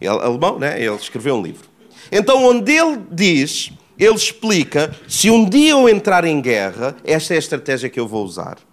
Ele, 0.00 0.10
alemão, 0.10 0.58
né? 0.58 0.80
Ele 0.80 0.94
escreveu 0.96 1.36
um 1.36 1.42
livro. 1.42 1.68
Então, 2.10 2.44
onde 2.44 2.72
ele 2.72 2.98
diz 3.10 3.72
ele 3.98 4.14
explica: 4.14 4.94
se 5.08 5.30
um 5.30 5.44
dia 5.44 5.72
eu 5.72 5.88
entrar 5.88 6.24
em 6.24 6.40
guerra, 6.40 6.96
esta 7.04 7.34
é 7.34 7.36
a 7.36 7.40
estratégia 7.40 7.88
que 7.88 7.98
eu 7.98 8.06
vou 8.06 8.24
usar. 8.24 8.67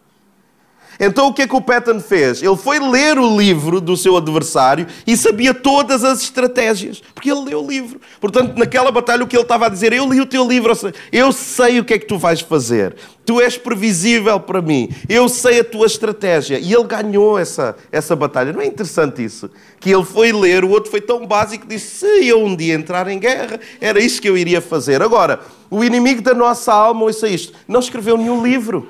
Então 1.00 1.28
o 1.28 1.34
que 1.34 1.44
é 1.44 1.48
que 1.48 1.56
o 1.56 1.62
Patton 1.62 2.00
fez? 2.00 2.42
Ele 2.42 2.56
foi 2.56 2.80
ler 2.80 3.18
o 3.18 3.38
livro 3.38 3.82
do 3.82 3.98
seu 3.98 4.16
adversário 4.16 4.88
e 5.06 5.16
sabia 5.18 5.54
todas 5.54 6.04
as 6.04 6.22
estratégias, 6.22 7.02
porque 7.14 7.32
ele 7.32 7.46
leu 7.46 7.64
o 7.64 7.68
livro. 7.68 8.00
Portanto, 8.20 8.58
naquela 8.58 8.92
batalha, 8.92 9.24
o 9.24 9.28
que 9.28 9.36
ele 9.36 9.44
estava 9.44 9.66
a 9.66 9.70
dizer, 9.70 9.94
eu 9.94 10.12
li 10.12 10.22
o 10.22 10.26
teu 10.26 10.48
livro, 10.48 10.72
eu 11.12 11.32
sei 11.32 11.80
o 11.80 11.86
que 11.86 11.94
é 11.94 12.00
que 12.00 12.08
tu 12.08 12.18
vais 12.18 12.42
fazer. 12.42 12.96
Tu 13.26 13.42
és 13.42 13.58
previsível 13.58 14.40
para 14.40 14.62
mim, 14.62 14.90
eu 15.10 15.28
sei 15.28 15.60
a 15.60 15.64
tua 15.64 15.88
estratégia. 15.88 16.60
E 16.60 16.72
ele 16.72 16.84
ganhou 16.84 17.40
essa, 17.40 17.76
essa 17.92 18.16
batalha. 18.16 18.54
Não 18.54 18.62
é 18.62 18.68
interessante 18.68 19.24
isso? 19.24 19.50
Que 19.80 19.92
ele 19.92 20.06
foi 20.06 20.32
ler, 20.32 20.64
o 20.64 20.70
outro 20.70 20.92
foi 20.92 21.02
tão 21.02 21.26
básico, 21.26 21.66
disse: 21.68 22.06
se 22.06 22.28
eu 22.28 22.44
um 22.44 22.56
dia 22.56 22.76
entrar 22.76 23.08
em 23.08 23.18
guerra, 23.18 23.60
era 23.82 24.00
isso 24.00 24.22
que 24.22 24.30
eu 24.30 24.38
iria 24.38 24.62
fazer. 24.62 25.02
Agora, 25.02 25.40
o 25.72 25.84
inimigo 25.84 26.22
da 26.22 26.36
nossa 26.36 26.72
alma, 26.72 27.04
ouça 27.04 27.28
isto, 27.28 27.54
não 27.68 27.80
escreveu 27.80 28.16
nenhum 28.16 28.44
livro. 28.44 28.88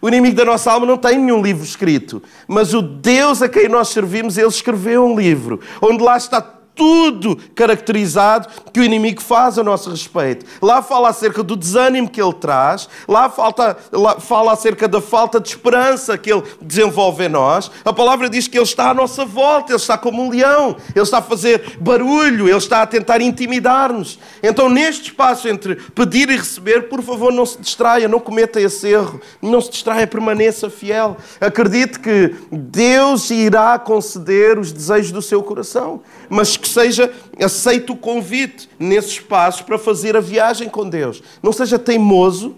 O 0.00 0.08
inimigo 0.08 0.36
da 0.36 0.44
nossa 0.44 0.70
alma 0.70 0.86
não 0.86 0.96
tem 0.96 1.18
nenhum 1.18 1.42
livro 1.42 1.64
escrito, 1.64 2.22
mas 2.46 2.72
o 2.72 2.80
Deus 2.80 3.42
a 3.42 3.48
quem 3.48 3.68
nós 3.68 3.88
servimos, 3.88 4.38
ele 4.38 4.46
escreveu 4.46 5.04
um 5.04 5.18
livro, 5.18 5.60
onde 5.82 6.02
lá 6.02 6.16
está 6.16 6.57
tudo 6.78 7.36
caracterizado 7.56 8.48
que 8.72 8.78
o 8.78 8.84
inimigo 8.84 9.20
faz 9.20 9.58
a 9.58 9.64
nosso 9.64 9.90
respeito. 9.90 10.46
Lá 10.62 10.80
fala 10.80 11.08
acerca 11.08 11.42
do 11.42 11.56
desânimo 11.56 12.08
que 12.08 12.22
ele 12.22 12.32
traz, 12.32 12.88
lá, 13.08 13.28
falta, 13.28 13.76
lá 13.92 14.20
fala 14.20 14.52
acerca 14.52 14.86
da 14.86 15.00
falta 15.00 15.40
de 15.40 15.48
esperança 15.48 16.16
que 16.16 16.32
ele 16.32 16.44
desenvolve 16.62 17.24
em 17.24 17.28
nós. 17.28 17.68
A 17.84 17.92
palavra 17.92 18.30
diz 18.30 18.46
que 18.46 18.56
ele 18.56 18.64
está 18.64 18.90
à 18.90 18.94
nossa 18.94 19.24
volta, 19.24 19.72
ele 19.72 19.80
está 19.80 19.98
como 19.98 20.22
um 20.22 20.30
leão, 20.30 20.76
ele 20.94 21.02
está 21.02 21.18
a 21.18 21.22
fazer 21.22 21.76
barulho, 21.80 22.48
ele 22.48 22.56
está 22.56 22.82
a 22.82 22.86
tentar 22.86 23.20
intimidar-nos. 23.20 24.18
Então, 24.40 24.68
neste 24.68 25.06
espaço 25.06 25.48
entre 25.48 25.74
pedir 25.74 26.30
e 26.30 26.36
receber, 26.36 26.88
por 26.88 27.02
favor, 27.02 27.32
não 27.32 27.44
se 27.44 27.58
distraia, 27.58 28.06
não 28.06 28.20
cometa 28.20 28.60
esse 28.60 28.86
erro, 28.86 29.20
não 29.42 29.60
se 29.60 29.70
distraia, 29.70 30.06
permaneça 30.06 30.70
fiel. 30.70 31.16
Acredite 31.40 31.98
que 31.98 32.36
Deus 32.52 33.30
irá 33.30 33.76
conceder 33.78 34.58
os 34.58 34.70
desejos 34.70 35.10
do 35.10 35.22
seu 35.22 35.42
coração, 35.42 36.00
mas 36.28 36.56
que 36.56 36.67
seja 36.68 37.12
aceito 37.42 37.92
o 37.92 37.96
convite 37.96 38.68
nesse 38.78 39.08
espaço 39.08 39.64
para 39.64 39.78
fazer 39.78 40.16
a 40.16 40.20
viagem 40.20 40.68
com 40.68 40.88
Deus. 40.88 41.22
Não 41.42 41.52
seja 41.52 41.78
teimoso, 41.78 42.56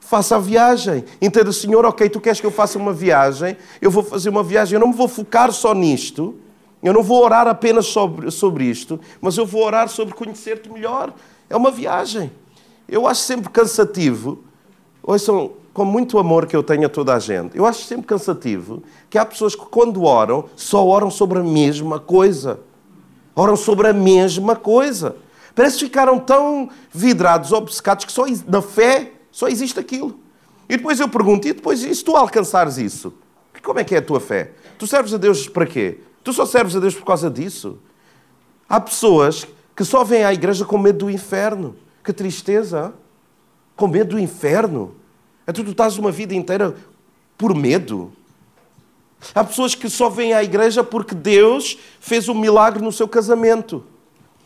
faça 0.00 0.36
a 0.36 0.38
viagem. 0.40 1.04
Entenda, 1.22 1.52
Senhor, 1.52 1.84
ok, 1.84 2.08
tu 2.08 2.20
queres 2.20 2.40
que 2.40 2.46
eu 2.46 2.50
faça 2.50 2.78
uma 2.78 2.92
viagem, 2.92 3.56
eu 3.80 3.90
vou 3.90 4.02
fazer 4.02 4.28
uma 4.28 4.42
viagem, 4.42 4.74
eu 4.74 4.80
não 4.80 4.88
me 4.88 4.94
vou 4.94 5.06
focar 5.06 5.52
só 5.52 5.72
nisto, 5.72 6.34
eu 6.82 6.92
não 6.92 7.02
vou 7.02 7.22
orar 7.22 7.46
apenas 7.46 7.86
sobre, 7.86 8.30
sobre 8.30 8.64
isto, 8.64 8.98
mas 9.20 9.36
eu 9.36 9.46
vou 9.46 9.62
orar 9.62 9.88
sobre 9.88 10.14
conhecer-te 10.14 10.68
melhor. 10.68 11.14
É 11.48 11.56
uma 11.56 11.70
viagem. 11.70 12.30
Eu 12.88 13.06
acho 13.06 13.20
sempre 13.20 13.50
cansativo, 13.50 14.42
ouçam, 15.02 15.52
com 15.72 15.84
muito 15.84 16.18
amor 16.18 16.46
que 16.46 16.56
eu 16.56 16.62
tenho 16.62 16.86
a 16.86 16.88
toda 16.88 17.14
a 17.14 17.18
gente, 17.18 17.56
eu 17.56 17.64
acho 17.64 17.84
sempre 17.84 18.06
cansativo 18.06 18.82
que 19.08 19.16
há 19.16 19.24
pessoas 19.24 19.54
que, 19.54 19.64
quando 19.66 20.02
oram, 20.02 20.46
só 20.56 20.84
oram 20.84 21.08
sobre 21.08 21.38
a 21.38 21.42
mesma 21.42 22.00
coisa 22.00 22.58
oram 23.40 23.56
sobre 23.56 23.88
a 23.88 23.92
mesma 23.92 24.54
coisa. 24.54 25.16
Parece 25.54 25.78
que 25.78 25.84
ficaram 25.86 26.18
tão 26.18 26.68
vidrados, 26.92 27.52
obcecados, 27.52 28.04
que 28.04 28.12
só 28.12 28.26
na 28.46 28.60
fé 28.60 29.12
só 29.32 29.48
existe 29.48 29.80
aquilo. 29.80 30.20
E 30.68 30.76
depois 30.76 31.00
eu 31.00 31.08
pergunto, 31.08 31.48
e 31.48 31.52
depois, 31.52 31.82
e 31.82 31.94
se 31.94 32.04
tu 32.04 32.16
alcançares 32.16 32.76
isso? 32.76 33.14
Como 33.62 33.78
é 33.78 33.84
que 33.84 33.94
é 33.94 33.98
a 33.98 34.02
tua 34.02 34.20
fé? 34.20 34.52
Tu 34.78 34.86
serves 34.86 35.12
a 35.14 35.16
Deus 35.16 35.48
para 35.48 35.66
quê? 35.66 36.00
Tu 36.22 36.32
só 36.32 36.44
serves 36.44 36.76
a 36.76 36.80
Deus 36.80 36.94
por 36.94 37.04
causa 37.04 37.30
disso? 37.30 37.78
Há 38.68 38.78
pessoas 38.78 39.46
que 39.74 39.84
só 39.84 40.04
vêm 40.04 40.24
à 40.24 40.32
igreja 40.32 40.64
com 40.64 40.78
medo 40.78 41.06
do 41.06 41.10
inferno. 41.10 41.74
Que 42.04 42.12
tristeza! 42.12 42.92
Com 43.74 43.88
medo 43.88 44.10
do 44.10 44.18
inferno. 44.18 44.94
Então 45.48 45.64
tu 45.64 45.70
estás 45.70 45.96
uma 45.96 46.12
vida 46.12 46.34
inteira 46.34 46.76
por 47.36 47.54
medo. 47.54 48.12
Há 49.34 49.44
pessoas 49.44 49.74
que 49.74 49.88
só 49.88 50.08
vêm 50.08 50.32
à 50.32 50.42
igreja 50.42 50.82
porque 50.82 51.14
Deus 51.14 51.78
fez 52.00 52.28
um 52.28 52.34
milagre 52.34 52.82
no 52.82 52.90
seu 52.90 53.06
casamento. 53.06 53.84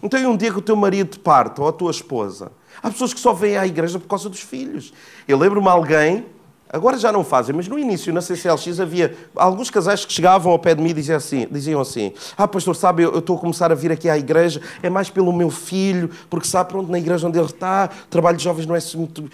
Então, 0.02 0.20
um 0.30 0.36
dia 0.36 0.50
que 0.52 0.58
o 0.58 0.62
teu 0.62 0.76
marido 0.76 1.12
te 1.12 1.18
parte, 1.18 1.60
ou 1.60 1.68
a 1.68 1.72
tua 1.72 1.90
esposa, 1.90 2.52
há 2.82 2.90
pessoas 2.90 3.14
que 3.14 3.20
só 3.20 3.32
vêm 3.32 3.56
à 3.56 3.66
igreja 3.66 3.98
por 3.98 4.06
causa 4.06 4.28
dos 4.28 4.40
filhos. 4.40 4.92
Eu 5.26 5.38
lembro-me 5.38 5.68
alguém, 5.68 6.26
Agora 6.74 6.98
já 6.98 7.12
não 7.12 7.22
fazem, 7.22 7.54
mas 7.54 7.68
no 7.68 7.78
início, 7.78 8.12
na 8.12 8.20
CCLX, 8.20 8.80
havia 8.80 9.16
alguns 9.36 9.70
casais 9.70 10.04
que 10.04 10.12
chegavam 10.12 10.50
ao 10.50 10.58
pé 10.58 10.74
de 10.74 10.82
mim 10.82 10.90
e 10.90 10.92
diziam 10.92 11.16
assim, 11.16 11.46
diziam 11.48 11.80
assim 11.80 12.12
ah, 12.36 12.48
pastor, 12.48 12.74
sabe, 12.74 13.04
eu 13.04 13.16
estou 13.16 13.36
a 13.36 13.38
começar 13.38 13.70
a 13.70 13.76
vir 13.76 13.92
aqui 13.92 14.08
à 14.08 14.18
igreja, 14.18 14.60
é 14.82 14.90
mais 14.90 15.08
pelo 15.08 15.32
meu 15.32 15.50
filho, 15.50 16.10
porque 16.28 16.48
sabe, 16.48 16.70
pronto, 16.70 16.90
na 16.90 16.98
igreja 16.98 17.28
onde 17.28 17.38
ele 17.38 17.46
está, 17.46 17.88
o 18.06 18.08
trabalho 18.08 18.36
de 18.36 18.42
jovens 18.42 18.66
não 18.66 18.74
é 18.74 18.78
assim 18.78 18.98
muito 18.98 19.30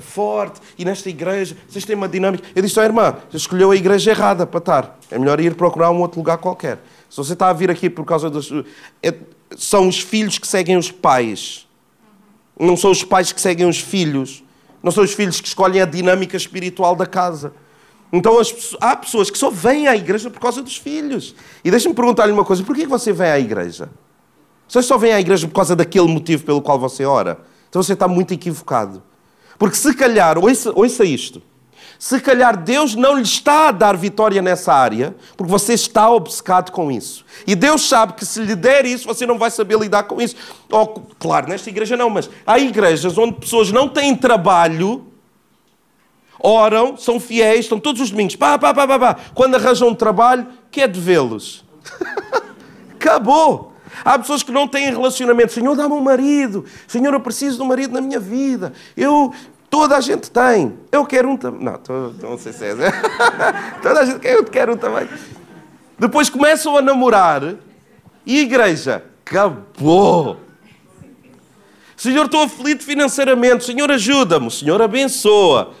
forte, 0.00 0.60
e 0.76 0.84
nesta 0.84 1.08
igreja, 1.08 1.56
vocês 1.66 1.82
têm 1.86 1.96
uma 1.96 2.06
dinâmica. 2.06 2.44
Eu 2.54 2.60
disse, 2.60 2.78
oh, 2.78 2.82
irmã, 2.82 3.16
escolheu 3.32 3.70
a 3.70 3.76
igreja 3.76 4.10
errada 4.10 4.46
para 4.46 4.58
estar. 4.58 4.98
É 5.10 5.18
melhor 5.18 5.40
ir 5.40 5.54
procurar 5.54 5.90
um 5.90 6.00
outro 6.02 6.20
lugar 6.20 6.36
qualquer. 6.36 6.78
Se 7.08 7.16
você 7.16 7.32
está 7.32 7.48
a 7.48 7.54
vir 7.54 7.70
aqui 7.70 7.88
por 7.88 8.04
causa 8.04 8.28
dos... 8.28 8.52
É, 9.02 9.14
são 9.56 9.88
os 9.88 9.98
filhos 9.98 10.36
que 10.38 10.46
seguem 10.46 10.76
os 10.76 10.90
pais. 10.90 11.66
Não 12.60 12.76
são 12.76 12.90
os 12.90 13.02
pais 13.02 13.32
que 13.32 13.40
seguem 13.40 13.66
os 13.66 13.78
filhos. 13.78 14.44
Não 14.82 14.90
são 14.90 15.04
os 15.04 15.12
filhos 15.12 15.40
que 15.40 15.48
escolhem 15.48 15.80
a 15.80 15.86
dinâmica 15.86 16.36
espiritual 16.36 16.96
da 16.96 17.06
casa. 17.06 17.52
Então 18.12 18.36
há 18.80 18.96
pessoas 18.96 19.30
que 19.30 19.38
só 19.38 19.50
vêm 19.50 19.88
à 19.88 19.96
igreja 19.96 20.28
por 20.28 20.40
causa 20.40 20.62
dos 20.62 20.76
filhos. 20.76 21.34
E 21.64 21.70
deixa-me 21.70 21.94
perguntar-lhe 21.94 22.32
uma 22.32 22.44
coisa: 22.44 22.62
por 22.62 22.74
que 22.74 22.86
você 22.86 23.12
vem 23.12 23.30
à 23.30 23.38
igreja? 23.38 23.90
Você 24.68 24.82
só 24.82 24.98
vem 24.98 25.12
à 25.12 25.20
igreja 25.20 25.46
por 25.46 25.54
causa 25.54 25.76
daquele 25.76 26.08
motivo 26.08 26.44
pelo 26.44 26.60
qual 26.60 26.78
você 26.78 27.04
ora? 27.04 27.38
Então 27.68 27.82
você 27.82 27.92
está 27.92 28.08
muito 28.08 28.34
equivocado. 28.34 29.02
Porque 29.58 29.76
se 29.76 29.94
calhar, 29.94 30.38
ouça, 30.38 30.72
ouça 30.74 31.04
isto, 31.04 31.42
se 32.02 32.18
calhar 32.18 32.56
Deus 32.56 32.96
não 32.96 33.14
lhe 33.14 33.22
está 33.22 33.68
a 33.68 33.70
dar 33.70 33.96
vitória 33.96 34.42
nessa 34.42 34.74
área, 34.74 35.14
porque 35.36 35.48
você 35.48 35.74
está 35.74 36.10
obcecado 36.10 36.72
com 36.72 36.90
isso. 36.90 37.24
E 37.46 37.54
Deus 37.54 37.88
sabe 37.88 38.14
que 38.14 38.26
se 38.26 38.40
lhe 38.40 38.56
der 38.56 38.84
isso, 38.84 39.06
você 39.06 39.24
não 39.24 39.38
vai 39.38 39.52
saber 39.52 39.78
lidar 39.78 40.02
com 40.02 40.20
isso. 40.20 40.34
Oh, 40.68 40.84
claro, 41.16 41.48
nesta 41.48 41.70
igreja 41.70 41.96
não, 41.96 42.10
mas 42.10 42.28
há 42.44 42.58
igrejas 42.58 43.16
onde 43.16 43.34
pessoas 43.34 43.70
não 43.70 43.88
têm 43.88 44.16
trabalho, 44.16 45.06
oram, 46.40 46.96
são 46.96 47.20
fiéis, 47.20 47.66
estão 47.66 47.78
todos 47.78 48.02
os 48.02 48.10
domingos, 48.10 48.34
pá, 48.34 48.58
pá, 48.58 48.74
pá, 48.74 48.84
pá, 48.84 48.98
pá. 48.98 49.16
Quando 49.32 49.54
arranjam 49.54 49.86
um 49.86 49.94
trabalho, 49.94 50.48
quer 50.72 50.88
de 50.88 50.98
vê-los. 50.98 51.64
Acabou. 52.98 53.72
Há 54.04 54.18
pessoas 54.18 54.42
que 54.42 54.50
não 54.50 54.66
têm 54.66 54.86
relacionamento. 54.90 55.52
Senhor, 55.52 55.76
dá-me 55.76 55.94
um 55.94 56.00
marido. 56.00 56.64
Senhor, 56.88 57.12
eu 57.12 57.20
preciso 57.20 57.58
de 57.58 57.62
um 57.62 57.66
marido 57.66 57.94
na 57.94 58.00
minha 58.00 58.18
vida. 58.18 58.72
Eu 58.96 59.32
Toda 59.72 59.96
a 59.96 60.02
gente 60.02 60.30
tem. 60.30 60.78
Eu 60.92 61.06
quero 61.06 61.30
um 61.30 61.34
também. 61.34 61.64
Não, 61.64 61.78
tô, 61.78 62.12
não 62.20 62.36
sei 62.36 62.52
se 62.52 62.62
é. 62.62 62.74
Toda 63.80 64.00
a 64.00 64.04
gente 64.04 64.20
quer, 64.20 64.34
eu 64.34 64.44
quero 64.44 64.74
um 64.74 64.76
também. 64.76 65.08
Depois 65.98 66.28
começam 66.28 66.76
a 66.76 66.82
namorar 66.82 67.54
e 68.26 68.38
a 68.38 68.42
igreja 68.42 69.02
acabou. 69.24 70.36
Senhor, 71.96 72.26
estou 72.26 72.42
aflito 72.42 72.84
financeiramente. 72.84 73.64
Senhor, 73.64 73.90
ajuda-me. 73.90 74.50
Senhor, 74.50 74.82
abençoa. 74.82 75.72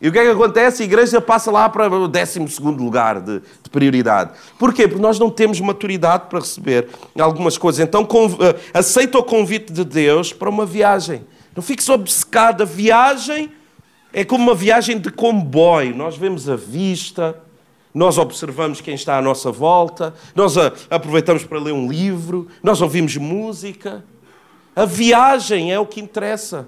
E 0.00 0.08
o 0.08 0.12
que 0.12 0.18
é 0.18 0.24
que 0.24 0.30
acontece? 0.30 0.82
A 0.82 0.84
igreja 0.84 1.20
passa 1.20 1.52
lá 1.52 1.68
para 1.68 1.88
o 1.88 2.08
12 2.08 2.40
lugar 2.76 3.20
de, 3.20 3.38
de, 3.62 3.70
prioridade. 3.70 4.32
Porquê? 4.58 4.88
Porque 4.88 5.00
nós 5.00 5.20
não 5.20 5.30
temos 5.30 5.60
maturidade 5.60 6.24
para 6.28 6.40
receber 6.40 6.88
algumas 7.16 7.56
coisas. 7.56 7.78
Então, 7.78 8.02
uh, 8.02 8.58
aceita 8.74 9.18
o 9.18 9.22
convite 9.22 9.72
de 9.72 9.84
Deus 9.84 10.32
para 10.32 10.50
uma 10.50 10.66
viagem. 10.66 11.24
Não 11.54 11.62
fiques 11.62 11.88
obcecado. 11.88 12.62
A 12.62 12.66
viagem 12.66 13.50
é 14.12 14.24
como 14.24 14.44
uma 14.44 14.54
viagem 14.54 14.98
de 14.98 15.10
comboio. 15.10 15.94
Nós 15.94 16.16
vemos 16.16 16.48
a 16.48 16.56
vista, 16.56 17.38
nós 17.94 18.18
observamos 18.18 18.80
quem 18.80 18.94
está 18.94 19.18
à 19.18 19.22
nossa 19.22 19.50
volta, 19.50 20.14
nós 20.34 20.56
aproveitamos 20.90 21.44
para 21.44 21.58
ler 21.58 21.72
um 21.72 21.90
livro, 21.90 22.48
nós 22.62 22.80
ouvimos 22.80 23.16
música. 23.16 24.04
A 24.74 24.84
viagem 24.84 25.72
é 25.72 25.78
o 25.78 25.86
que 25.86 26.00
interessa. 26.00 26.66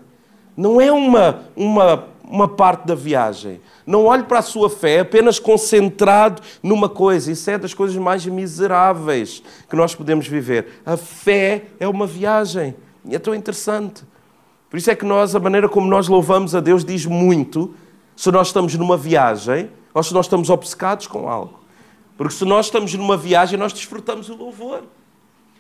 Não 0.57 0.81
é 0.81 0.93
uma, 0.93 1.41
uma, 1.57 2.05
uma 2.23 2.47
parte 2.47 2.87
da 2.87 2.95
viagem. 2.95 3.61
Não 3.87 4.05
olhe 4.05 4.25
para 4.25 4.39
a 4.39 4.43
sua 4.43 4.69
fé 4.69 5.01
apenas 5.01 5.39
concentrado 5.39 6.43
numa 6.63 6.89
coisa. 6.89 7.33
Isso 7.33 7.51
é 7.51 7.57
das 7.57 7.73
coisas 7.73 7.97
mais 7.97 8.27
miseráveis 8.27 9.43
que 9.69 9.75
nós 9.75 9.95
podemos 9.95 10.29
viver. 10.29 10.81
A 10.85 10.97
fé 10.97 11.65
é 11.81 11.89
uma 11.89 12.07
viagem. 12.07 12.75
E 13.07 13.15
é 13.15 13.19
tão 13.19 13.35
interessante. 13.35 14.05
Por 14.75 14.79
isso 14.79 14.91
é 14.91 14.97
que 14.97 15.05
nós, 15.05 15.37
a 15.37 15.39
maneira 15.39 15.69
como 15.69 15.87
nós 15.87 16.09
louvamos 16.09 16.53
a 16.53 16.59
Deus 16.59 16.85
diz 16.85 17.07
muito 17.07 17.77
se 18.17 18.29
nós 18.33 18.49
estamos 18.49 18.75
numa 18.75 18.97
viagem 18.97 19.71
ou 19.95 20.03
se 20.03 20.13
nós 20.13 20.27
estamos 20.27 20.51
obcecados 20.51 21.07
com 21.07 21.29
algo. 21.29 21.61
Porque 22.17 22.35
se 22.35 22.45
nós 22.45 22.67
estamos 22.67 22.93
numa 22.95 23.17
viagem, 23.17 23.57
nós 23.57 23.73
desfrutamos 23.73 24.29
o 24.29 24.35
louvor. 24.35 24.83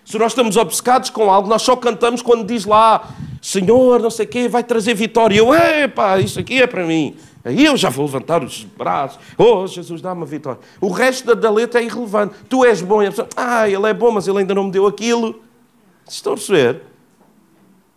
Se 0.04 0.18
nós 0.18 0.32
estamos 0.32 0.56
obcecados 0.56 1.10
com 1.10 1.30
algo, 1.30 1.48
nós 1.48 1.62
só 1.62 1.76
cantamos 1.76 2.22
quando 2.22 2.44
diz 2.44 2.64
lá, 2.64 3.08
Senhor, 3.40 4.02
não 4.02 4.10
sei 4.10 4.26
o 4.26 4.28
quê, 4.28 4.48
vai 4.48 4.64
trazer 4.64 4.94
vitória. 4.94 5.38
Eu, 5.38 5.54
epá, 5.54 6.18
isso 6.18 6.40
aqui 6.40 6.60
é 6.60 6.66
para 6.66 6.84
mim. 6.84 7.14
Aí 7.44 7.64
eu 7.64 7.76
já 7.76 7.90
vou 7.90 8.06
levantar 8.06 8.42
os 8.42 8.64
braços. 8.64 9.20
Oh, 9.38 9.64
Jesus, 9.68 10.02
dá-me 10.02 10.22
a 10.22 10.26
vitória. 10.26 10.58
O 10.80 10.90
resto 10.90 11.36
da 11.36 11.50
letra 11.52 11.80
é 11.80 11.84
irrelevante. 11.84 12.34
Tu 12.48 12.64
és 12.64 12.82
bom. 12.82 13.00
E 13.00 13.06
a 13.06 13.10
pessoa, 13.10 13.28
ah, 13.36 13.70
ele 13.70 13.88
é 13.88 13.94
bom, 13.94 14.10
mas 14.10 14.26
ele 14.26 14.38
ainda 14.38 14.56
não 14.56 14.64
me 14.64 14.72
deu 14.72 14.88
aquilo. 14.88 15.40
Estão 16.04 16.32
a 16.32 16.36
perceber? 16.36 16.93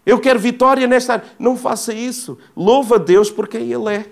Eu 0.07 0.21
quero 0.21 0.39
vitória 0.39 0.87
nesta 0.87 1.13
área. 1.13 1.25
Não 1.37 1.57
faça 1.57 1.93
isso. 1.93 2.37
Louva 2.55 2.95
a 2.95 2.97
Deus 2.97 3.29
por 3.29 3.45
quem 3.45 3.73
Ele 3.73 3.93
é. 3.93 4.05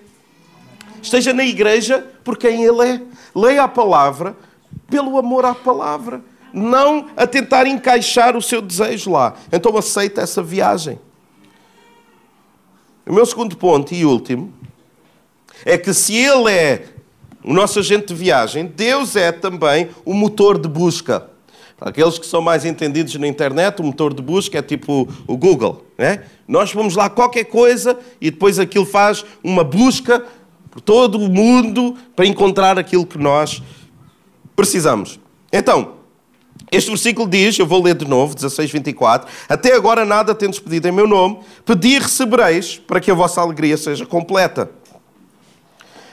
Esteja 1.00 1.32
na 1.32 1.42
igreja 1.42 2.06
por 2.22 2.36
quem 2.36 2.62
Ele 2.62 2.82
é. 2.86 3.02
Leia 3.34 3.62
a 3.62 3.68
palavra 3.68 4.36
pelo 4.90 5.16
amor 5.16 5.46
à 5.46 5.54
palavra. 5.54 6.22
Não 6.52 7.06
a 7.16 7.26
tentar 7.26 7.66
encaixar 7.66 8.36
o 8.36 8.42
seu 8.42 8.60
desejo 8.60 9.10
lá. 9.10 9.36
Então 9.50 9.74
aceita 9.74 10.20
essa 10.20 10.42
viagem. 10.42 11.00
O 13.06 13.14
meu 13.14 13.24
segundo 13.24 13.56
ponto 13.56 13.94
e 13.94 14.04
último 14.04 14.52
é 15.64 15.78
que 15.78 15.94
se 15.94 16.14
Ele 16.14 16.50
é 16.50 16.88
o 17.42 17.54
nosso 17.54 17.78
agente 17.78 18.08
de 18.08 18.14
viagem, 18.14 18.66
Deus 18.66 19.16
é 19.16 19.32
também 19.32 19.88
o 20.04 20.12
motor 20.12 20.58
de 20.58 20.68
busca. 20.68 21.30
Aqueles 21.80 22.18
que 22.18 22.26
são 22.26 22.42
mais 22.42 22.66
entendidos 22.66 23.14
na 23.14 23.26
internet, 23.26 23.80
o 23.80 23.84
motor 23.84 24.12
de 24.12 24.20
busca 24.20 24.58
é 24.58 24.62
tipo 24.62 25.08
o 25.26 25.36
Google. 25.38 25.85
Né? 25.96 26.24
Nós 26.46 26.72
vamos 26.72 26.94
lá 26.94 27.08
qualquer 27.08 27.44
coisa 27.44 27.98
e 28.20 28.30
depois 28.30 28.58
aquilo 28.58 28.84
faz 28.84 29.24
uma 29.42 29.64
busca 29.64 30.24
por 30.70 30.80
todo 30.80 31.18
o 31.18 31.28
mundo 31.28 31.96
para 32.14 32.26
encontrar 32.26 32.78
aquilo 32.78 33.06
que 33.06 33.18
nós 33.18 33.62
precisamos. 34.54 35.18
Então, 35.52 35.94
este 36.70 36.90
versículo 36.90 37.28
diz, 37.28 37.58
eu 37.58 37.66
vou 37.66 37.82
ler 37.82 37.94
de 37.94 38.06
novo, 38.06 38.34
16, 38.34 38.70
24. 38.70 39.28
Até 39.48 39.74
agora 39.74 40.04
nada 40.04 40.34
tendes 40.34 40.58
pedido 40.58 40.88
em 40.88 40.92
meu 40.92 41.06
nome, 41.06 41.38
pedi 41.64 41.96
e 41.96 41.98
recebereis 41.98 42.76
para 42.78 43.00
que 43.00 43.10
a 43.10 43.14
vossa 43.14 43.40
alegria 43.40 43.76
seja 43.76 44.04
completa. 44.04 44.70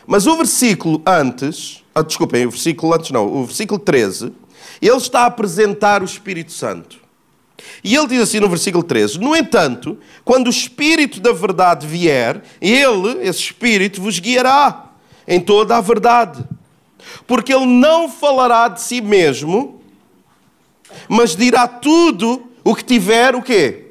Mas 0.05 0.27
o 0.27 0.35
versículo 0.37 1.01
antes, 1.05 1.83
ah, 1.95 2.01
desculpem, 2.01 2.45
o 2.45 2.51
versículo 2.51 2.93
antes 2.93 3.11
não, 3.11 3.25
o 3.25 3.45
versículo 3.45 3.79
13 3.79 4.33
ele 4.81 4.97
está 4.97 5.21
a 5.21 5.25
apresentar 5.27 6.01
o 6.01 6.05
Espírito 6.05 6.51
Santo. 6.51 7.02
E 7.83 7.95
ele 7.95 8.07
diz 8.07 8.21
assim 8.21 8.39
no 8.39 8.49
versículo 8.49 8.83
13: 8.83 9.19
No 9.19 9.35
entanto, 9.35 9.97
quando 10.23 10.47
o 10.47 10.49
Espírito 10.49 11.19
da 11.19 11.31
verdade 11.31 11.85
vier, 11.85 12.41
ele, 12.61 13.19
esse 13.21 13.39
Espírito, 13.39 14.01
vos 14.01 14.19
guiará 14.19 14.91
em 15.27 15.39
toda 15.39 15.77
a 15.77 15.81
verdade. 15.81 16.43
Porque 17.27 17.53
ele 17.53 17.65
não 17.65 18.09
falará 18.09 18.67
de 18.67 18.81
si 18.81 19.01
mesmo, 19.01 19.81
mas 21.07 21.35
dirá 21.35 21.67
tudo 21.67 22.43
o 22.63 22.75
que 22.75 22.83
tiver 22.83 23.35
o 23.35 23.41
quê? 23.41 23.87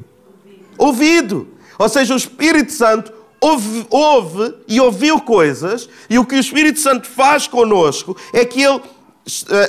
Ouvido. 0.78 1.48
Ou 1.78 1.88
seja, 1.88 2.14
o 2.14 2.16
Espírito 2.16 2.72
Santo 2.72 3.12
ouve, 3.40 3.86
ouve 3.90 4.54
e 4.68 4.80
ouviu 4.80 5.20
coisas, 5.20 5.88
e 6.08 6.18
o 6.18 6.24
que 6.24 6.36
o 6.36 6.40
Espírito 6.40 6.78
Santo 6.78 7.08
faz 7.08 7.46
conosco 7.46 8.16
é 8.32 8.44
que 8.44 8.62
ele 8.62 8.80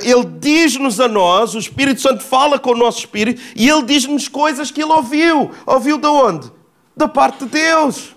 ele 0.02 0.26
diz-nos 0.39 1.00
a 1.00 1.08
nós, 1.08 1.54
o 1.54 1.60
Espírito 1.60 2.02
Santo 2.02 2.24
fala 2.24 2.58
com 2.58 2.72
o 2.72 2.78
nosso 2.78 3.00
espírito 3.00 3.42
e 3.56 3.70
ele 3.70 3.84
diz-nos 3.84 4.28
coisas 4.28 4.72
que 4.72 4.82
ele 4.82 4.92
ouviu. 4.92 5.52
Ouviu 5.66 5.98
de 5.98 6.08
onde? 6.08 6.52
Da 6.98 7.08
parte 7.08 7.46
de 7.46 7.52
Deus. 7.52 8.16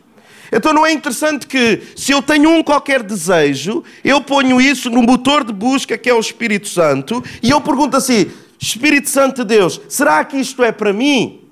Então 0.50 0.72
não 0.72 0.86
é 0.86 0.92
interessante 0.92 1.46
que 1.46 1.82
se 1.96 2.12
eu 2.12 2.22
tenho 2.22 2.50
um 2.50 2.62
qualquer 2.62 3.02
desejo, 3.02 3.82
eu 4.04 4.20
ponho 4.20 4.60
isso 4.60 4.88
no 4.88 5.02
motor 5.02 5.44
de 5.44 5.52
busca 5.52 5.98
que 5.98 6.08
é 6.08 6.14
o 6.14 6.20
Espírito 6.20 6.68
Santo 6.68 7.22
e 7.42 7.50
eu 7.50 7.60
pergunto 7.60 7.96
assim: 7.96 8.30
Espírito 8.58 9.08
Santo 9.08 9.44
de 9.44 9.56
Deus, 9.56 9.80
será 9.88 10.24
que 10.24 10.38
isto 10.38 10.62
é 10.62 10.72
para 10.72 10.92
mim? 10.92 11.45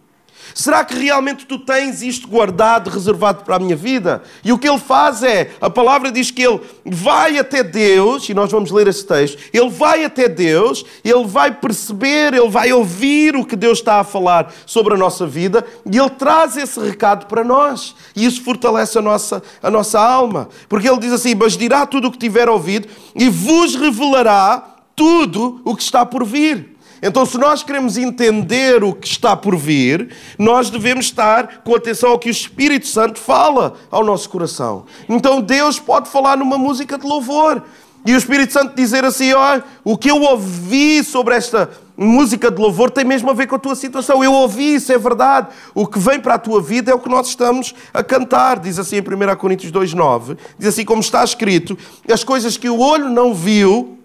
Será 0.55 0.85
que 0.85 0.95
realmente 0.95 1.47
tu 1.47 1.59
tens 1.59 2.01
isto 2.01 2.29
guardado, 2.29 2.89
reservado 2.89 3.43
para 3.43 3.57
a 3.57 3.59
minha 3.59 3.75
vida? 3.75 4.23
E 4.45 4.53
o 4.53 4.59
que 4.59 4.69
ele 4.69 4.79
faz 4.79 5.21
é, 5.25 5.51
a 5.61 5.69
palavra 5.69 6.13
diz 6.13 6.31
que 6.31 6.43
ele 6.43 6.61
vai 6.85 7.37
até 7.39 7.65
Deus, 7.65 8.29
e 8.29 8.35
nós 8.35 8.53
vamos 8.53 8.71
ler 8.71 8.87
esse 8.87 9.05
texto, 9.05 9.37
ele 9.53 9.69
vai 9.69 10.05
até 10.05 10.29
Deus, 10.29 10.85
ele 11.05 11.25
vai 11.27 11.53
perceber, 11.53 12.35
ele 12.35 12.49
vai 12.49 12.73
ouvir 12.73 13.35
o 13.35 13.45
que 13.45 13.57
Deus 13.57 13.79
está 13.79 13.99
a 13.99 14.05
falar 14.05 14.53
sobre 14.65 14.95
a 14.95 14.97
nossa 14.97 15.27
vida, 15.27 15.67
e 15.91 15.99
ele 15.99 16.11
traz 16.11 16.57
esse 16.57 16.79
recado 16.79 17.27
para 17.27 17.43
nós. 17.43 17.97
E 18.15 18.25
isso 18.25 18.41
fortalece 18.45 18.97
a 18.97 19.03
nossa, 19.03 19.43
a 19.61 19.71
nossa 19.71 19.99
alma. 19.99 20.49
Porque 20.69 20.89
ele 20.89 21.01
diz 21.01 21.13
assim: 21.13 21.35
Mas 21.35 21.57
dirá 21.57 21.85
tudo 21.85 22.07
o 22.07 22.13
que 22.13 22.19
tiver 22.19 22.49
ouvido, 22.49 22.87
e 23.17 23.29
vos 23.29 23.75
revelará 23.75 24.75
tudo 24.95 25.61
o 25.65 25.75
que 25.75 25.83
está 25.83 26.07
por 26.07 26.25
vir. 26.25 26.74
Então, 27.07 27.27
se 27.27 27.37
nós 27.37 27.63
queremos 27.63 27.99
entender 27.99 28.83
o 28.83 28.95
que 28.95 29.07
está 29.07 29.37
por 29.37 29.55
vir, 29.59 30.09
nós 30.39 30.71
devemos 30.71 31.05
estar 31.05 31.61
com 31.63 31.75
atenção 31.75 32.09
ao 32.09 32.19
que 32.19 32.29
o 32.29 32.31
Espírito 32.31 32.87
Santo 32.87 33.21
fala 33.21 33.75
ao 33.91 34.03
nosso 34.03 34.31
coração. 34.31 34.87
Então, 35.07 35.43
Deus 35.43 35.79
pode 35.79 36.09
falar 36.09 36.39
numa 36.39 36.57
música 36.57 36.97
de 36.97 37.07
louvor. 37.07 37.63
E 38.07 38.15
o 38.15 38.17
Espírito 38.17 38.55
Santo 38.55 38.75
dizer 38.75 39.05
assim: 39.05 39.35
ó, 39.35 39.61
o 39.85 39.99
que 39.99 40.11
eu 40.11 40.23
ouvi 40.23 41.05
sobre 41.05 41.35
esta 41.35 41.69
música 41.95 42.51
de 42.51 42.59
louvor 42.59 42.91
tem 42.91 43.05
mesmo 43.05 43.29
a 43.31 43.35
ver 43.35 43.49
com 43.49 43.57
a 43.57 43.59
tua 43.59 43.75
situação. 43.75 44.25
Eu 44.25 44.33
ouvi 44.33 44.77
isso, 44.77 44.91
é 44.91 44.97
verdade. 44.97 45.49
O 45.75 45.87
que 45.87 45.99
vem 45.99 46.19
para 46.19 46.35
a 46.35 46.39
tua 46.39 46.63
vida 46.63 46.91
é 46.91 46.95
o 46.95 46.99
que 46.99 47.11
nós 47.11 47.29
estamos 47.29 47.75
a 47.93 48.03
cantar. 48.03 48.59
Diz 48.59 48.79
assim 48.79 48.97
em 48.97 49.01
1 49.01 49.37
Coríntios 49.37 49.71
2,9: 49.71 50.39
diz 50.59 50.69
assim, 50.69 50.87
como 50.87 51.03
está 51.03 51.23
escrito, 51.23 51.77
as 52.11 52.25
coisas 52.25 52.57
que 52.57 52.71
o 52.71 52.79
olho 52.79 53.11
não 53.11 53.35
viu 53.35 53.99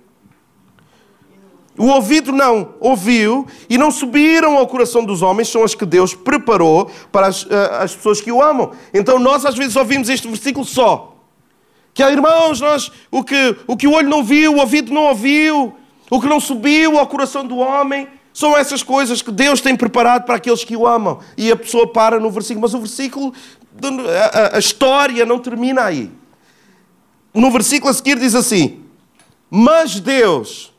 o 1.80 1.88
ouvido 1.88 2.34
não 2.34 2.74
ouviu 2.82 3.48
e 3.70 3.78
não 3.78 3.90
subiram 3.90 4.58
ao 4.58 4.68
coração 4.68 5.06
dos 5.06 5.22
homens, 5.22 5.48
são 5.48 5.64
as 5.64 5.74
que 5.74 5.86
Deus 5.86 6.14
preparou 6.14 6.92
para 7.10 7.28
as, 7.28 7.48
eh, 7.50 7.70
as 7.80 7.96
pessoas 7.96 8.20
que 8.20 8.30
o 8.30 8.42
amam. 8.44 8.72
Então 8.94 9.18
nós 9.18 9.46
às 9.46 9.56
vezes 9.56 9.78
ouvimos 9.78 10.10
este 10.10 10.28
versículo 10.28 10.66
só. 10.66 11.16
Que, 11.94 12.04
irmãos, 12.04 12.60
nós, 12.60 12.92
o, 13.10 13.24
que, 13.24 13.56
o 13.66 13.78
que 13.78 13.88
o 13.88 13.94
olho 13.94 14.10
não 14.10 14.22
viu, 14.22 14.56
o 14.56 14.60
ouvido 14.60 14.94
não 14.94 15.04
ouviu, 15.04 15.74
o 16.12 16.20
que 16.20 16.28
não 16.28 16.42
subiu 16.42 17.00
ao 17.00 17.08
coração 17.08 17.48
do 17.48 17.56
homem, 17.56 18.10
são 18.34 18.58
essas 18.58 18.84
coisas 18.84 19.22
que 19.22 19.32
Deus 19.32 19.62
tem 19.62 19.74
preparado 19.74 20.26
para 20.26 20.36
aqueles 20.36 20.66
que 20.66 20.76
o 20.76 20.86
amam. 20.86 21.20
E 21.38 21.50
a 21.50 21.56
pessoa 21.56 21.88
para 21.88 22.20
no 22.20 22.30
versículo, 22.30 22.64
mas 22.64 22.74
o 22.74 22.80
versículo, 22.80 23.34
a, 24.34 24.58
a 24.58 24.60
história 24.60 25.26
não 25.26 25.40
termina 25.40 25.84
aí. 25.84 26.12
No 27.34 27.50
versículo 27.50 27.90
a 27.90 27.94
seguir 27.94 28.20
diz 28.20 28.36
assim: 28.36 28.82
Mas 29.50 29.98
Deus 30.02 30.74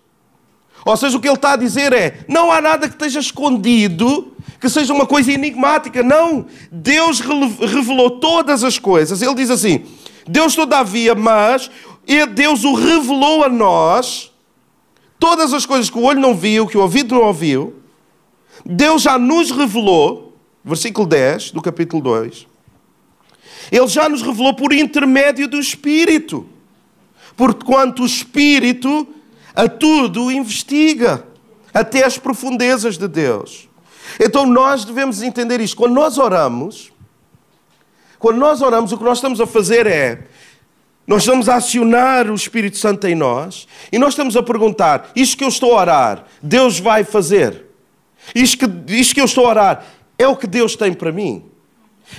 ou 0.85 0.97
seja, 0.97 1.17
o 1.17 1.21
que 1.21 1.29
ele 1.29 1.35
está 1.35 1.53
a 1.53 1.57
dizer 1.57 1.93
é: 1.93 2.25
não 2.29 2.51
há 2.51 2.61
nada 2.61 2.89
que 2.89 2.95
esteja 2.95 3.21
escondido, 3.21 4.33
que 4.61 4.69
seja 4.69 4.93
uma 4.93 5.07
coisa 5.07 5.33
enigmática. 5.33 6.03
Não. 6.03 6.47
Deus 6.71 7.21
revelou 7.21 8.19
todas 8.19 8.65
as 8.65 8.79
coisas. 8.79 9.21
Ele 9.23 9.35
diz 9.35 9.51
assim: 9.51 9.85
Deus, 10.27 10.55
todavia, 10.55 11.15
mas 11.15 11.71
Deus 12.35 12.65
o 12.65 12.75
revelou 12.75 13.45
a 13.45 13.49
nós, 13.49 14.33
todas 15.19 15.53
as 15.53 15.67
coisas 15.67 15.91
que 15.91 15.99
o 15.99 16.03
olho 16.03 16.21
não 16.21 16.35
viu, 16.35 16.67
que 16.67 16.79
o 16.79 16.83
ouvido 16.83 17.15
não 17.15 17.23
ouviu. 17.23 17.77
Deus 18.65 19.03
já 19.03 19.19
nos 19.19 19.51
revelou, 19.51 20.37
versículo 20.65 21.07
10 21.07 21.53
do 21.53 21.63
capítulo 21.63 22.03
2. 22.03 22.47
Ele 23.71 23.87
já 23.87 24.09
nos 24.09 24.23
revelou 24.23 24.55
por 24.55 24.73
intermédio 24.73 25.47
do 25.47 25.59
Espírito. 25.59 26.47
Porquanto 27.37 28.03
o 28.03 28.07
Espírito 28.07 29.07
a 29.61 29.69
tudo 29.69 30.31
investiga, 30.31 31.23
até 31.73 32.03
as 32.03 32.17
profundezas 32.17 32.97
de 32.97 33.07
Deus. 33.07 33.69
Então 34.19 34.47
nós 34.47 34.87
devemos 34.87 35.21
entender 35.21 35.61
isto. 35.61 35.77
Quando 35.77 35.93
nós 35.93 36.17
oramos, 36.17 36.91
quando 38.19 38.39
nós 38.39 38.63
oramos, 38.63 38.91
o 38.91 38.97
que 38.97 39.05
nós 39.05 39.19
estamos 39.19 39.39
a 39.39 39.47
fazer 39.47 39.87
é 39.87 40.27
nós 41.07 41.23
estamos 41.23 41.49
a 41.49 41.57
acionar 41.57 42.31
o 42.31 42.35
Espírito 42.35 42.79
Santo 42.79 43.07
em 43.07 43.15
nós 43.15 43.69
e 43.93 43.99
nós 43.99 44.15
estamos 44.15 44.35
a 44.35 44.43
perguntar: 44.43 45.11
isto 45.15 45.37
que 45.37 45.45
eu 45.45 45.49
estou 45.49 45.77
a 45.77 45.81
orar, 45.81 46.25
Deus 46.43 46.81
vai 46.81 47.05
fazer? 47.05 47.67
Isto 48.35 48.67
que, 48.67 48.95
isto 48.95 49.15
que 49.15 49.21
eu 49.21 49.27
estou 49.27 49.45
a 49.45 49.49
orar 49.51 49.87
é 50.19 50.27
o 50.27 50.37
que 50.37 50.47
Deus 50.47 50.75
tem 50.75 50.95
para 50.95 51.13
mim? 51.13 51.45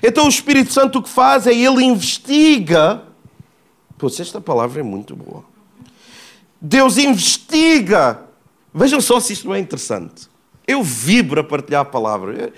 Então 0.03 0.25
o 0.25 0.29
Espírito 0.29 0.71
Santo 0.71 0.99
o 0.99 1.01
que 1.01 1.09
faz 1.09 1.47
é 1.47 1.53
ele 1.53 1.83
investiga. 1.83 3.01
Pois 3.97 4.19
esta 4.19 4.39
palavra 4.39 4.79
é 4.79 4.83
muito 4.83 5.15
boa. 5.15 5.50
Deus 6.61 6.97
investiga. 6.97 8.21
Vejam 8.73 9.01
só 9.01 9.19
se 9.19 9.33
isto 9.33 9.47
não 9.47 9.55
é 9.55 9.59
interessante. 9.59 10.29
Eu 10.67 10.83
vibro 10.83 11.41
a 11.41 11.43
partilhar 11.43 11.81
a 11.81 11.85
palavra. 11.85 12.53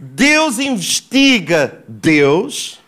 Deus 0.00 0.58
investiga 0.58 1.84
Deus 1.86 2.80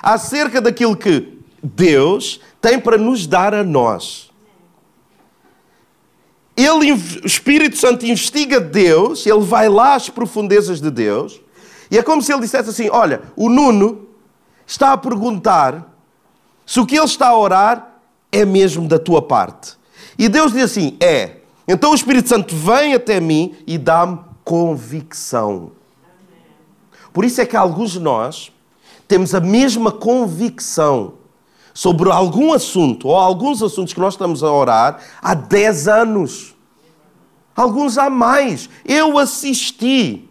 acerca 0.00 0.60
daquilo 0.60 0.96
que 0.96 1.36
Deus 1.62 2.40
tem 2.60 2.78
para 2.78 2.96
nos 2.96 3.26
dar 3.26 3.52
a 3.52 3.64
nós. 3.64 4.30
Ele, 6.56 6.92
o 6.92 7.26
Espírito 7.26 7.76
Santo 7.76 8.06
investiga 8.06 8.58
Deus, 8.58 9.26
ele 9.26 9.40
vai 9.40 9.68
lá 9.68 9.94
às 9.94 10.08
profundezas 10.08 10.80
de 10.80 10.90
Deus, 10.90 11.38
e 11.90 11.98
é 11.98 12.02
como 12.02 12.22
se 12.22 12.32
ele 12.32 12.40
dissesse 12.40 12.70
assim: 12.70 12.88
Olha, 12.88 13.22
o 13.36 13.48
Nuno 13.48 14.08
está 14.66 14.92
a 14.92 14.96
perguntar 14.96 15.94
se 16.64 16.80
o 16.80 16.86
que 16.86 16.96
ele 16.96 17.04
está 17.04 17.28
a 17.28 17.38
orar 17.38 17.95
é 18.40 18.44
mesmo 18.44 18.86
da 18.86 18.98
tua 18.98 19.22
parte. 19.22 19.74
E 20.18 20.28
Deus 20.28 20.52
diz 20.52 20.64
assim: 20.64 20.96
é. 21.00 21.36
Então 21.66 21.90
o 21.90 21.94
Espírito 21.94 22.28
Santo 22.28 22.54
vem 22.54 22.94
até 22.94 23.20
mim 23.20 23.54
e 23.66 23.76
dá-me 23.76 24.20
convicção. 24.44 25.72
Por 27.12 27.24
isso 27.24 27.40
é 27.40 27.46
que 27.46 27.56
alguns 27.56 27.92
de 27.92 28.00
nós 28.00 28.52
temos 29.08 29.34
a 29.34 29.40
mesma 29.40 29.90
convicção 29.90 31.14
sobre 31.74 32.10
algum 32.10 32.52
assunto 32.52 33.08
ou 33.08 33.16
alguns 33.16 33.62
assuntos 33.62 33.92
que 33.92 34.00
nós 34.00 34.14
estamos 34.14 34.42
a 34.42 34.50
orar 34.50 34.98
há 35.20 35.34
10 35.34 35.88
anos. 35.88 36.54
Alguns 37.54 37.98
há 37.98 38.08
mais. 38.08 38.68
Eu 38.84 39.18
assisti 39.18 40.28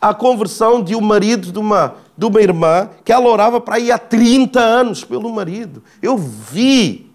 à 0.00 0.14
conversão 0.14 0.82
de 0.82 0.94
um 0.94 1.00
marido 1.00 1.50
de 1.50 1.58
uma, 1.58 1.96
de 2.16 2.26
uma 2.26 2.40
irmã 2.40 2.88
que 3.04 3.12
ela 3.12 3.28
orava 3.28 3.60
para 3.60 3.78
ir 3.78 3.90
há 3.90 3.98
30 3.98 4.60
anos 4.60 5.04
pelo 5.04 5.30
marido. 5.34 5.82
Eu 6.00 6.16
vi 6.16 7.09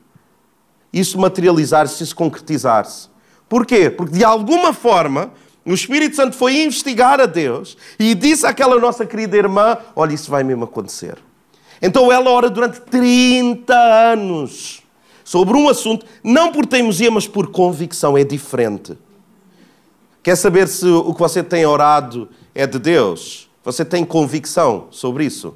isso 0.99 1.19
materializar-se, 1.19 2.01
isso 2.01 2.15
concretizar-se. 2.15 3.09
Porquê? 3.49 3.89
Porque 3.89 4.17
de 4.17 4.23
alguma 4.23 4.73
forma 4.73 5.31
o 5.65 5.73
Espírito 5.73 6.15
Santo 6.15 6.35
foi 6.35 6.63
investigar 6.63 7.19
a 7.19 7.25
Deus 7.25 7.75
e 7.99 8.15
disse 8.15 8.45
àquela 8.45 8.79
nossa 8.79 9.05
querida 9.05 9.35
irmã: 9.35 9.77
Olha, 9.95 10.13
isso 10.13 10.31
vai 10.31 10.43
mesmo 10.43 10.63
acontecer. 10.63 11.17
Então 11.81 12.11
ela 12.11 12.29
ora 12.31 12.49
durante 12.49 12.79
30 12.79 13.73
anos 13.73 14.81
sobre 15.23 15.57
um 15.57 15.67
assunto, 15.67 16.05
não 16.23 16.51
por 16.51 16.65
teimosia, 16.65 17.11
mas 17.11 17.27
por 17.27 17.47
convicção, 17.47 18.17
é 18.17 18.23
diferente. 18.23 18.97
Quer 20.23 20.35
saber 20.35 20.67
se 20.67 20.87
o 20.87 21.13
que 21.13 21.19
você 21.19 21.43
tem 21.43 21.65
orado 21.65 22.29
é 22.53 22.65
de 22.65 22.79
Deus? 22.79 23.49
Você 23.63 23.83
tem 23.83 24.05
convicção 24.05 24.87
sobre 24.91 25.25
isso? 25.25 25.55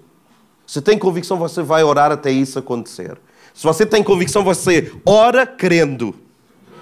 Se 0.66 0.82
tem 0.82 0.98
convicção, 0.98 1.38
você 1.38 1.62
vai 1.62 1.84
orar 1.84 2.12
até 2.12 2.30
isso 2.30 2.60
acontecer. 2.60 3.18
Se 3.60 3.66
você 3.66 3.86
tem 3.86 4.02
convicção, 4.02 4.42
você 4.42 4.90
ora 5.06 5.46
crendo. 5.46 6.16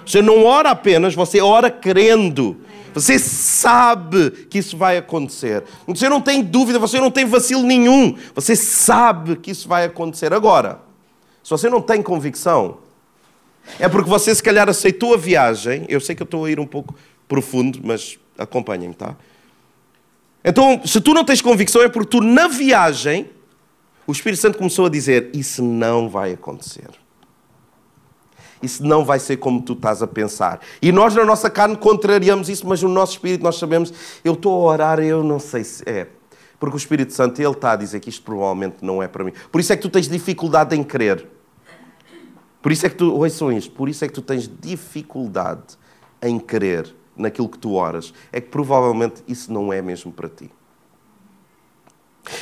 Você 0.06 0.22
não 0.22 0.44
ora 0.44 0.70
apenas, 0.70 1.12
você 1.12 1.40
ora 1.40 1.72
crendo. 1.72 2.56
Você 2.94 3.18
sabe 3.18 4.30
que 4.48 4.58
isso 4.58 4.76
vai 4.76 4.96
acontecer. 4.96 5.64
Você 5.88 6.08
não 6.08 6.20
tem 6.20 6.40
dúvida, 6.40 6.78
você 6.78 7.00
não 7.00 7.10
tem 7.10 7.24
vacilo 7.24 7.64
nenhum. 7.64 8.16
Você 8.32 8.54
sabe 8.54 9.34
que 9.34 9.50
isso 9.50 9.68
vai 9.68 9.86
acontecer. 9.86 10.32
Agora, 10.32 10.78
se 11.42 11.50
você 11.50 11.68
não 11.68 11.82
tem 11.82 12.00
convicção, 12.00 12.76
é 13.80 13.88
porque 13.88 14.08
você 14.08 14.32
se 14.32 14.40
calhar 14.40 14.68
aceitou 14.68 15.14
a 15.14 15.16
viagem. 15.16 15.84
Eu 15.88 16.00
sei 16.00 16.14
que 16.14 16.22
eu 16.22 16.26
estou 16.26 16.44
a 16.44 16.50
ir 16.52 16.60
um 16.60 16.66
pouco 16.66 16.94
profundo, 17.26 17.80
mas 17.82 18.20
acompanhem-me, 18.38 18.94
tá? 18.94 19.16
Então, 20.44 20.80
se 20.84 21.00
tu 21.00 21.12
não 21.12 21.24
tens 21.24 21.42
convicção, 21.42 21.82
é 21.82 21.88
porque 21.88 22.10
tu 22.10 22.20
na 22.20 22.46
viagem 22.46 23.30
o 24.08 24.12
Espírito 24.12 24.40
Santo 24.40 24.56
começou 24.56 24.86
a 24.86 24.88
dizer: 24.88 25.28
Isso 25.34 25.62
não 25.62 26.08
vai 26.08 26.32
acontecer. 26.32 26.88
Isso 28.62 28.82
não 28.82 29.04
vai 29.04 29.20
ser 29.20 29.36
como 29.36 29.60
tu 29.60 29.74
estás 29.74 30.02
a 30.02 30.06
pensar. 30.06 30.60
E 30.80 30.90
nós, 30.90 31.14
na 31.14 31.26
nossa 31.26 31.50
carne, 31.50 31.76
contrariamos 31.76 32.48
isso, 32.48 32.66
mas 32.66 32.82
no 32.82 32.88
nosso 32.88 33.12
espírito 33.12 33.44
nós 33.44 33.58
sabemos: 33.58 33.92
Eu 34.24 34.32
estou 34.32 34.54
a 34.54 34.72
orar, 34.72 34.98
eu 34.98 35.22
não 35.22 35.38
sei 35.38 35.62
se 35.62 35.82
é. 35.86 36.08
Porque 36.58 36.74
o 36.74 36.78
Espírito 36.78 37.12
Santo, 37.12 37.38
ele 37.38 37.50
está 37.50 37.72
a 37.72 37.76
dizer 37.76 38.00
que 38.00 38.08
isto 38.08 38.22
provavelmente 38.22 38.78
não 38.80 39.02
é 39.02 39.06
para 39.06 39.22
mim. 39.22 39.32
Por 39.52 39.60
isso 39.60 39.74
é 39.74 39.76
que 39.76 39.82
tu 39.82 39.90
tens 39.90 40.08
dificuldade 40.08 40.74
em 40.74 40.82
crer. 40.82 41.26
Por 42.62 42.72
isso 42.72 42.86
é 42.86 42.88
que 42.88 42.96
tu, 42.96 43.14
ouçam 43.14 43.52
isto, 43.52 43.70
por 43.72 43.90
isso 43.90 44.04
é 44.06 44.08
que 44.08 44.14
tu 44.14 44.22
tens 44.22 44.50
dificuldade 44.60 45.76
em 46.22 46.40
crer 46.40 46.92
naquilo 47.14 47.48
que 47.48 47.58
tu 47.58 47.74
oras. 47.74 48.14
É 48.32 48.40
que 48.40 48.48
provavelmente 48.48 49.22
isso 49.28 49.52
não 49.52 49.70
é 49.70 49.82
mesmo 49.82 50.10
para 50.10 50.30
ti. 50.30 50.50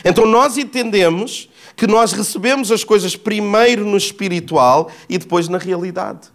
Então 0.04 0.26
nós 0.26 0.56
entendemos 0.56 1.48
que 1.76 1.86
nós 1.86 2.12
recebemos 2.12 2.72
as 2.72 2.82
coisas 2.82 3.14
primeiro 3.14 3.84
no 3.84 3.96
espiritual 3.96 4.90
e 5.08 5.18
depois 5.18 5.48
na 5.48 5.58
realidade. 5.58 6.30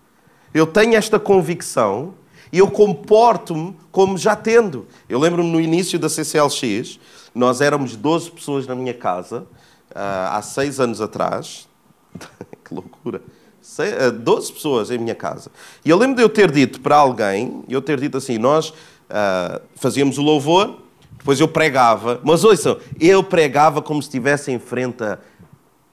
Eu 0.54 0.68
tenho 0.68 0.96
esta 0.96 1.20
convicção 1.20 2.14
e 2.52 2.60
eu 2.60 2.70
comporto-me 2.70 3.76
como 3.92 4.18
já 4.18 4.36
tendo. 4.36 4.86
Eu 5.10 5.20
lembro-me 5.20 5.50
no 5.50 5.60
início 5.60 5.98
da 5.98 6.10
CCLX, 6.10 7.00
nós 7.34 7.62
éramos 7.62 7.96
12 7.96 8.32
pessoas 8.32 8.68
na 8.68 8.76
minha 8.76 8.94
casa, 8.94 9.48
ah, 9.96 10.38
há 10.38 10.42
seis 10.42 10.80
anos 10.80 11.02
atrás. 11.02 11.68
que 12.64 12.74
loucura! 12.74 13.22
12 13.62 14.52
ah, 14.52 14.54
pessoas 14.54 14.92
em 14.92 14.98
minha 14.98 15.16
casa. 15.16 15.52
E 15.86 15.90
eu 15.90 15.98
lembro 15.98 16.18
de 16.18 16.22
eu 16.22 16.30
ter 16.30 16.52
dito 16.52 16.82
para 16.82 16.98
alguém, 16.98 17.64
eu 17.70 17.82
ter 17.82 18.00
dito 18.00 18.18
assim, 18.18 18.38
nós 18.38 18.70
uh, 18.70 19.62
fazíamos 19.76 20.18
o 20.18 20.22
louvor 20.22 20.80
depois 21.22 21.40
eu 21.40 21.48
pregava, 21.48 22.20
mas 22.24 22.44
ouçam, 22.44 22.80
eu 23.00 23.24
pregava 23.24 23.80
como 23.80 24.02
se 24.02 24.08
estivesse 24.08 24.52
em 24.52 24.58
frente 24.58 25.04
a 25.04 25.20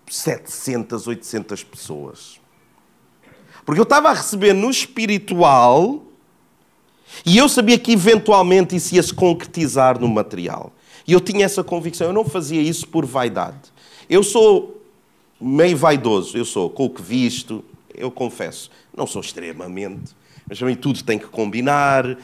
700, 0.08 1.06
800 1.06 1.62
pessoas. 1.64 2.40
Porque 3.66 3.78
eu 3.78 3.84
estava 3.84 4.08
a 4.08 4.14
receber 4.14 4.54
no 4.54 4.70
espiritual 4.70 6.02
E 7.26 7.36
eu 7.36 7.46
sabia 7.46 7.78
que 7.78 7.92
eventualmente 7.92 8.74
isso 8.74 8.94
ia 8.94 9.02
se 9.02 9.12
concretizar 9.12 10.00
no 10.00 10.08
material. 10.08 10.72
E 11.06 11.12
eu 11.12 11.20
tinha 11.20 11.44
essa 11.44 11.62
convicção. 11.62 12.06
Eu 12.06 12.12
não 12.14 12.24
fazia 12.24 12.62
isso 12.62 12.88
por 12.88 13.04
vaidade. 13.04 13.70
Eu 14.08 14.22
sou 14.22 14.82
meio 15.38 15.76
vaidoso, 15.76 16.38
eu 16.38 16.44
sou 16.44 16.70
com 16.70 16.86
o 16.86 16.90
que 16.90 17.02
visto, 17.02 17.62
eu 17.94 18.10
confesso. 18.10 18.70
Não 18.96 19.06
sou 19.06 19.20
extremamente, 19.20 20.14
mas 20.48 20.58
também 20.58 20.74
tudo 20.74 21.04
tem 21.04 21.18
que 21.18 21.26
combinar, 21.26 22.16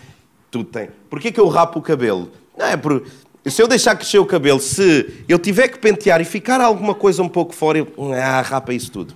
tudo 0.51 0.65
tem. 0.65 0.89
Porquê 1.11 1.31
que 1.31 1.41
eu 1.41 1.49
rapo 1.49 1.79
o 1.79 1.83
cabelo? 1.83 2.31
Não 2.57 2.67
é 2.67 2.77
por. 2.77 3.05
Se 3.47 3.63
eu 3.63 3.69
deixar 3.69 3.95
crescer 3.95 4.19
o 4.19 4.25
cabelo, 4.25 4.59
se 4.59 5.25
eu 5.29 5.39
tiver 5.39 5.69
que 5.69 5.79
pentear 5.79 6.21
e 6.21 6.25
ficar 6.25 6.61
alguma 6.61 6.95
coisa 6.95 7.23
um 7.23 7.29
pouco 7.29 7.55
fora, 7.55 7.79
eu. 7.79 7.89
Ah, 8.15 8.41
rapa 8.41 8.73
isso 8.73 8.91
tudo. 8.91 9.15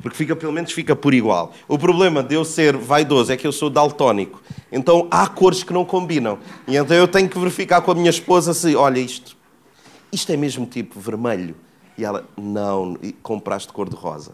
Porque 0.00 0.16
fica, 0.16 0.34
pelo 0.34 0.52
menos 0.52 0.72
fica 0.72 0.96
por 0.96 1.14
igual. 1.14 1.52
O 1.68 1.78
problema 1.78 2.22
de 2.22 2.34
eu 2.34 2.44
ser 2.44 2.76
vaidoso 2.76 3.32
é 3.32 3.36
que 3.36 3.46
eu 3.46 3.52
sou 3.52 3.70
daltónico. 3.70 4.42
Então 4.70 5.06
há 5.10 5.26
cores 5.28 5.62
que 5.62 5.72
não 5.72 5.84
combinam. 5.84 6.38
E 6.66 6.76
então 6.76 6.96
eu 6.96 7.06
tenho 7.06 7.28
que 7.28 7.38
verificar 7.38 7.80
com 7.82 7.92
a 7.92 7.94
minha 7.94 8.10
esposa 8.10 8.52
se, 8.52 8.74
olha 8.74 8.98
isto, 8.98 9.36
isto 10.10 10.32
é 10.32 10.36
mesmo 10.36 10.66
tipo 10.66 10.98
vermelho. 10.98 11.54
E 11.96 12.04
ela, 12.04 12.26
não, 12.36 12.96
compraste 13.22 13.72
cor 13.72 13.88
de 13.88 13.94
rosa. 13.94 14.32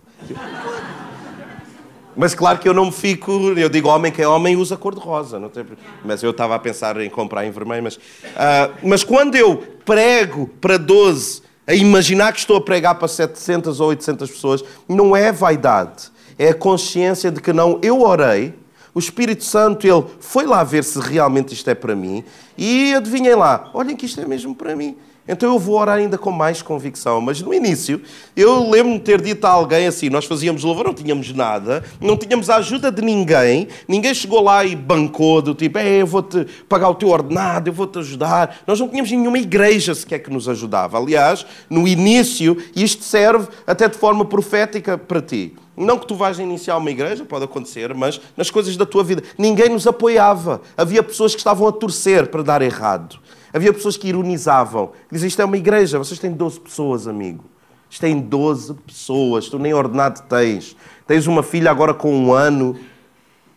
Mas 2.19 2.35
claro 2.35 2.59
que 2.59 2.69
eu 2.69 2.75
não 2.75 2.87
me 2.87 2.93
fico. 2.93 3.31
Eu 3.57 3.69
digo 3.69 3.89
homem 3.89 4.11
que 4.11 4.21
é 4.21 4.27
homem 4.27 4.57
usa 4.57 4.77
cor 4.77 4.93
de 4.93 5.01
rosa. 5.01 5.39
Não 5.39 5.49
tem... 5.49 5.65
Mas 6.05 6.21
eu 6.21 6.33
estava 6.33 6.57
a 6.57 6.59
pensar 6.59 7.01
em 7.01 7.09
comprar 7.09 7.47
em 7.47 7.53
vermelho. 7.53 7.85
Mas, 7.85 7.95
uh, 7.95 8.75
mas 8.83 9.05
quando 9.05 9.37
eu 9.37 9.59
prego 9.85 10.51
para 10.61 10.77
12, 10.77 11.43
a 11.65 11.75
imaginar 11.75 12.33
que 12.33 12.41
estou 12.41 12.57
a 12.57 12.61
pregar 12.61 12.97
para 12.97 13.07
700 13.07 13.79
ou 13.79 13.91
800 13.91 14.29
pessoas, 14.29 14.65
não 14.89 15.15
é 15.15 15.31
vaidade. 15.31 16.11
É 16.37 16.49
a 16.49 16.55
consciência 16.55 17.31
de 17.31 17.41
que 17.41 17.53
não, 17.53 17.79
eu 17.83 18.03
orei, 18.03 18.53
o 18.93 18.99
Espírito 18.99 19.45
Santo, 19.45 19.87
ele 19.87 20.05
foi 20.19 20.45
lá 20.45 20.65
ver 20.65 20.83
se 20.83 20.99
realmente 20.99 21.55
isto 21.55 21.71
é 21.71 21.75
para 21.75 21.95
mim 21.95 22.25
e 22.57 22.95
adivinhem 22.95 23.37
lá, 23.37 23.71
olhem 23.73 23.95
que 23.95 24.07
isto 24.07 24.21
é 24.21 24.27
mesmo 24.27 24.57
para 24.57 24.75
mim. 24.75 24.97
Então 25.29 25.53
eu 25.53 25.59
vou 25.59 25.79
orar 25.79 25.99
ainda 25.99 26.17
com 26.17 26.33
mais 26.33 26.63
convicção. 26.63 27.21
Mas 27.21 27.43
no 27.43 27.53
início, 27.53 28.01
eu 28.35 28.69
lembro-me 28.69 28.99
ter 28.99 29.21
dito 29.21 29.45
a 29.45 29.51
alguém 29.51 29.87
assim: 29.87 30.09
nós 30.09 30.25
fazíamos 30.25 30.65
louvor, 30.65 30.87
não 30.87 30.95
tínhamos 30.95 31.33
nada, 31.33 31.85
não 32.01 32.17
tínhamos 32.17 32.49
a 32.49 32.57
ajuda 32.57 32.91
de 32.91 33.03
ninguém, 33.03 33.69
ninguém 33.87 34.15
chegou 34.15 34.43
lá 34.43 34.65
e 34.65 34.75
bancou 34.75 35.43
do 35.43 35.55
tipo: 35.55 35.79
eu 35.79 36.07
vou-te 36.07 36.47
pagar 36.69 36.89
o 36.89 36.95
teu 36.95 37.11
ordenado, 37.11 37.69
eu 37.69 37.75
vou-te 37.75 37.99
ajudar. 37.99 38.63
Nós 38.67 38.81
não 38.81 38.89
tínhamos 38.89 39.11
nenhuma 39.11 39.39
igreja 39.39 39.95
sequer 39.95 40.21
que 40.21 40.31
nos 40.31 40.49
ajudava. 40.49 40.99
Aliás, 40.99 41.45
no 41.69 41.87
início, 41.87 42.57
isto 42.75 43.05
serve 43.05 43.49
até 43.67 43.89
de 43.89 43.99
forma 43.99 44.25
profética 44.25 44.97
para 44.97 45.21
ti. 45.21 45.55
Não 45.77 45.97
que 45.97 46.07
tu 46.07 46.17
vais 46.17 46.41
iniciar 46.41 46.77
uma 46.77 46.91
igreja, 46.91 47.25
pode 47.25 47.45
acontecer, 47.45 47.95
mas 47.95 48.21
nas 48.37 48.51
coisas 48.51 48.77
da 48.77 48.85
tua 48.85 49.05
vida. 49.05 49.23
Ninguém 49.39 49.69
nos 49.69 49.87
apoiava. 49.87 50.61
Havia 50.77 51.03
pessoas 51.05 51.33
que 51.33 51.41
estavam 51.41 51.69
a 51.69 51.73
torcer 51.73 52.27
para 52.27 52.43
dar 52.43 52.63
errado. 52.63 53.21
Havia 53.53 53.73
pessoas 53.73 53.97
que 53.97 54.09
ironizavam. 54.09 54.93
Diziam, 55.11 55.29
isto 55.29 55.41
é 55.41 55.45
uma 55.45 55.57
igreja, 55.57 55.99
vocês 55.99 56.19
têm 56.19 56.33
12 56.33 56.61
pessoas, 56.61 57.07
amigo. 57.07 57.45
Isto 57.91 58.03
tem 58.03 58.21
12 58.21 58.75
pessoas, 58.75 59.49
tu 59.49 59.59
nem 59.59 59.73
ordenado 59.73 60.23
tens. 60.29 60.77
Tens 61.07 61.27
uma 61.27 61.43
filha 61.43 61.71
agora 61.71 61.95
com 61.95 62.15
um 62.15 62.33
ano, 62.33 62.79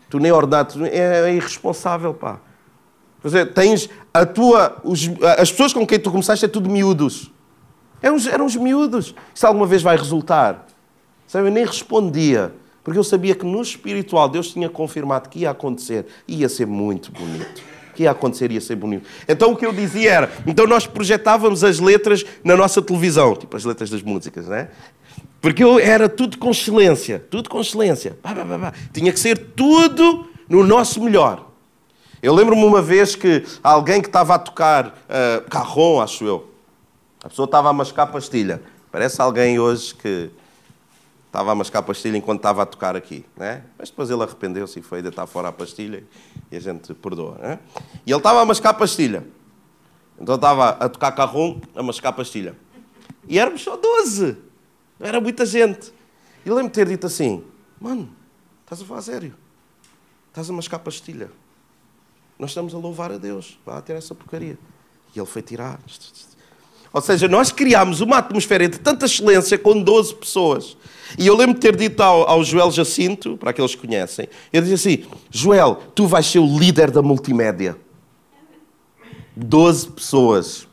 tu 0.10 0.20
nem 0.20 0.32
ordenado. 0.32 0.86
É, 0.86 1.30
é 1.30 1.34
irresponsável, 1.34 2.14
pá. 2.14 2.40
Dizer, 3.24 3.54
tens 3.54 3.90
a 4.14 4.26
tua. 4.26 4.78
Os, 4.84 5.10
as 5.38 5.52
pessoas 5.52 5.74
com 5.74 5.86
quem 5.86 6.00
tu 6.00 6.10
começaste 6.10 6.46
é 6.46 6.48
tudo 6.48 6.70
miúdos. 6.70 7.30
Eram, 8.02 8.18
eram 8.32 8.46
os 8.46 8.56
miúdos. 8.56 9.14
Isso 9.36 9.46
alguma 9.46 9.68
vez 9.68 9.82
vai 9.82 9.98
resultar? 9.98 10.66
Sabe, 11.28 11.50
eu 11.50 11.52
nem 11.52 11.66
respondia. 11.66 12.54
Porque 12.84 12.98
eu 12.98 13.04
sabia 13.04 13.36
que 13.36 13.46
no 13.46 13.62
espiritual 13.62 14.28
Deus 14.28 14.52
tinha 14.52 14.70
confirmado 14.70 15.30
que 15.30 15.40
ia 15.40 15.52
acontecer. 15.52 16.08
E 16.28 16.38
ia 16.38 16.50
ser 16.50 16.66
muito 16.66 17.12
bonito 17.12 17.71
que 18.02 18.04
ia 18.04 18.12
acontecer, 18.12 18.52
ia 18.52 18.60
ser 18.60 18.76
bonito. 18.76 19.08
Então 19.28 19.52
o 19.52 19.56
que 19.56 19.66
eu 19.66 19.72
dizia 19.72 20.12
era, 20.12 20.32
então 20.48 20.66
nós 20.66 20.88
projetávamos 20.88 21.64
as 21.64 21.80
letras 21.80 22.26
na 22.44 22.58
nossa 22.58 22.82
televisão, 22.82 23.36
tipo 23.36 23.56
as 23.56 23.64
letras 23.64 23.90
das 23.90 24.02
músicas, 24.02 24.48
né? 24.48 24.70
Porque 25.40 25.64
eu 25.64 25.80
era 25.80 26.10
tudo 26.10 26.38
com 26.38 26.52
excelência, 26.52 27.24
tudo 27.30 27.50
com 27.50 27.62
excelência. 27.62 28.18
Bah, 28.24 28.34
bah, 28.34 28.58
bah, 28.58 28.74
Tinha 28.94 29.12
que 29.12 29.20
ser 29.20 29.38
tudo 29.56 30.28
no 30.48 30.64
nosso 30.64 31.02
melhor. 31.02 31.48
Eu 32.22 32.34
lembro-me 32.36 32.64
uma 32.64 32.82
vez 32.82 33.16
que 33.16 33.44
alguém 33.64 34.02
que 34.02 34.08
estava 34.08 34.36
a 34.36 34.40
tocar 34.40 34.88
uh, 34.88 35.50
carrom, 35.50 36.00
acho 36.00 36.24
eu, 36.24 36.50
a 37.24 37.30
pessoa 37.30 37.46
estava 37.46 37.70
a 37.70 37.74
mascar 37.74 38.08
pastilha. 38.08 38.62
Parece 38.92 39.22
alguém 39.22 39.58
hoje 39.58 39.96
que 39.96 40.30
estava 41.32 41.54
a 41.54 41.56
mascar 41.56 41.80
a 41.80 41.82
pastilha 41.82 42.18
enquanto 42.18 42.40
estava 42.40 42.62
a 42.62 42.66
tocar 42.66 42.94
aqui, 42.94 43.26
né? 43.38 43.64
Mas 43.80 43.90
depois 43.90 44.10
ele 44.10 44.22
arrependeu-se 44.22 44.78
e 44.80 44.82
foi 44.82 45.02
deitar 45.02 45.26
fora 45.26 45.48
a 45.48 45.52
pastilha 45.52 46.04
e 46.52 46.58
a 46.58 46.60
gente 46.60 46.94
perdoa, 46.94 47.38
né? 47.38 47.60
E 48.06 48.12
ele 48.12 48.18
estava 48.18 48.42
a 48.42 48.46
mascar 48.46 48.72
a 48.72 48.74
pastilha. 48.74 49.26
Então 50.20 50.36
estava 50.36 50.72
a 50.72 50.90
tocar 50.90 51.14
carrom, 51.14 51.62
a 51.74 51.82
mascar 51.82 52.10
a 52.10 52.14
pastilha. 52.14 52.54
E 53.30 53.40
éramos 53.40 53.64
só 53.64 53.78
12. 53.78 54.38
Era 55.00 55.22
muita 55.22 55.46
gente. 55.46 55.94
E 56.46 56.50
lembro-me 56.50 56.70
ter 56.70 56.86
dito 56.86 57.08
assim, 57.08 57.42
mano, 57.80 58.14
estás 58.64 58.82
a 58.82 58.86
falar 58.86 59.02
sério? 59.02 59.34
Estás 60.28 60.50
a 60.50 60.54
mascar 60.54 60.76
a 60.76 60.80
pastilha. 60.80 61.32
Nós 62.38 62.50
estamos 62.50 62.76
a 62.76 62.78
louvar 62.78 63.10
a 63.10 63.18
Deus. 63.18 63.58
Vá 63.66 63.82
ter 63.82 63.94
essa 63.94 64.14
porcaria. 64.14 64.58
E 65.16 65.20
ele 65.20 65.26
foi 65.26 65.42
tirar. 65.42 65.80
Ou 66.92 67.02
seja, 67.02 67.30
nós 67.30 67.54
criámos 67.54 68.02
uma 68.02 68.18
atmosfera 68.18 68.68
de 68.68 68.80
tanta 68.80 69.06
excelência 69.06 69.58
com 69.58 69.82
12 69.82 70.16
pessoas. 70.16 70.76
E 71.18 71.28
eu 71.28 71.36
lembro 71.36 71.56
de 71.56 71.60
ter 71.60 71.76
dito 71.76 72.02
ao, 72.02 72.28
ao 72.28 72.44
Joel 72.44 72.72
Jacinto, 72.72 73.38
para 73.38 73.52
aqueles 73.52 73.76
que 73.76 73.86
conhecem, 73.86 74.28
eu 74.52 74.62
disse 74.62 74.74
assim: 74.74 75.06
Joel, 75.30 75.80
tu 75.96 76.08
vais 76.08 76.26
ser 76.26 76.40
o 76.40 76.58
líder 76.58 76.92
da 76.92 77.02
multimédia. 77.02 77.76
12 79.36 79.90
pessoas. 79.92 80.68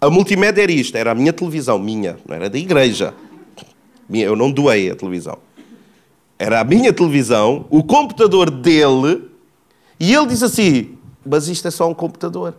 A 0.00 0.10
multimédia 0.10 0.62
era 0.62 0.72
isto, 0.72 0.96
era 0.96 1.12
a 1.12 1.14
minha 1.14 1.32
televisão, 1.32 1.78
minha, 1.78 2.18
não 2.26 2.34
era 2.34 2.50
da 2.50 2.58
igreja. 2.58 3.14
Eu 4.10 4.34
não 4.34 4.50
doei 4.50 4.90
a 4.90 4.96
televisão. 4.96 5.38
Era 6.38 6.60
a 6.60 6.64
minha 6.64 6.92
televisão, 6.92 7.66
o 7.70 7.84
computador 7.84 8.50
dele, 8.50 9.30
e 9.98 10.12
ele 10.12 10.26
disse 10.26 10.44
assim: 10.44 10.98
Mas 11.24 11.46
isto 11.46 11.68
é 11.68 11.70
só 11.70 11.88
um 11.88 11.94
computador. 11.94 12.54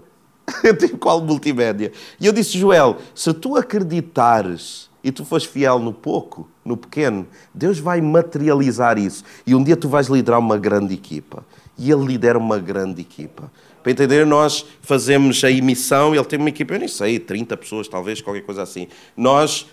Eu 0.63 0.75
tenho 0.77 0.97
qual 0.97 1.21
multimédia? 1.21 1.91
E 2.19 2.25
eu 2.25 2.31
disse: 2.31 2.57
Joel, 2.57 2.97
se 3.13 3.33
tu 3.33 3.57
acreditares 3.57 4.89
e 5.03 5.11
tu 5.11 5.25
fores 5.25 5.45
fiel 5.45 5.79
no 5.79 5.91
pouco, 5.91 6.47
no 6.63 6.77
pequeno, 6.77 7.27
Deus 7.53 7.79
vai 7.79 7.99
materializar 7.99 8.97
isso. 8.97 9.23
E 9.45 9.53
um 9.53 9.63
dia 9.63 9.75
tu 9.75 9.89
vais 9.89 10.07
liderar 10.07 10.39
uma 10.39 10.57
grande 10.57 10.93
equipa. 10.93 11.45
E 11.77 11.91
Ele 11.91 12.05
lidera 12.05 12.37
uma 12.37 12.57
grande 12.57 13.01
equipa. 13.01 13.51
Para 13.81 13.91
entender, 13.91 14.25
nós 14.25 14.65
fazemos 14.81 15.43
a 15.43 15.51
emissão, 15.51 16.15
ele 16.15 16.23
tem 16.23 16.39
uma 16.39 16.47
equipa, 16.47 16.73
eu 16.73 16.79
nem 16.79 16.87
sei, 16.87 17.19
30 17.19 17.57
pessoas, 17.57 17.87
talvez, 17.89 18.21
qualquer 18.21 18.43
coisa 18.43 18.61
assim. 18.61 18.87
Nós, 19.15 19.67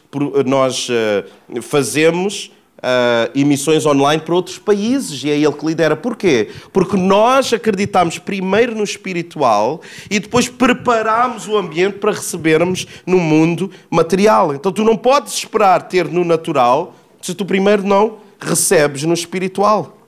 nós 0.45 0.89
uh, 0.89 1.62
fazemos 1.62 2.51
uh, 2.81 3.31
emissões 3.39 3.87
online 3.87 4.22
para 4.22 4.35
outros 4.35 4.59
países 4.59 5.22
e 5.22 5.31
é 5.31 5.37
ele 5.37 5.53
que 5.53 5.66
lidera. 5.66 5.97
Porquê? 5.97 6.51
Porque 6.72 6.97
nós 6.97 7.53
acreditamos 7.53 8.18
primeiro 8.18 8.74
no 8.74 8.85
espiritual 8.85 9.81
e 10.11 10.18
depois 10.18 10.49
preparamos 10.49 11.47
o 11.47 11.57
ambiente 11.57 11.99
para 11.99 12.12
recebermos 12.12 12.87
no 13.07 13.18
mundo 13.18 13.70
material. 13.89 14.55
Então 14.55 14.72
tu 14.72 14.85
não 14.85 14.97
podes 14.97 15.35
esperar 15.35 15.89
ter 15.89 16.07
no 16.09 16.24
natural 16.24 16.95
se 17.20 17.35
tu 17.35 17.45
primeiro 17.45 17.83
não 17.83 18.18
recebes 18.41 19.03
no 19.05 19.14
espiritual. 19.14 19.99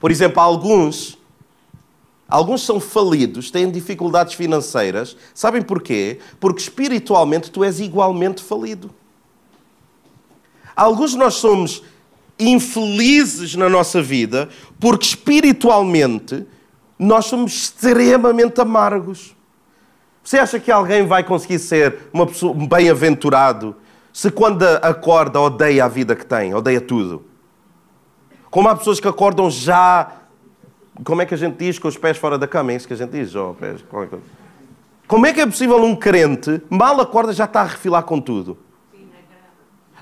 Por 0.00 0.10
exemplo, 0.10 0.40
alguns 0.40 1.18
Alguns 2.30 2.62
são 2.62 2.78
falidos, 2.78 3.50
têm 3.50 3.68
dificuldades 3.68 4.34
financeiras. 4.34 5.16
Sabem 5.34 5.60
porquê? 5.60 6.20
Porque 6.38 6.60
espiritualmente 6.60 7.50
tu 7.50 7.64
és 7.64 7.80
igualmente 7.80 8.40
falido. 8.40 8.88
Alguns 10.80 11.10
de 11.10 11.18
nós 11.18 11.34
somos 11.34 11.82
infelizes 12.38 13.54
na 13.54 13.68
nossa 13.68 14.00
vida 14.00 14.48
porque 14.78 15.04
espiritualmente 15.08 16.46
nós 16.98 17.26
somos 17.26 17.52
extremamente 17.52 18.58
amargos. 18.62 19.36
Você 20.24 20.38
acha 20.38 20.58
que 20.58 20.72
alguém 20.72 21.06
vai 21.06 21.22
conseguir 21.22 21.58
ser 21.58 22.08
uma 22.14 22.26
pessoa 22.26 22.54
bem-aventurado 22.54 23.76
se 24.10 24.30
quando 24.30 24.62
acorda 24.80 25.38
odeia 25.38 25.84
a 25.84 25.88
vida 25.88 26.16
que 26.16 26.24
tem, 26.24 26.54
odeia 26.54 26.80
tudo? 26.80 27.26
Como 28.50 28.66
há 28.66 28.74
pessoas 28.74 28.98
que 28.98 29.06
acordam 29.06 29.50
já, 29.50 30.10
como 31.04 31.20
é 31.20 31.26
que 31.26 31.34
a 31.34 31.36
gente 31.36 31.58
diz, 31.58 31.78
com 31.78 31.88
os 31.88 31.98
pés 31.98 32.16
fora 32.16 32.38
da 32.38 32.48
cama? 32.48 32.72
É 32.72 32.76
isso 32.76 32.88
que 32.88 32.94
a 32.94 32.96
gente 32.96 33.10
diz, 33.10 33.34
oh, 33.34 33.54
pés, 33.60 33.84
como 35.06 35.26
é 35.26 35.34
que 35.34 35.42
é 35.42 35.46
possível 35.46 35.76
um 35.84 35.94
crente, 35.94 36.62
mal 36.70 36.98
acorda, 37.02 37.34
já 37.34 37.44
está 37.44 37.60
a 37.60 37.64
refilar 37.64 38.02
com 38.04 38.18
tudo? 38.18 38.69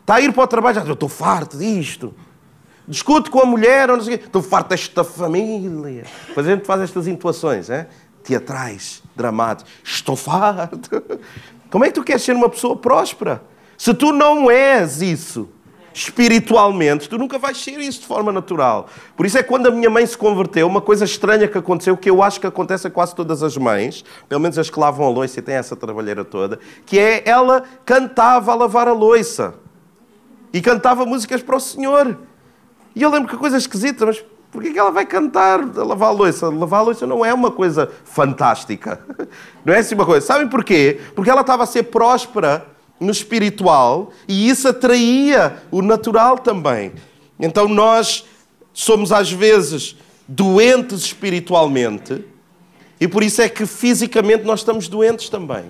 Está 0.08 0.14
a 0.14 0.20
ir 0.22 0.32
para 0.32 0.44
o 0.44 0.46
trabalho, 0.46 0.82
já 0.86 0.90
estou 0.90 1.06
farto 1.06 1.58
disto. 1.58 2.14
Discute 2.88 3.28
com 3.28 3.42
a 3.42 3.44
mulher, 3.44 3.88
não 3.88 4.00
sei 4.00 4.14
o 4.14 4.18
quê. 4.18 4.24
estou 4.24 4.40
farto 4.40 4.68
desta 4.68 5.04
família. 5.04 6.04
Depois 6.28 6.48
a 6.48 6.50
gente 6.50 6.64
faz 6.64 6.80
estas 6.80 7.06
intuações, 7.06 7.68
é? 7.68 7.90
teatrais, 8.22 9.02
dramáticas. 9.14 9.70
Estou 9.84 10.16
farto. 10.16 11.02
Como 11.70 11.84
é 11.84 11.88
que 11.88 11.92
tu 11.92 12.02
queres 12.02 12.22
ser 12.22 12.34
uma 12.34 12.48
pessoa 12.48 12.74
próspera? 12.74 13.42
Se 13.76 13.92
tu 13.92 14.10
não 14.10 14.50
és 14.50 15.02
isso, 15.02 15.46
espiritualmente, 15.92 17.06
tu 17.06 17.18
nunca 17.18 17.38
vais 17.38 17.62
ser 17.62 17.78
isso 17.78 18.00
de 18.00 18.06
forma 18.06 18.32
natural. 18.32 18.88
Por 19.14 19.26
isso 19.26 19.36
é 19.36 19.42
que 19.42 19.48
quando 19.50 19.66
a 19.66 19.70
minha 19.70 19.90
mãe 19.90 20.06
se 20.06 20.16
converteu, 20.16 20.66
uma 20.66 20.80
coisa 20.80 21.04
estranha 21.04 21.46
que 21.46 21.58
aconteceu, 21.58 21.94
que 21.98 22.08
eu 22.08 22.22
acho 22.22 22.40
que 22.40 22.46
acontece 22.46 22.86
a 22.86 22.90
quase 22.90 23.14
todas 23.14 23.42
as 23.42 23.58
mães, 23.58 24.02
pelo 24.26 24.40
menos 24.40 24.56
as 24.56 24.70
que 24.70 24.80
lavam 24.80 25.06
a 25.06 25.10
louça 25.10 25.38
e 25.38 25.42
têm 25.42 25.56
essa 25.56 25.76
trabalheira 25.76 26.24
toda, 26.24 26.58
que 26.86 26.98
é 26.98 27.22
ela 27.28 27.62
cantava 27.84 28.52
a 28.52 28.54
lavar 28.54 28.88
a 28.88 28.92
louça. 28.94 29.67
E 30.52 30.60
cantava 30.60 31.04
músicas 31.04 31.42
para 31.42 31.56
o 31.56 31.60
Senhor. 31.60 32.18
E 32.94 33.02
eu 33.02 33.10
lembro 33.10 33.28
que 33.28 33.36
coisa 33.36 33.56
esquisita, 33.56 34.06
mas 34.06 34.24
por 34.50 34.62
que 34.62 34.78
ela 34.78 34.90
vai 34.90 35.04
cantar 35.04 35.60
a 35.60 35.84
lavar 35.84 36.08
a 36.08 36.12
louça? 36.12 36.48
Lavar 36.48 36.80
a 36.80 36.82
louça 36.84 37.06
não 37.06 37.24
é 37.24 37.32
uma 37.34 37.50
coisa 37.50 37.90
fantástica. 38.04 39.00
Não 39.64 39.74
é 39.74 39.78
assim 39.78 39.94
uma 39.94 40.06
coisa. 40.06 40.26
Sabem 40.26 40.48
porquê? 40.48 40.98
Porque 41.14 41.30
ela 41.30 41.42
estava 41.42 41.64
a 41.64 41.66
ser 41.66 41.84
próspera 41.84 42.66
no 42.98 43.10
espiritual 43.10 44.10
e 44.26 44.48
isso 44.48 44.66
atraía 44.66 45.62
o 45.70 45.82
natural 45.82 46.38
também. 46.38 46.92
Então 47.38 47.68
nós 47.68 48.24
somos 48.72 49.12
às 49.12 49.30
vezes 49.30 49.96
doentes 50.26 51.02
espiritualmente 51.02 52.24
e 53.00 53.06
por 53.06 53.22
isso 53.22 53.42
é 53.42 53.48
que 53.48 53.66
fisicamente 53.66 54.44
nós 54.44 54.60
estamos 54.60 54.88
doentes 54.88 55.28
também. 55.28 55.64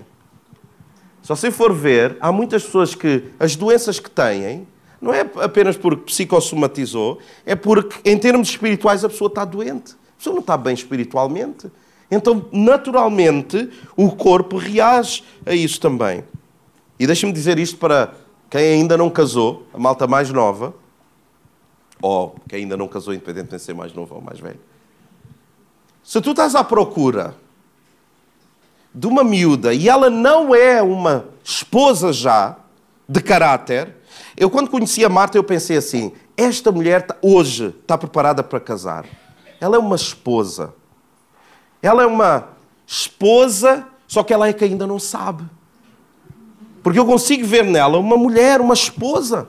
Se 1.29 1.37
você 1.37 1.51
for 1.51 1.75
ver, 1.75 2.17
há 2.21 2.33
muitas 2.33 2.65
pessoas 2.65 2.95
que 2.95 3.23
as 3.39 3.55
doenças 3.55 4.01
que 4.01 4.11
têm 4.11 4.67
não 4.99 5.13
é 5.13 5.21
apenas 5.43 5.77
porque 5.77 6.05
psicossomatizou, 6.07 7.19
é 7.45 7.55
porque 7.55 8.01
em 8.11 8.17
termos 8.17 8.49
espirituais 8.49 9.05
a 9.05 9.11
pessoa 9.11 9.29
está 9.29 9.45
doente. 9.45 9.93
A 9.93 10.17
pessoa 10.17 10.33
não 10.33 10.41
está 10.41 10.57
bem 10.57 10.73
espiritualmente. 10.73 11.71
Então, 12.11 12.47
naturalmente, 12.51 13.69
o 13.95 14.11
corpo 14.11 14.57
reage 14.57 15.23
a 15.45 15.53
isso 15.53 15.79
também. 15.79 16.25
E 16.99 17.07
deixa-me 17.07 17.33
dizer 17.35 17.59
isto 17.59 17.77
para 17.77 18.15
quem 18.49 18.81
ainda 18.81 18.97
não 18.97 19.11
casou, 19.11 19.67
a 19.75 19.79
malta 19.79 20.07
mais 20.07 20.31
nova, 20.31 20.75
ou 22.01 22.37
quem 22.49 22.61
ainda 22.61 22.75
não 22.75 22.89
casou, 22.89 23.13
independentemente 23.13 23.57
de 23.57 23.63
ser 23.65 23.75
mais 23.75 23.93
novo 23.93 24.15
ou 24.15 24.23
mais 24.23 24.41
velho. 24.41 24.61
Se 26.03 26.23
tu 26.23 26.31
estás 26.31 26.55
à 26.55 26.65
procura 26.65 27.37
de 28.99 29.07
uma 29.07 29.23
miúda 29.23 29.73
e 29.73 29.89
ela 29.89 30.11
não 30.11 30.53
é 30.53 30.83
uma 30.83 31.27
esposa 31.45 32.13
já, 32.13 32.57
de 33.09 33.23
caráter, 33.23 33.95
eu 34.37 34.51
quando 34.51 34.69
conheci 34.69 35.05
a 35.05 35.09
Marta 35.09 35.39
eu 35.39 35.45
pensei 35.45 35.77
assim, 35.77 36.13
esta 36.37 36.73
mulher 36.73 37.03
tá, 37.07 37.17
hoje 37.23 37.75
está 37.81 37.97
preparada 37.97 38.43
para 38.43 38.59
casar. 38.59 39.07
Ela 39.61 39.77
é 39.77 39.79
uma 39.79 39.95
esposa. 39.95 40.75
Ela 41.81 42.03
é 42.03 42.07
uma 42.07 42.49
esposa, 42.85 43.87
só 44.09 44.25
que 44.25 44.35
ela 44.35 44.49
é 44.49 44.53
que 44.53 44.65
ainda 44.65 44.85
não 44.85 44.99
sabe. 44.99 45.45
Porque 46.83 46.99
eu 46.99 47.07
consigo 47.07 47.47
ver 47.47 47.65
nela 47.65 47.99
uma 47.99 48.17
mulher, 48.17 48.61
uma 48.61 48.75
esposa. 48.75 49.47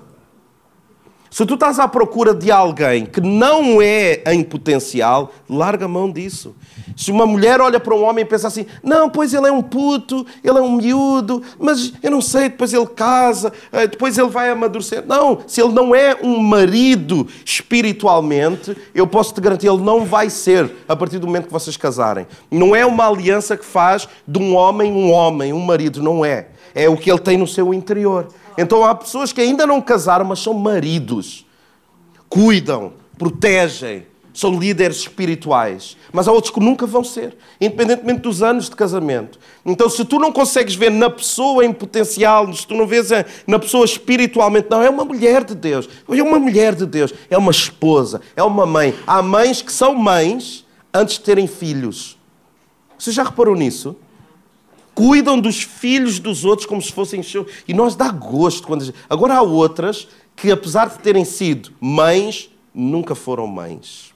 Se 1.30 1.46
tu 1.46 1.54
estás 1.54 1.80
à 1.80 1.88
procura 1.88 2.34
de 2.34 2.52
alguém 2.52 3.06
que 3.06 3.22
não 3.22 3.82
é 3.82 4.22
em 4.28 4.44
potencial, 4.44 5.32
larga 5.50 5.86
a 5.86 5.88
mão 5.88 6.12
disso. 6.12 6.56
Se 6.96 7.12
uma 7.12 7.26
mulher 7.26 7.62
olha 7.62 7.80
para 7.80 7.96
um 7.96 8.04
homem 8.04 8.24
e 8.24 8.28
pensa 8.28 8.48
assim: 8.48 8.66
não, 8.84 9.10
pois 9.10 9.34
ele 9.34 9.48
é 9.48 9.52
um 9.52 9.62
puto, 9.62 10.26
ele 10.44 10.58
é 10.58 10.62
um 10.62 10.74
miúdo, 10.74 11.42
mas 11.58 11.94
eu 12.04 12.12
não 12.12 12.22
sei, 12.22 12.50
depois 12.50 12.74
ele 12.74 12.88
casa, 12.88 13.54
eh, 13.72 13.88
depois 13.88 14.18
ele 14.18 14.30
vai 14.30 14.50
amadurecer. 14.50 15.06
Não, 15.06 15.40
se 15.48 15.62
ele 15.62 15.72
não 15.72 15.96
é 15.96 16.18
um 16.22 16.40
marido 16.40 17.28
espiritualmente, 17.46 18.76
eu 18.94 19.08
posso 19.08 19.34
te 19.34 19.40
garantir, 19.40 19.68
ele 19.68 19.82
não 19.82 20.04
vai 20.04 20.30
ser 20.30 20.70
a 20.88 20.96
partir 20.96 21.20
do 21.20 21.28
momento 21.28 21.46
que 21.46 21.54
vocês 21.54 21.78
casarem. 21.78 22.28
Não 22.52 22.76
é 22.76 22.86
uma 22.86 23.08
aliança 23.08 23.56
que 23.56 23.66
faz 23.66 24.08
de 24.28 24.40
um 24.40 24.56
homem 24.56 24.90
um 24.92 25.12
homem, 25.12 25.54
um 25.54 25.60
marido, 25.60 26.02
não 26.02 26.26
é. 26.26 26.48
É 26.76 26.88
o 26.88 26.98
que 26.98 27.10
ele 27.10 27.20
tem 27.20 27.38
no 27.38 27.48
seu 27.48 27.74
interior. 27.74 28.28
Então 28.60 28.84
há 28.84 28.94
pessoas 28.94 29.32
que 29.32 29.40
ainda 29.40 29.66
não 29.66 29.80
casaram, 29.80 30.26
mas 30.26 30.40
são 30.40 30.54
maridos. 30.54 31.46
Cuidam, 32.28 32.92
protegem, 33.18 34.06
são 34.34 34.60
líderes 34.60 34.98
espirituais. 34.98 35.96
Mas 36.12 36.28
há 36.28 36.34
outros 36.34 36.54
que 36.54 36.60
nunca 36.60 36.86
vão 36.86 37.02
ser, 37.02 37.38
independentemente 37.62 38.20
dos 38.20 38.44
anos 38.44 38.66
de 38.66 38.76
casamento. 38.76 39.40
Então, 39.66 39.90
se 39.90 40.04
tu 40.04 40.20
não 40.20 40.34
consegues 40.34 40.76
ver 40.76 40.92
na 40.92 41.10
pessoa 41.10 41.64
em 41.64 41.72
potencial, 41.72 42.54
se 42.54 42.68
tu 42.68 42.76
não 42.76 42.86
vês 42.86 43.10
na 43.48 43.58
pessoa 43.58 43.86
espiritualmente, 43.86 44.68
não, 44.70 44.84
é 44.84 44.90
uma 44.90 45.06
mulher 45.06 45.46
de 45.46 45.56
Deus. 45.56 45.88
É 46.10 46.22
uma 46.22 46.38
mulher 46.38 46.76
de 46.76 46.86
Deus, 46.86 47.14
é 47.30 47.38
uma 47.38 47.52
esposa, 47.52 48.20
é 48.36 48.44
uma 48.44 48.66
mãe. 48.66 48.94
Há 49.08 49.22
mães 49.22 49.62
que 49.62 49.72
são 49.72 49.96
mães 49.96 50.66
antes 50.94 51.16
de 51.16 51.22
terem 51.22 51.48
filhos. 51.48 52.18
Você 52.98 53.14
já 53.14 53.24
reparou 53.24 53.56
nisso? 53.56 53.96
Cuidam 55.00 55.40
dos 55.40 55.62
filhos 55.64 56.20
dos 56.20 56.44
outros 56.44 56.66
como 56.66 56.82
se 56.82 56.92
fossem 56.92 57.24
seus. 57.24 57.50
E 57.66 57.74
nós 57.74 57.96
dá 57.96 58.12
gosto 58.12 58.68
quando. 58.68 58.94
Agora 59.10 59.36
há 59.36 59.42
outras 59.42 60.10
que, 60.36 60.52
apesar 60.52 60.90
de 60.90 61.00
terem 61.00 61.24
sido 61.24 61.72
mães, 61.80 62.54
nunca 62.76 63.16
foram 63.16 63.48
mães. 63.48 64.14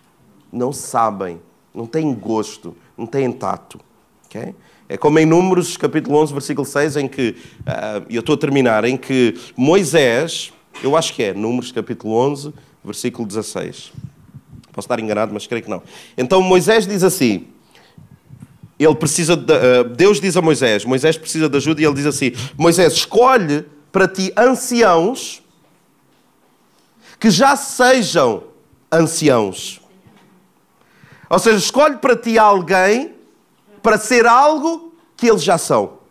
Não 0.52 0.74
sabem, 0.74 1.40
não 1.74 1.86
têm 1.86 2.14
gosto, 2.14 2.76
não 2.98 3.06
têm 3.06 3.32
tato. 3.32 3.80
Okay? 4.26 4.54
É 4.90 4.98
como 4.98 5.18
em 5.20 5.26
Números, 5.26 5.78
capítulo 5.78 6.18
11, 6.18 6.34
versículo 6.34 6.68
6, 6.68 6.98
em 6.98 7.08
que, 7.08 7.30
uh, 7.62 8.06
eu 8.10 8.20
estou 8.20 8.36
a 8.36 8.38
terminar, 8.38 8.84
em 8.84 8.98
que 8.98 9.40
Moisés, 9.56 10.52
eu 10.84 10.98
acho 10.98 11.14
que 11.14 11.24
é, 11.24 11.34
Números, 11.34 11.72
capítulo 11.72 12.14
11, 12.14 12.54
versículo 12.84 13.26
16. 13.26 13.94
Posso 14.74 14.86
estar 14.86 15.00
enganado, 15.00 15.34
mas 15.34 15.48
creio 15.48 15.64
que 15.64 15.70
não. 15.70 15.82
Então 16.18 16.42
Moisés 16.42 16.86
diz 16.86 17.04
assim: 17.04 17.48
ele 18.80 18.96
precisa 18.96 19.36
de, 19.36 19.54
uh, 19.54 19.84
Deus 19.84 20.20
diz 20.20 20.36
a 20.36 20.42
Moisés, 20.42 20.84
Moisés 20.84 21.18
precisa 21.18 21.48
de 21.48 21.58
ajuda 21.58 21.82
e 21.82 21.86
ele 21.86 21.94
diz 21.94 22.06
assim: 22.06 22.32
Moisés, 22.58 22.94
escolhe 22.94 23.66
para 23.92 24.08
ti 24.08 24.34
anciãos 24.38 25.42
que 27.20 27.30
já 27.30 27.56
sejam 27.56 28.44
anciãos. 28.92 29.80
Ou 31.30 31.40
seja, 31.40 31.58
escolhe 31.58 31.98
para 31.98 32.16
ti 32.16 32.38
alguém 32.38 33.16
para 33.82 33.98
ser 33.98 34.26
algo 34.26 34.94
que 35.16 35.30
eles 35.30 35.44
já 35.44 35.58
são. 35.58 36.03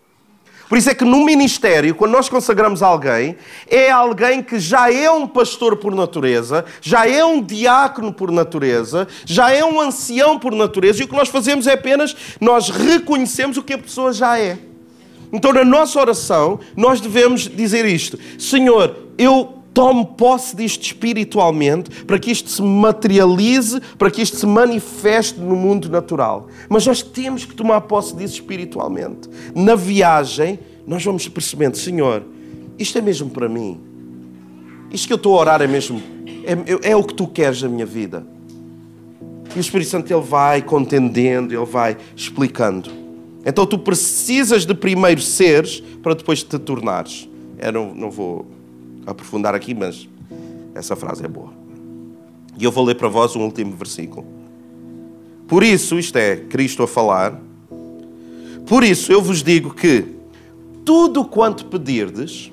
Por 0.73 0.79
isso 0.79 0.89
é 0.89 0.95
que 0.95 1.05
no 1.05 1.23
ministério, 1.23 1.95
quando 1.95 2.13
nós 2.13 2.31
consagramos 2.31 2.83
alguém, 2.83 3.37
é 3.69 3.91
alguém 3.91 4.43
que 4.43 4.59
já 4.59 4.91
é 4.91 5.11
um 5.11 5.29
pastor 5.29 5.77
por 5.77 5.95
natureza, 5.95 6.65
já 6.81 7.07
é 7.07 7.23
um 7.23 7.43
diácono 7.43 8.11
por 8.11 8.33
natureza, 8.33 9.07
já 9.27 9.51
é 9.51 9.63
um 9.63 9.79
ancião 9.79 10.39
por 10.39 10.55
natureza, 10.55 11.03
e 11.03 11.05
o 11.05 11.09
que 11.09 11.15
nós 11.15 11.29
fazemos 11.29 11.67
é 11.67 11.75
apenas 11.75 12.17
nós 12.41 12.71
reconhecemos 12.71 13.59
o 13.59 13.63
que 13.63 13.75
a 13.75 13.79
pessoa 13.79 14.15
já 14.15 14.39
é. 14.39 14.61
Então, 15.31 15.53
na 15.53 15.63
nossa 15.63 16.01
oração, 16.01 16.59
nós 16.75 17.03
devemos 17.03 17.43
dizer 17.43 17.85
isto: 17.85 18.19
Senhor, 18.39 18.97
eu 19.19 19.62
Tome 19.75 20.07
posse 20.19 20.55
disto 20.55 20.83
espiritualmente 20.83 22.05
para 22.05 22.19
que 22.19 22.31
isto 22.31 22.51
se 22.51 22.61
materialize, 22.61 23.81
para 23.97 24.11
que 24.11 24.21
isto 24.21 24.37
se 24.37 24.47
manifeste 24.47 25.41
no 25.41 25.57
mundo 25.57 25.89
natural. 25.89 26.49
Mas 26.69 26.87
nós 26.87 27.03
temos 27.03 27.45
que 27.45 27.55
tomar 27.55 27.81
posse 27.83 28.15
disso 28.15 28.35
espiritualmente. 28.35 29.31
Na 29.55 29.75
viagem, 29.75 30.59
nós 30.87 31.03
vamos 31.05 31.27
percebendo: 31.29 31.77
Senhor, 31.77 32.23
isto 32.79 32.99
é 32.99 33.01
mesmo 33.01 33.31
para 33.31 33.49
mim. 33.49 33.81
Isto 34.91 35.07
que 35.07 35.13
eu 35.13 35.17
estou 35.17 35.39
a 35.39 35.41
orar 35.41 35.63
é 35.63 35.67
mesmo. 35.67 36.03
É, 36.45 36.91
é 36.91 36.97
o 36.97 37.03
que 37.03 37.15
tu 37.15 37.27
queres 37.27 37.63
na 37.63 37.69
minha 37.69 37.87
vida. 37.87 38.27
E 39.55 39.59
o 39.59 39.61
Espírito 39.61 39.91
Santo 39.91 40.13
ele 40.13 40.23
vai 40.23 40.61
contendendo, 40.61 41.55
ele 41.55 41.65
vai 41.65 41.97
explicando. 42.15 42.91
Então 43.45 43.67
tu 43.67 43.79
precisas 43.79 44.67
de 44.67 44.75
primeiro 44.75 45.21
seres 45.21 45.81
para 46.03 46.15
depois 46.15 46.43
te 46.43 46.59
tornares. 46.59 47.29
Eu 47.59 47.73
não, 47.73 47.95
não 47.95 48.11
vou 48.11 48.47
aprofundar 49.07 49.55
aqui, 49.55 49.75
mas 49.75 50.09
essa 50.75 50.97
frase 50.97 51.25
é 51.25 51.29
boa. 51.29 51.53
E 52.59 52.65
eu 52.65 52.71
vou 52.71 52.85
ler 52.85 52.95
para 52.95 53.09
vós 53.09 53.35
um 53.35 53.43
último 53.43 53.75
versículo. 53.77 54.27
Por 55.49 55.63
isso, 55.63 55.99
isto 55.99 56.17
é 56.17 56.37
Cristo 56.37 56.83
a 56.83 56.89
falar, 56.89 57.41
por 58.67 58.85
isso 58.85 59.13
eu 59.13 59.21
vos 59.21 59.43
digo 59.43 59.75
que 59.75 60.07
tudo 60.85 61.25
quanto 61.25 61.67
pedirdes, 61.67 62.51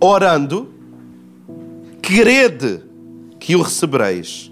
orando, 0.00 0.68
crede 2.00 2.80
que 3.38 3.54
o 3.54 3.62
recebereis 3.62 4.50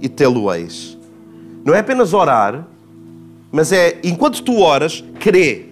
e 0.00 0.08
tê-lo-eis. 0.08 0.96
Não 1.64 1.74
é 1.74 1.80
apenas 1.80 2.12
orar, 2.12 2.66
mas 3.50 3.72
é 3.72 3.98
enquanto 4.04 4.42
tu 4.42 4.60
oras, 4.60 5.02
crê. 5.18 5.66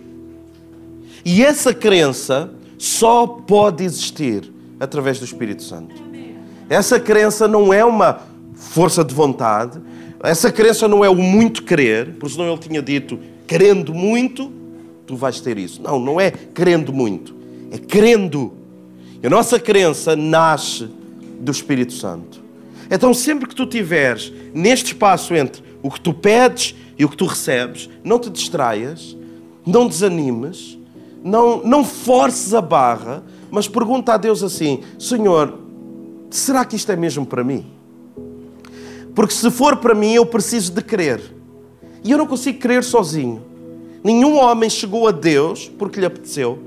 E 1.24 1.44
essa 1.44 1.72
crença 1.74 2.52
só 2.82 3.28
pode 3.28 3.84
existir 3.84 4.52
através 4.80 5.20
do 5.20 5.24
Espírito 5.24 5.62
Santo. 5.62 5.94
Essa 6.68 6.98
crença 6.98 7.46
não 7.46 7.72
é 7.72 7.84
uma 7.84 8.22
força 8.54 9.04
de 9.04 9.14
vontade, 9.14 9.80
essa 10.20 10.50
crença 10.50 10.88
não 10.88 11.04
é 11.04 11.08
o 11.08 11.14
muito 11.14 11.62
querer, 11.62 12.14
porque 12.14 12.34
senão 12.34 12.50
ele 12.50 12.58
tinha 12.58 12.82
dito, 12.82 13.20
querendo 13.46 13.94
muito, 13.94 14.50
tu 15.06 15.14
vais 15.14 15.40
ter 15.40 15.58
isso. 15.58 15.80
Não, 15.80 16.00
não 16.00 16.20
é 16.20 16.32
querendo 16.32 16.92
muito, 16.92 17.32
é 17.70 17.78
crendo. 17.78 18.52
E 19.22 19.28
a 19.28 19.30
nossa 19.30 19.60
crença 19.60 20.16
nasce 20.16 20.90
do 21.38 21.52
Espírito 21.52 21.92
Santo. 21.92 22.42
Então, 22.90 23.14
sempre 23.14 23.48
que 23.48 23.54
tu 23.54 23.64
tiveres 23.64 24.32
neste 24.52 24.86
espaço 24.86 25.36
entre 25.36 25.62
o 25.84 25.88
que 25.88 26.00
tu 26.00 26.12
pedes 26.12 26.74
e 26.98 27.04
o 27.04 27.08
que 27.08 27.16
tu 27.16 27.26
recebes, 27.26 27.88
não 28.02 28.18
te 28.18 28.28
distraias, 28.28 29.16
não 29.64 29.86
desanimes, 29.86 30.81
não, 31.22 31.62
não 31.62 31.84
forces 31.84 32.52
a 32.52 32.60
barra, 32.60 33.22
mas 33.50 33.68
pergunta 33.68 34.14
a 34.14 34.16
Deus 34.16 34.42
assim: 34.42 34.80
Senhor, 34.98 35.58
será 36.30 36.64
que 36.64 36.76
isto 36.76 36.90
é 36.90 36.96
mesmo 36.96 37.24
para 37.24 37.44
mim? 37.44 37.66
Porque 39.14 39.34
se 39.34 39.50
for 39.50 39.76
para 39.76 39.94
mim, 39.94 40.14
eu 40.14 40.26
preciso 40.26 40.72
de 40.72 40.82
crer. 40.82 41.20
E 42.02 42.10
eu 42.10 42.18
não 42.18 42.26
consigo 42.26 42.58
crer 42.58 42.82
sozinho. 42.82 43.42
Nenhum 44.02 44.38
homem 44.38 44.68
chegou 44.68 45.06
a 45.06 45.12
Deus 45.12 45.70
porque 45.78 46.00
lhe 46.00 46.06
apeteceu. 46.06 46.58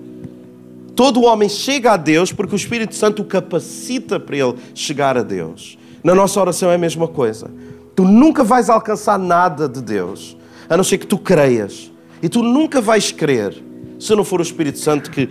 Todo 0.95 1.23
homem 1.23 1.49
chega 1.49 1.91
a 1.91 1.97
Deus 1.97 2.31
porque 2.31 2.55
o 2.55 2.55
Espírito 2.55 2.95
Santo 2.95 3.21
o 3.21 3.25
capacita 3.25 4.17
para 4.19 4.37
ele 4.37 4.55
chegar 4.73 5.17
a 5.17 5.23
Deus. 5.23 5.77
Na 6.01 6.15
nossa 6.15 6.39
oração 6.39 6.71
é 6.71 6.75
a 6.75 6.77
mesma 6.77 7.07
coisa. 7.07 7.51
Tu 7.95 8.03
nunca 8.03 8.43
vais 8.43 8.69
alcançar 8.69 9.17
nada 9.17 9.67
de 9.67 9.81
Deus, 9.81 10.37
a 10.69 10.77
não 10.77 10.83
ser 10.83 10.99
que 10.99 11.07
tu 11.07 11.17
creias. 11.17 11.91
E 12.21 12.29
tu 12.29 12.41
nunca 12.41 12.79
vais 12.79 13.11
crer 13.11 13.61
se 13.99 14.15
não 14.15 14.23
for 14.23 14.39
o 14.39 14.43
Espírito 14.43 14.79
Santo 14.79 15.09
que 15.09 15.23
uh, 15.23 15.29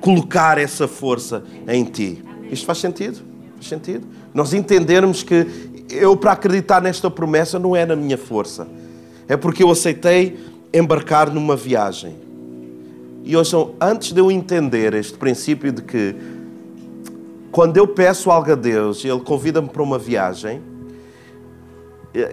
colocar 0.00 0.58
essa 0.58 0.86
força 0.86 1.42
em 1.66 1.84
ti. 1.84 2.22
Isto 2.50 2.66
faz 2.66 2.78
sentido? 2.78 3.18
Faz 3.56 3.68
sentido? 3.68 4.06
Nós 4.32 4.52
entendermos 4.52 5.22
que 5.22 5.46
eu, 5.90 6.16
para 6.16 6.32
acreditar 6.32 6.82
nesta 6.82 7.10
promessa, 7.10 7.58
não 7.58 7.74
é 7.74 7.86
na 7.86 7.96
minha 7.96 8.18
força. 8.18 8.66
É 9.28 9.36
porque 9.36 9.62
eu 9.62 9.70
aceitei 9.70 10.38
embarcar 10.72 11.32
numa 11.32 11.56
viagem. 11.56 12.16
E 13.24 13.36
hoje, 13.36 13.56
antes 13.80 14.12
de 14.12 14.20
eu 14.20 14.30
entender 14.30 14.94
este 14.94 15.18
princípio 15.18 15.72
de 15.72 15.82
que 15.82 16.14
quando 17.50 17.76
eu 17.76 17.88
peço 17.88 18.30
algo 18.30 18.52
a 18.52 18.54
Deus 18.54 19.02
e 19.02 19.08
Ele 19.08 19.20
convida-me 19.20 19.68
para 19.68 19.82
uma 19.82 19.98
viagem, 19.98 20.60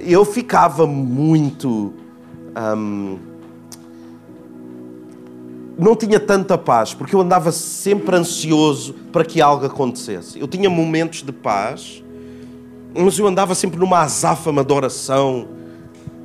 eu 0.01 0.23
ficava 0.23 0.85
muito. 0.85 1.93
Hum, 2.55 3.17
não 5.77 5.95
tinha 5.95 6.19
tanta 6.19 6.57
paz, 6.57 6.93
porque 6.93 7.15
eu 7.15 7.21
andava 7.21 7.51
sempre 7.51 8.15
ansioso 8.15 8.93
para 9.11 9.25
que 9.25 9.41
algo 9.41 9.65
acontecesse. 9.65 10.39
Eu 10.39 10.47
tinha 10.47 10.69
momentos 10.69 11.23
de 11.23 11.31
paz, 11.31 12.03
mas 12.93 13.17
eu 13.17 13.27
andava 13.27 13.55
sempre 13.55 13.79
numa 13.79 13.99
azáfama 13.99 14.63
de 14.63 14.71
oração. 14.71 15.47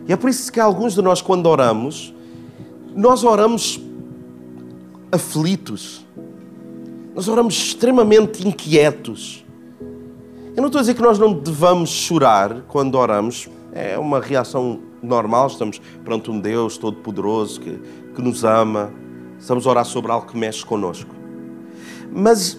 E 0.07 0.13
é 0.13 0.17
por 0.17 0.29
isso 0.29 0.53
que 0.53 0.61
alguns 0.61 0.95
de 0.95 1.03
nós, 1.03 1.23
quando 1.23 1.47
oramos, 1.47 2.15
nós 2.95 3.25
oramos 3.25 3.81
aflitos. 5.11 6.05
Nós 7.15 7.27
oramos 7.27 7.55
extremamente 7.55 8.47
inquietos. 8.47 9.45
Eu 10.55 10.61
não 10.61 10.67
estou 10.67 10.79
a 10.79 10.83
dizer 10.83 10.95
que 10.95 11.03
nós 11.03 11.19
não 11.19 11.33
devamos 11.33 11.91
chorar 11.91 12.65
quando 12.69 12.97
oramos. 12.97 13.49
É 13.73 13.99
uma 13.99 14.21
reação 14.21 14.81
normal. 15.03 15.47
Estamos 15.47 15.81
perante 16.05 16.31
um 16.31 16.39
Deus 16.39 16.77
todo-poderoso 16.77 17.61
que, 17.61 17.81
que 18.15 18.21
nos 18.21 18.45
ama 18.45 18.93
Estamos 19.39 19.67
a 19.67 19.71
orar 19.71 19.85
sobre 19.85 20.11
algo 20.11 20.27
que 20.27 20.37
mexe 20.37 20.65
connosco. 20.65 21.15
Mas 22.13 22.59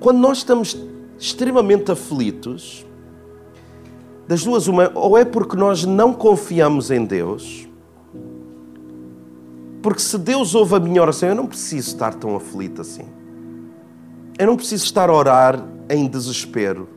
quando 0.00 0.18
nós 0.18 0.38
estamos 0.38 0.76
extremamente 1.18 1.90
aflitos, 1.90 2.86
das 4.26 4.42
duas, 4.42 4.66
uma, 4.66 4.90
ou 4.94 5.16
é 5.16 5.24
porque 5.24 5.56
nós 5.56 5.84
não 5.84 6.12
confiamos 6.12 6.90
em 6.90 7.04
Deus, 7.04 7.68
porque 9.82 10.00
se 10.00 10.18
Deus 10.18 10.54
ouve 10.54 10.74
a 10.74 10.80
minha 10.80 11.00
oração, 11.00 11.28
eu 11.28 11.34
não 11.34 11.46
preciso 11.46 11.88
estar 11.88 12.14
tão 12.14 12.34
aflito 12.34 12.80
assim. 12.80 13.04
Eu 14.38 14.46
não 14.46 14.56
preciso 14.56 14.84
estar 14.84 15.08
a 15.08 15.12
orar 15.12 15.64
em 15.88 16.08
desespero. 16.08 16.88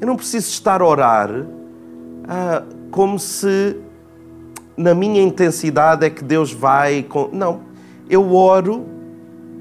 Eu 0.00 0.06
não 0.06 0.16
preciso 0.16 0.48
estar 0.48 0.80
a 0.80 0.86
orar 0.86 1.30
ah, 2.26 2.64
como 2.90 3.18
se 3.18 3.76
na 4.76 4.94
minha 4.94 5.22
intensidade 5.22 6.06
é 6.06 6.10
que 6.10 6.24
Deus 6.24 6.52
vai. 6.52 7.02
Com... 7.02 7.28
Não 7.32 7.71
eu 8.12 8.34
oro 8.34 8.84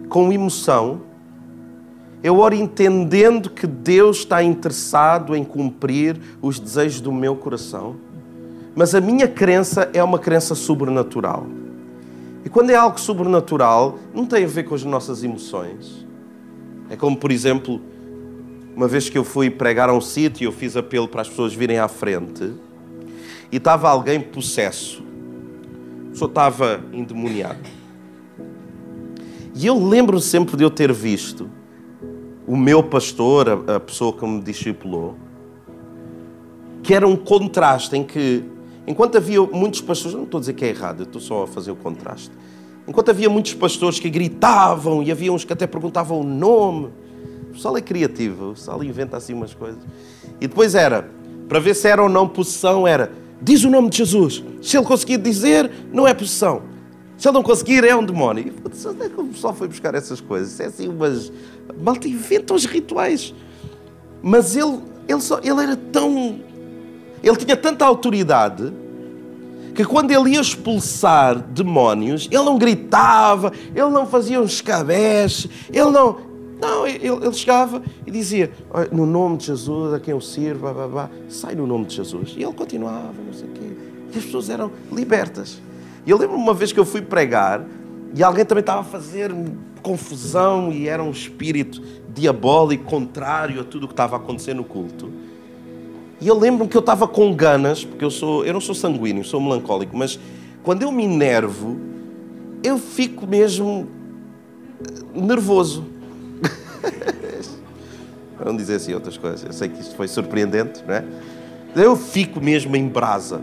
com 0.09 0.29
emoção, 0.29 1.03
eu 2.21 2.37
oro 2.37 2.53
entendendo 2.53 3.49
que 3.49 3.65
Deus 3.65 4.17
está 4.17 4.43
interessado 4.43 5.33
em 5.33 5.45
cumprir 5.45 6.19
os 6.41 6.59
desejos 6.59 6.99
do 6.99 7.13
meu 7.13 7.33
coração, 7.33 7.95
mas 8.75 8.93
a 8.93 8.99
minha 8.99 9.25
crença 9.25 9.89
é 9.93 10.03
uma 10.03 10.19
crença 10.19 10.53
sobrenatural. 10.53 11.47
E 12.43 12.49
quando 12.49 12.71
é 12.71 12.75
algo 12.75 12.99
sobrenatural, 12.99 13.97
não 14.13 14.25
tem 14.25 14.43
a 14.43 14.47
ver 14.47 14.63
com 14.63 14.75
as 14.75 14.83
nossas 14.83 15.23
emoções. 15.23 16.05
É 16.89 16.97
como, 16.97 17.15
por 17.15 17.31
exemplo, 17.31 17.79
uma 18.75 18.87
vez 18.87 19.07
que 19.07 19.17
eu 19.17 19.23
fui 19.23 19.49
pregar 19.49 19.87
a 19.87 19.93
um 19.93 20.01
sítio, 20.01 20.43
eu 20.43 20.51
fiz 20.51 20.75
apelo 20.75 21.07
para 21.07 21.21
as 21.21 21.29
pessoas 21.29 21.53
virem 21.53 21.79
à 21.79 21.87
frente 21.87 22.51
e 23.49 23.55
estava 23.55 23.89
alguém 23.89 24.19
possesso. 24.19 25.01
Só 26.13 26.25
estava 26.25 26.81
endemoniado. 26.91 27.80
E 29.53 29.65
eu 29.65 29.77
lembro 29.77 30.19
sempre 30.19 30.55
de 30.55 30.63
eu 30.63 30.69
ter 30.69 30.91
visto 30.93 31.49
o 32.47 32.55
meu 32.55 32.81
pastor, 32.81 33.47
a, 33.49 33.75
a 33.75 33.79
pessoa 33.79 34.13
que 34.13 34.25
me 34.25 34.41
discipulou, 34.41 35.15
que 36.83 36.93
era 36.93 37.07
um 37.07 37.15
contraste 37.15 37.95
em 37.95 38.03
que, 38.03 38.43
enquanto 38.87 39.17
havia 39.17 39.41
muitos 39.41 39.81
pastores, 39.81 40.15
não 40.15 40.23
estou 40.23 40.37
a 40.37 40.41
dizer 40.41 40.53
que 40.53 40.65
é 40.65 40.69
errado, 40.69 41.03
estou 41.03 41.21
só 41.21 41.43
a 41.43 41.47
fazer 41.47 41.71
o 41.71 41.75
contraste. 41.75 42.31
Enquanto 42.87 43.09
havia 43.09 43.29
muitos 43.29 43.53
pastores 43.53 43.99
que 43.99 44.09
gritavam 44.09 45.03
e 45.03 45.11
havia 45.11 45.31
uns 45.31 45.45
que 45.45 45.53
até 45.53 45.67
perguntavam 45.67 46.21
o 46.21 46.23
nome, 46.23 46.89
o 47.49 47.53
pessoal 47.53 47.77
é 47.77 47.81
criativo, 47.81 48.51
o 48.51 48.53
pessoal 48.53 48.83
inventa 48.83 49.17
assim 49.17 49.33
umas 49.33 49.53
coisas. 49.53 49.83
E 50.39 50.47
depois 50.47 50.73
era, 50.73 51.09
para 51.47 51.59
ver 51.59 51.75
se 51.75 51.87
era 51.87 52.01
ou 52.01 52.09
não 52.09 52.27
possessão, 52.27 52.87
era 52.87 53.11
diz 53.41 53.63
o 53.63 53.69
nome 53.69 53.89
de 53.89 53.97
Jesus. 53.97 54.43
Se 54.61 54.77
ele 54.77 54.85
conseguir 54.85 55.17
dizer, 55.17 55.69
não 55.91 56.07
é 56.07 56.13
possessão. 56.13 56.63
Se 57.21 57.27
ele 57.27 57.35
não 57.35 57.43
conseguir, 57.43 57.83
é 57.83 57.95
um 57.95 58.03
demónio. 58.03 58.47
E, 58.47 58.87
onde 58.87 59.03
é 59.03 59.07
que 59.07 59.21
o 59.21 59.25
pessoal 59.25 59.53
foi 59.53 59.67
buscar 59.67 59.93
essas 59.93 60.19
coisas? 60.19 60.59
É 60.59 60.65
assim, 60.65 60.87
umas. 60.87 61.31
Malta 61.79 62.07
os 62.51 62.65
rituais. 62.65 63.31
Mas 64.23 64.55
ele, 64.55 64.79
ele, 65.07 65.21
só, 65.21 65.37
ele 65.37 65.61
era 65.61 65.75
tão. 65.75 66.39
Ele 67.21 67.35
tinha 67.35 67.55
tanta 67.55 67.85
autoridade 67.85 68.73
que 69.75 69.85
quando 69.85 70.09
ele 70.09 70.31
ia 70.31 70.41
expulsar 70.41 71.37
demónios, 71.37 72.27
ele 72.31 72.43
não 72.43 72.57
gritava, 72.57 73.53
ele 73.67 73.89
não 73.89 74.07
fazia 74.07 74.41
um 74.41 74.45
escabeche, 74.45 75.47
ele 75.71 75.91
não. 75.91 76.17
Não, 76.59 76.87
ele, 76.87 77.07
ele 77.07 77.33
chegava 77.33 77.83
e 78.03 78.09
dizia: 78.09 78.51
No 78.91 79.05
nome 79.05 79.37
de 79.37 79.45
Jesus, 79.45 79.93
a 79.93 79.99
quem 79.99 80.15
eu 80.15 80.21
sirvo, 80.21 80.61
blá, 80.61 80.73
blá, 80.73 80.87
blá, 80.87 81.09
sai 81.29 81.53
no 81.53 81.67
nome 81.67 81.85
de 81.85 81.97
Jesus. 81.97 82.33
E 82.35 82.41
ele 82.41 82.53
continuava, 82.53 83.13
não 83.23 83.31
sei 83.31 83.47
o 83.47 83.51
quê. 83.51 83.77
E 84.11 84.17
as 84.17 84.25
pessoas 84.25 84.49
eram 84.49 84.71
libertas. 84.91 85.61
E 86.05 86.09
eu 86.11 86.17
lembro 86.17 86.35
uma 86.35 86.53
vez 86.53 86.71
que 86.71 86.79
eu 86.79 86.85
fui 86.85 87.01
pregar 87.01 87.63
e 88.13 88.23
alguém 88.23 88.43
também 88.43 88.61
estava 88.61 88.81
a 88.81 88.83
fazer 88.83 89.31
confusão 89.81 90.71
e 90.71 90.87
era 90.87 91.01
um 91.03 91.11
espírito 91.11 91.81
diabólico, 92.13 92.83
contrário 92.85 93.61
a 93.61 93.63
tudo 93.63 93.83
o 93.83 93.87
que 93.87 93.93
estava 93.93 94.15
a 94.15 94.19
acontecer 94.19 94.53
no 94.53 94.63
culto. 94.63 95.11
E 96.19 96.27
eu 96.27 96.37
lembro-me 96.37 96.69
que 96.69 96.77
eu 96.77 96.81
estava 96.81 97.07
com 97.07 97.33
ganas, 97.33 97.83
porque 97.83 98.05
eu, 98.05 98.11
sou, 98.11 98.45
eu 98.45 98.53
não 98.53 98.61
sou 98.61 98.75
sanguíneo, 98.75 99.23
sou 99.23 99.41
melancólico, 99.41 99.97
mas 99.97 100.19
quando 100.61 100.83
eu 100.83 100.91
me 100.91 101.03
enervo, 101.03 101.79
eu 102.63 102.77
fico 102.77 103.25
mesmo 103.25 103.87
nervoso. 105.15 105.85
Vamos 108.37 108.61
dizer 108.61 108.75
assim 108.75 108.93
outras 108.93 109.17
coisas. 109.17 109.43
Eu 109.43 109.53
sei 109.53 109.69
que 109.69 109.81
isto 109.81 109.95
foi 109.95 110.07
surpreendente, 110.07 110.83
não 110.87 110.93
é? 110.93 111.03
Eu 111.75 111.95
fico 111.95 112.39
mesmo 112.39 112.75
em 112.75 112.87
brasa. 112.87 113.41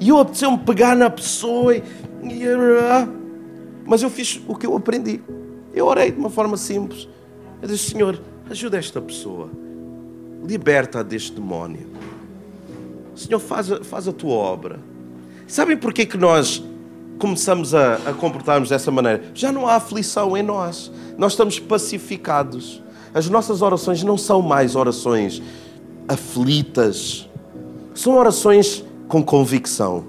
E 0.00 0.08
eu 0.08 0.18
apeteceu-me 0.18 0.58
pegar 0.58 0.96
na 0.96 1.10
pessoa. 1.10 1.76
E... 1.76 1.82
Mas 3.84 4.02
eu 4.02 4.10
fiz 4.10 4.40
o 4.46 4.54
que 4.54 4.66
eu 4.66 4.76
aprendi. 4.76 5.20
Eu 5.72 5.86
orei 5.86 6.10
de 6.10 6.18
uma 6.18 6.30
forma 6.30 6.56
simples. 6.56 7.08
Eu 7.60 7.68
disse: 7.68 7.90
Senhor, 7.90 8.20
ajuda 8.50 8.78
esta 8.78 9.00
pessoa. 9.00 9.50
Liberta-a 10.46 11.02
deste 11.02 11.32
demónio. 11.32 11.88
Senhor, 13.14 13.38
faz 13.38 13.70
a, 13.70 13.82
faz 13.82 14.08
a 14.08 14.12
tua 14.12 14.34
obra. 14.34 14.80
Sabem 15.46 15.76
porquê 15.76 16.04
que 16.06 16.16
nós 16.16 16.62
começamos 17.18 17.74
a, 17.74 17.94
a 17.94 18.12
comportarmos 18.12 18.68
dessa 18.68 18.90
maneira? 18.90 19.22
Já 19.34 19.52
não 19.52 19.66
há 19.66 19.76
aflição 19.76 20.36
em 20.36 20.42
nós. 20.42 20.90
Nós 21.16 21.32
estamos 21.32 21.58
pacificados. 21.58 22.82
As 23.12 23.28
nossas 23.28 23.62
orações 23.62 24.02
não 24.02 24.18
são 24.18 24.42
mais 24.42 24.74
orações 24.74 25.40
aflitas. 26.08 27.28
São 27.94 28.16
orações 28.16 28.84
com 29.08 29.22
convicção. 29.22 30.04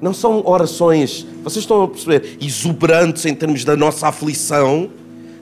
Não 0.00 0.12
são 0.12 0.42
orações, 0.44 1.26
vocês 1.42 1.62
estão 1.62 1.82
a 1.82 1.88
perceber, 1.88 2.36
exuberantes 2.40 3.24
em 3.24 3.34
termos 3.34 3.64
da 3.64 3.76
nossa 3.76 4.08
aflição. 4.08 4.90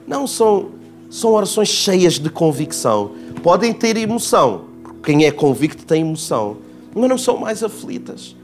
Não, 0.07 0.25
são, 0.25 0.69
são 1.09 1.31
orações 1.31 1.69
cheias 1.69 2.17
de 2.19 2.29
convicção. 2.29 3.11
Podem 3.41 3.73
ter 3.73 3.97
emoção, 3.97 4.65
quem 5.03 5.25
é 5.25 5.31
convicto 5.31 5.85
tem 5.85 6.01
emoção, 6.01 6.57
mas 6.95 7.09
não 7.09 7.17
são 7.17 7.37
mais 7.37 7.63
aflitas. 7.63 8.35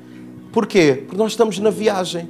Porquê? 0.51 1.03
Porque 1.05 1.17
nós 1.17 1.31
estamos 1.31 1.57
na 1.59 1.69
viagem. 1.69 2.27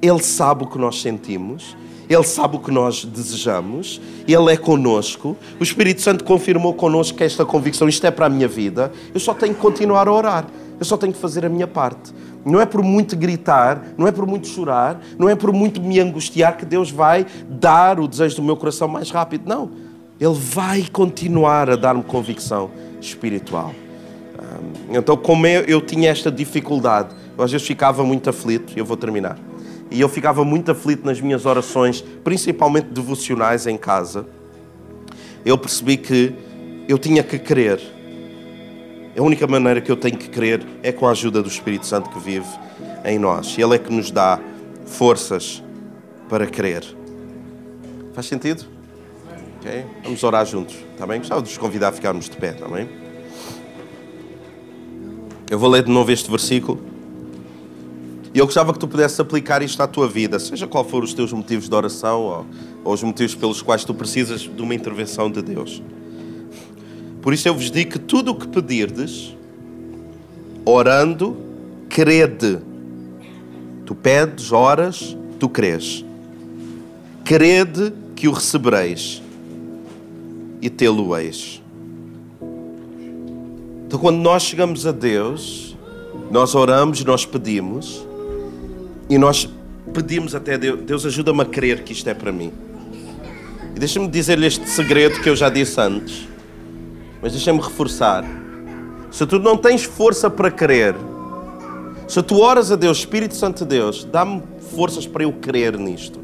Ele 0.00 0.22
sabe 0.22 0.64
o 0.64 0.66
que 0.66 0.78
nós 0.78 1.00
sentimos, 1.00 1.74
ele 2.08 2.22
sabe 2.22 2.56
o 2.56 2.60
que 2.60 2.70
nós 2.70 3.04
desejamos, 3.04 4.00
Ele 4.28 4.52
é 4.52 4.56
conosco. 4.56 5.36
O 5.58 5.62
Espírito 5.62 6.02
Santo 6.02 6.22
confirmou 6.24 6.74
conosco 6.74 7.16
que 7.16 7.24
esta 7.24 7.44
convicção, 7.44 7.88
isto 7.88 8.06
é 8.06 8.10
para 8.10 8.26
a 8.26 8.28
minha 8.28 8.46
vida, 8.46 8.92
eu 9.14 9.20
só 9.20 9.32
tenho 9.32 9.54
que 9.54 9.60
continuar 9.60 10.06
a 10.06 10.12
orar. 10.12 10.46
Eu 10.78 10.84
só 10.84 10.96
tenho 10.96 11.12
que 11.12 11.18
fazer 11.18 11.44
a 11.44 11.48
minha 11.48 11.66
parte. 11.66 12.12
Não 12.44 12.60
é 12.60 12.66
por 12.66 12.82
muito 12.82 13.16
gritar, 13.16 13.82
não 13.96 14.06
é 14.06 14.12
por 14.12 14.26
muito 14.26 14.46
chorar, 14.48 15.00
não 15.18 15.28
é 15.28 15.34
por 15.34 15.52
muito 15.52 15.80
me 15.80 15.98
angustiar 16.00 16.56
que 16.56 16.64
Deus 16.64 16.90
vai 16.90 17.26
dar 17.48 17.98
o 17.98 18.06
desejo 18.06 18.36
do 18.36 18.42
meu 18.42 18.56
coração 18.56 18.88
mais 18.88 19.10
rápido. 19.10 19.48
Não. 19.48 19.70
Ele 20.20 20.34
vai 20.34 20.86
continuar 20.92 21.70
a 21.70 21.76
dar-me 21.76 22.02
convicção 22.02 22.70
espiritual. 23.00 23.74
Então, 24.90 25.16
como 25.16 25.46
eu, 25.46 25.62
eu 25.62 25.80
tinha 25.80 26.10
esta 26.10 26.30
dificuldade, 26.30 27.14
eu 27.36 27.44
às 27.44 27.50
vezes 27.50 27.66
ficava 27.66 28.04
muito 28.04 28.30
aflito, 28.30 28.72
eu 28.76 28.84
vou 28.84 28.96
terminar, 28.96 29.38
e 29.90 30.00
eu 30.00 30.08
ficava 30.08 30.44
muito 30.44 30.70
aflito 30.70 31.04
nas 31.04 31.20
minhas 31.20 31.46
orações, 31.46 32.04
principalmente 32.22 32.86
devocionais 32.86 33.66
em 33.66 33.76
casa, 33.76 34.26
eu 35.44 35.56
percebi 35.58 35.96
que 35.96 36.34
eu 36.88 36.98
tinha 36.98 37.22
que 37.22 37.38
crer. 37.38 37.80
A 39.16 39.22
única 39.22 39.46
maneira 39.46 39.80
que 39.80 39.90
eu 39.90 39.96
tenho 39.96 40.16
que 40.16 40.28
crer 40.28 40.66
é 40.82 40.90
com 40.90 41.06
a 41.06 41.12
ajuda 41.12 41.40
do 41.40 41.48
Espírito 41.48 41.86
Santo 41.86 42.10
que 42.10 42.18
vive 42.18 42.48
em 43.04 43.18
nós. 43.18 43.56
Ele 43.56 43.76
é 43.76 43.78
que 43.78 43.92
nos 43.92 44.10
dá 44.10 44.40
forças 44.86 45.62
para 46.28 46.46
crer. 46.46 46.84
Faz 48.12 48.26
sentido? 48.26 48.64
Ok? 49.58 49.86
Vamos 50.02 50.22
orar 50.24 50.44
juntos, 50.44 50.76
está 50.92 51.06
bem? 51.06 51.18
Gostava 51.18 51.40
de 51.42 51.48
vos 51.48 51.58
convidar 51.58 51.88
a 51.88 51.92
ficarmos 51.92 52.28
de 52.28 52.36
pé, 52.36 52.50
está 52.50 52.66
bem? 52.66 52.88
Eu 55.48 55.58
vou 55.58 55.70
ler 55.70 55.84
de 55.84 55.90
novo 55.90 56.10
este 56.10 56.28
versículo. 56.28 56.82
E 58.34 58.38
eu 58.38 58.46
gostava 58.46 58.72
que 58.72 58.80
tu 58.80 58.88
pudesses 58.88 59.18
aplicar 59.20 59.62
isto 59.62 59.80
à 59.80 59.86
tua 59.86 60.08
vida, 60.08 60.40
seja 60.40 60.66
qual 60.66 60.84
for 60.84 61.04
os 61.04 61.14
teus 61.14 61.32
motivos 61.32 61.68
de 61.68 61.74
oração 61.74 62.20
ou, 62.20 62.46
ou 62.82 62.92
os 62.92 63.02
motivos 63.02 63.36
pelos 63.36 63.62
quais 63.62 63.84
tu 63.84 63.94
precisas 63.94 64.40
de 64.40 64.60
uma 64.60 64.74
intervenção 64.74 65.30
de 65.30 65.40
Deus. 65.40 65.80
Por 67.24 67.32
isso 67.32 67.48
eu 67.48 67.54
vos 67.54 67.70
digo 67.70 67.92
que 67.92 67.98
tudo 67.98 68.32
o 68.32 68.34
que 68.34 68.46
pedirdes, 68.46 69.34
orando, 70.62 71.34
crede. 71.88 72.58
Tu 73.86 73.94
pedes, 73.94 74.52
oras, 74.52 75.16
tu 75.40 75.48
crês. 75.48 76.04
Crede 77.24 77.94
que 78.14 78.28
o 78.28 78.30
recebereis 78.30 79.22
e 80.60 80.68
tê-lo-eis. 80.68 81.62
Então, 83.86 83.98
quando 83.98 84.18
nós 84.18 84.42
chegamos 84.42 84.86
a 84.86 84.92
Deus, 84.92 85.74
nós 86.30 86.54
oramos, 86.54 87.02
nós 87.06 87.24
pedimos 87.24 88.04
e 89.08 89.16
nós 89.16 89.48
pedimos 89.94 90.34
até 90.34 90.58
Deus, 90.58 90.82
Deus 90.82 91.06
ajuda-me 91.06 91.40
a 91.40 91.46
crer 91.46 91.84
que 91.84 91.94
isto 91.94 92.06
é 92.06 92.12
para 92.12 92.30
mim. 92.30 92.52
E 93.74 93.78
deixa-me 93.78 94.08
dizer-lhe 94.08 94.44
este 94.46 94.68
segredo 94.68 95.22
que 95.22 95.30
eu 95.30 95.34
já 95.34 95.48
disse 95.48 95.80
antes, 95.80 96.33
mas 97.24 97.32
deixa-me 97.32 97.58
reforçar. 97.58 98.22
Se 99.10 99.24
tu 99.24 99.38
não 99.38 99.56
tens 99.56 99.82
força 99.82 100.28
para 100.28 100.50
crer, 100.50 100.94
se 102.06 102.22
tu 102.22 102.38
oras 102.38 102.70
a 102.70 102.76
Deus, 102.76 102.98
Espírito 102.98 103.34
Santo 103.34 103.64
de 103.64 103.70
Deus, 103.70 104.04
dá-me 104.04 104.42
forças 104.76 105.06
para 105.06 105.22
eu 105.22 105.32
crer 105.32 105.78
nisto. 105.78 106.20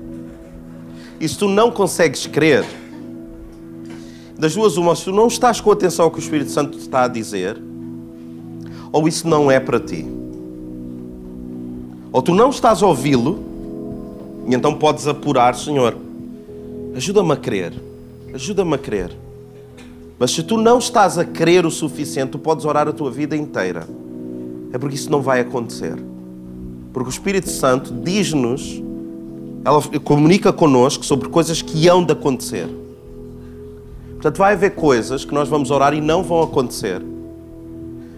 E 1.18 1.26
se 1.26 1.38
tu 1.38 1.48
não 1.48 1.70
consegues 1.70 2.26
crer, 2.26 2.66
das 4.38 4.54
duas, 4.54 4.76
uma, 4.76 4.94
se 4.94 5.04
tu 5.04 5.12
não 5.12 5.26
estás 5.26 5.58
com 5.58 5.72
atenção 5.72 6.04
ao 6.04 6.10
que 6.10 6.18
o 6.18 6.20
Espírito 6.20 6.50
Santo 6.50 6.76
te 6.76 6.82
está 6.82 7.04
a 7.04 7.08
dizer, 7.08 7.56
ou 8.92 9.08
isso 9.08 9.26
não 9.26 9.50
é 9.50 9.58
para 9.58 9.80
ti. 9.80 10.06
Ou 12.12 12.20
tu 12.20 12.34
não 12.34 12.50
estás 12.50 12.82
a 12.82 12.86
ouvi-lo, 12.86 13.42
e 14.46 14.54
então 14.54 14.74
podes 14.74 15.08
apurar, 15.08 15.54
Senhor, 15.54 15.96
ajuda-me 16.94 17.32
a 17.32 17.36
crer, 17.36 17.72
ajuda-me 18.34 18.74
a 18.74 18.78
crer. 18.78 19.29
Mas 20.20 20.32
se 20.32 20.42
tu 20.42 20.58
não 20.58 20.78
estás 20.78 21.16
a 21.16 21.24
crer 21.24 21.64
o 21.64 21.70
suficiente, 21.70 22.32
tu 22.32 22.38
podes 22.38 22.66
orar 22.66 22.86
a 22.86 22.92
tua 22.92 23.10
vida 23.10 23.34
inteira. 23.34 23.88
É 24.70 24.76
porque 24.76 24.94
isso 24.94 25.10
não 25.10 25.22
vai 25.22 25.40
acontecer. 25.40 25.96
Porque 26.92 27.08
o 27.08 27.10
Espírito 27.10 27.48
Santo 27.48 27.90
diz-nos, 27.90 28.82
ela 29.64 29.80
comunica 30.04 30.52
connosco 30.52 31.06
sobre 31.06 31.30
coisas 31.30 31.62
que 31.62 31.88
hão 31.88 32.04
de 32.04 32.12
acontecer. 32.12 32.68
Portanto, 34.12 34.36
vai 34.36 34.52
haver 34.52 34.74
coisas 34.74 35.24
que 35.24 35.32
nós 35.32 35.48
vamos 35.48 35.70
orar 35.70 35.94
e 35.94 36.02
não 36.02 36.22
vão 36.22 36.42
acontecer. 36.42 37.00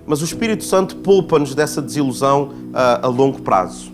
Mas 0.04 0.20
o 0.20 0.24
Espírito 0.24 0.64
Santo 0.64 0.96
poupa-nos 0.96 1.54
dessa 1.54 1.80
desilusão 1.80 2.50
a, 2.74 3.06
a, 3.06 3.08
longo 3.08 3.42
prazo. 3.42 3.92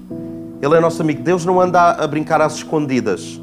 Ele 0.63 0.75
é 0.75 0.81
nosso 0.81 1.03
amigo. 1.03 1.23
Deus 1.23 1.45
não 1.45 1.61
anda 1.61 1.91
a, 1.91 2.07
brincar 2.07 2.41
às 2.41 2.55
escondidas. 2.55 3.39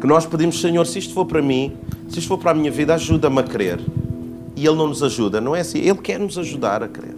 Que 0.00 0.06
nós 0.06 0.26
pedimos, 0.26 0.60
Senhor, 0.60 0.86
se 0.86 0.98
isto 0.98 1.14
for 1.14 1.24
para 1.24 1.40
mim, 1.40 1.76
se 2.08 2.18
isto 2.18 2.28
for 2.28 2.38
para 2.38 2.50
a 2.50 2.54
minha 2.54 2.70
vida, 2.70 2.94
ajuda-me 2.94 3.40
a 3.40 3.42
crer. 3.42 3.80
E 4.54 4.66
Ele 4.66 4.76
não 4.76 4.88
nos 4.88 5.02
ajuda. 5.02 5.40
Não 5.40 5.54
é 5.54 5.60
assim. 5.60 5.78
Ele 5.78 5.98
quer 5.98 6.18
nos 6.18 6.38
ajudar 6.38 6.82
a 6.82 6.88
crer. 6.88 7.16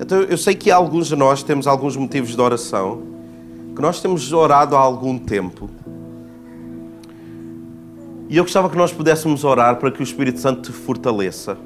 Então, 0.00 0.22
eu 0.22 0.38
sei 0.38 0.54
que 0.54 0.70
alguns 0.70 1.08
de 1.08 1.16
nós 1.16 1.42
temos 1.42 1.66
alguns 1.66 1.96
motivos 1.96 2.34
de 2.34 2.40
oração, 2.40 3.02
que 3.74 3.80
nós 3.80 4.00
temos 4.00 4.32
orado 4.32 4.74
há 4.74 4.80
algum 4.80 5.18
tempo 5.18 5.70
e 8.32 8.38
eu 8.38 8.44
gostava 8.44 8.70
que 8.70 8.78
nós 8.78 8.90
pudéssemos 8.90 9.44
orar 9.44 9.76
para 9.76 9.90
que 9.90 10.00
o 10.00 10.02
Espírito 10.02 10.40
Santo 10.40 10.62
te 10.62 10.72
fortaleça. 10.72 11.58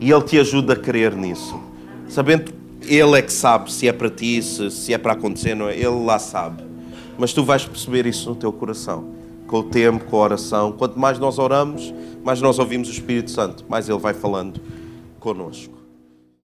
E 0.00 0.10
Ele 0.10 0.22
te 0.22 0.36
ajude 0.36 0.72
a 0.72 0.74
crer 0.74 1.14
nisso. 1.14 1.60
Sabendo, 2.08 2.52
Ele 2.82 3.16
é 3.16 3.22
que 3.22 3.32
sabe 3.32 3.72
se 3.72 3.86
é 3.86 3.92
para 3.92 4.10
ti, 4.10 4.42
se, 4.42 4.68
se 4.68 4.92
é 4.92 4.98
para 4.98 5.12
acontecer, 5.12 5.54
não 5.54 5.68
é? 5.68 5.76
Ele 5.76 6.04
lá 6.04 6.18
sabe. 6.18 6.64
Mas 7.16 7.32
tu 7.32 7.44
vais 7.44 7.64
perceber 7.64 8.04
isso 8.04 8.30
no 8.30 8.34
teu 8.34 8.52
coração. 8.52 9.14
Com 9.50 9.58
o 9.58 9.62
tempo, 9.64 10.04
com 10.04 10.16
a 10.16 10.20
oração. 10.20 10.70
Quanto 10.70 10.96
mais 10.96 11.18
nós 11.18 11.36
oramos, 11.36 11.92
mais 12.22 12.40
nós 12.40 12.60
ouvimos 12.60 12.88
o 12.88 12.92
Espírito 12.92 13.32
Santo, 13.32 13.64
mais 13.68 13.88
Ele 13.88 13.98
vai 13.98 14.14
falando 14.14 14.60
conosco. 15.18 15.79